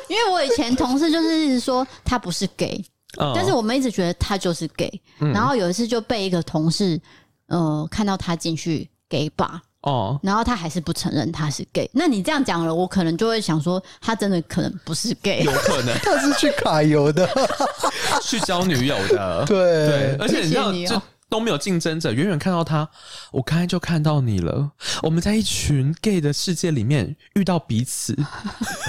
[0.09, 2.83] 因为我以前同事就是一直说他不是 gay，
[3.19, 4.91] 嗯，但是我们一直觉得他就是 gay。
[5.19, 7.01] 然后有一次就被一个同事
[7.49, 11.89] 呃看到他进去 gay bar，哦，然后他还是不承认他是 gay。
[11.93, 17.29] 那你这样讲了，我可能就会想说，他真的可能不是 gay，有可能 他是去卡油的，
[18.23, 19.45] 去交女友的。
[19.47, 19.57] 对
[19.89, 21.03] 对，而且你知道，就
[21.35, 22.89] 都没有竞争者，远远看到他，
[23.33, 24.71] 我刚才就看到你了。
[25.03, 28.17] 我们在一群 gay 的世界里面遇到彼此，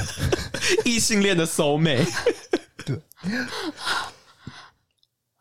[0.85, 2.07] 异性恋的 soul mate。
[2.85, 3.01] 对。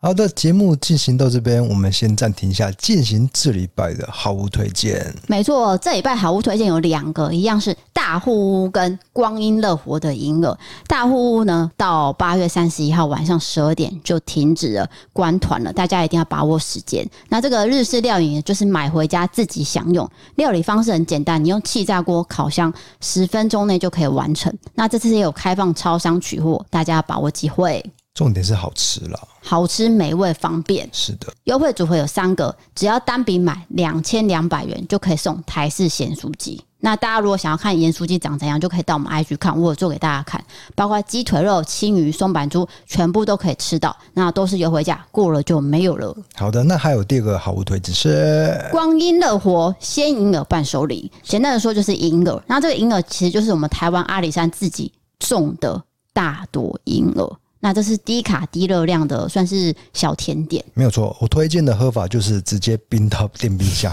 [0.05, 5.11] 好的，节目进行到这边，我们先暂停一下，进行这礼拜的好物推荐。
[5.25, 10.55] 没错，这礼拜好物推荐有两个，一样是大户屋跟光阴乐活的银耳。
[10.85, 17.03] 大户屋呢，到八月三十一号晚上十二点就停止了关团了，大家一定要把握时间。
[17.29, 22.71] 那这个日式料理就是买回家自己享用，料理方式很简单，你用气炸锅烤箱，
[23.01, 24.55] 十分钟内就可以完成。
[24.75, 27.83] 那这次也有开放超商取货，大家把握机会。
[28.15, 30.89] 重点是好吃啦，好吃、美味、方便。
[30.93, 36.63] 是的，优惠组合有三个，只要单笔买两千两百元就可以送台式咸酥鸡。
[36.79, 40.41] 那大家如果想要看盐酥鸡长怎样，就可以到我们 IG 看，我有做给大家看，
[40.75, 43.93] 包括鸡腿肉、青鱼、松板猪，全部都可以吃到。
[44.13, 46.15] 那都是优惠价，过了就没有了。
[46.35, 51.11] 好的，那还有第二个好物推荐是光阴乐活鲜银耳伴手礼。
[51.21, 55.83] 简单的说就是银耳，那这个银耳其实就是我们台湾阿里山自己种的
[56.13, 57.29] 大朵银耳。
[57.65, 60.63] 那这是低卡低热量的，算是小甜点。
[60.75, 63.91] 没有错，我推荐的喝法就是直接冰到电冰箱，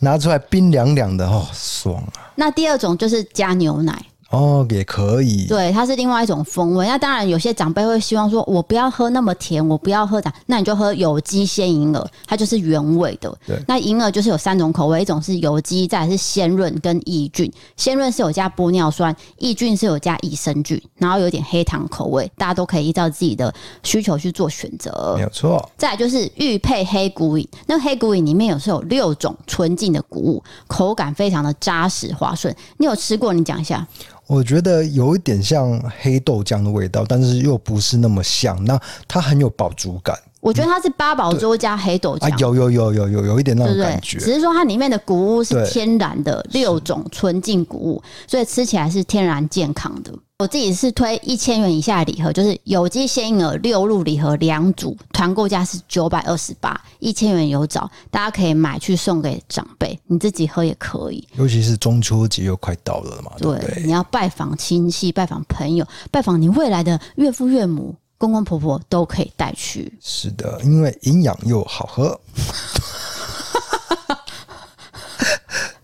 [0.00, 2.32] 拿出来冰凉凉的哦，爽啊！
[2.34, 4.02] 那第二种就是加牛奶。
[4.30, 5.46] 哦，也可以。
[5.46, 6.86] 对，它是另外一种风味。
[6.88, 13.32] 那当然，有些长辈会希望说，我不要喝那么甜，我不要喝糖，那你就喝有机鲜银耳，它就是原味的。
[13.46, 17.52] 对，那银耳就是有三种口味，一种是有机，再来是鲜润跟抑菌。
[17.76, 25.14] 鲜润是有加玻尿酸，抑菌是有加益生菌，然后有点黑糖口味，大家都可以依照自己的需求去做选择。
[25.16, 25.70] 没有错。
[25.78, 32.52] 再来就是玉佩黑谷饮，那黑谷饮里面有是有六种纯净的谷物，口感非常的扎实滑顺。
[32.78, 33.32] 你有吃过？
[33.32, 33.86] 你讲一下。
[34.26, 38.62] 我觉得有一点像黑豆浆的味道，但是又不是那么像。
[38.64, 40.18] 那它很有饱足感。
[40.44, 42.30] 我觉得它是八宝粥加黑豆浆。
[42.30, 44.18] 啊，有有有有有有一点那种感觉。
[44.18, 50.12] 只是说它里面的谷物是天然的六种纯净谷物，所以吃起来是天然健康的。
[50.40, 61.26] 我自己是推一千元以下的礼盒，就是有机鲜银耳六入礼盒两组，团购价是九百二十八，一千元有找，大家可以买去送给长辈，你自己喝也可以。
[61.36, 67.94] 尤其是中秋节又快到了嘛，对，对，你要拜访亲戚、拜访朋友、拜访你未来的岳父岳母、
[68.24, 69.92] 公公婆婆都可以带去。
[70.00, 72.18] 是的，因为营养又好喝。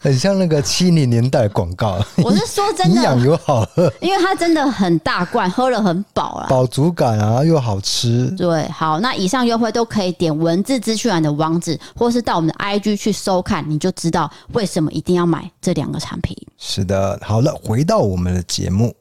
[0.02, 2.02] 很像那个七零年代广告。
[2.24, 8.34] 我是说真的，营养又好喝，因为它真的很大罐，喝了很饱啊，饱足感啊，又好吃。
[8.34, 16.34] 对，好，那以上优惠都可以点文字资讯栏的网址，或是到我们的 IG 去收看，你就知道为什么一定要买这两个产品。
[16.56, 18.94] 是的，好了，回到我们的节目，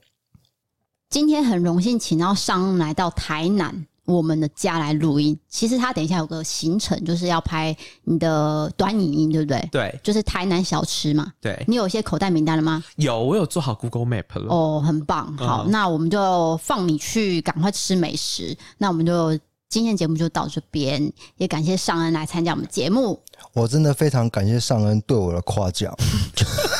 [1.10, 3.86] 今天很荣幸请到尚恩来到台南。
[4.06, 7.76] 我们的家来录音，其实他等一下有个行程，就是要拍
[8.06, 9.69] 你的短影音，对不对？
[9.72, 11.31] 对，就是台南小吃嘛。
[11.40, 12.84] 对，你有一些口袋名单了吗？
[12.95, 14.52] 有，我有做好 Google Map 了。
[14.52, 15.31] 哦，很棒。
[15.38, 18.57] 好，嗯、那我们就放你去赶快吃美食。
[18.80, 19.38] 那我们就
[19.68, 23.22] 今天节目就到这边，也感谢尚恩来参加我们节目。
[23.53, 25.95] 我真的非常感谢尚恩对我的夸奖。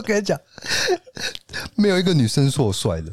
[0.00, 0.38] 我跟你讲，
[1.74, 3.12] 没有一个女生说我帅的，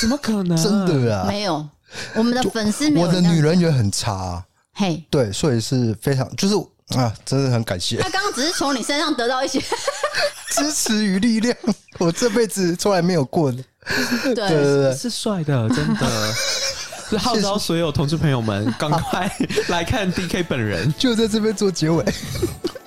[0.00, 0.56] 怎么可能？
[0.56, 1.68] 真的啊，没有。
[2.14, 4.44] 我们的粉丝，我的女人缘很差，啊，
[4.74, 6.54] 嘿，对，所以是非常，就是
[6.96, 7.96] 啊，真的很感谢。
[7.96, 9.60] 他刚刚只是从你身上得到一些
[10.50, 11.56] 支持与力量，
[11.98, 13.58] 我这辈子从来没有过的。
[14.22, 16.34] 对对对，是帅的，真的。
[17.12, 19.30] 是号召所有同志朋友们，赶快
[19.68, 22.02] 来看 DK 本人，就在这边做结尾。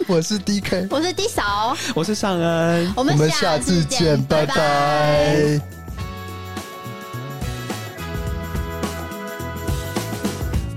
[0.08, 5.62] 我是 DK，我是 D 嫂，我是尚恩，我们下次见，拜拜。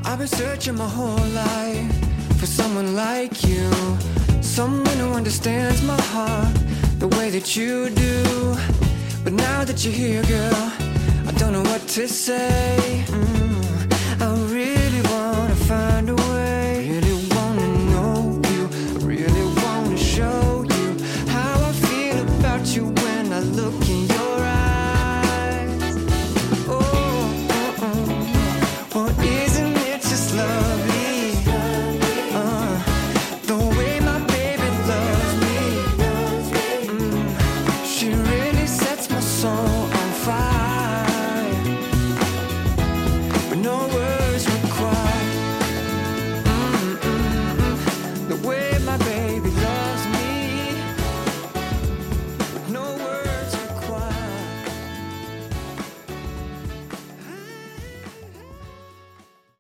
[0.05, 1.91] I've been searching my whole life
[2.39, 3.71] for someone like you,
[4.43, 6.53] someone who understands my heart
[6.99, 8.59] the way that you do.
[9.25, 10.71] But now that you're here, girl,
[11.27, 13.05] I don't know what to say.
[13.09, 13.38] Mm.
[15.69, 16.18] find a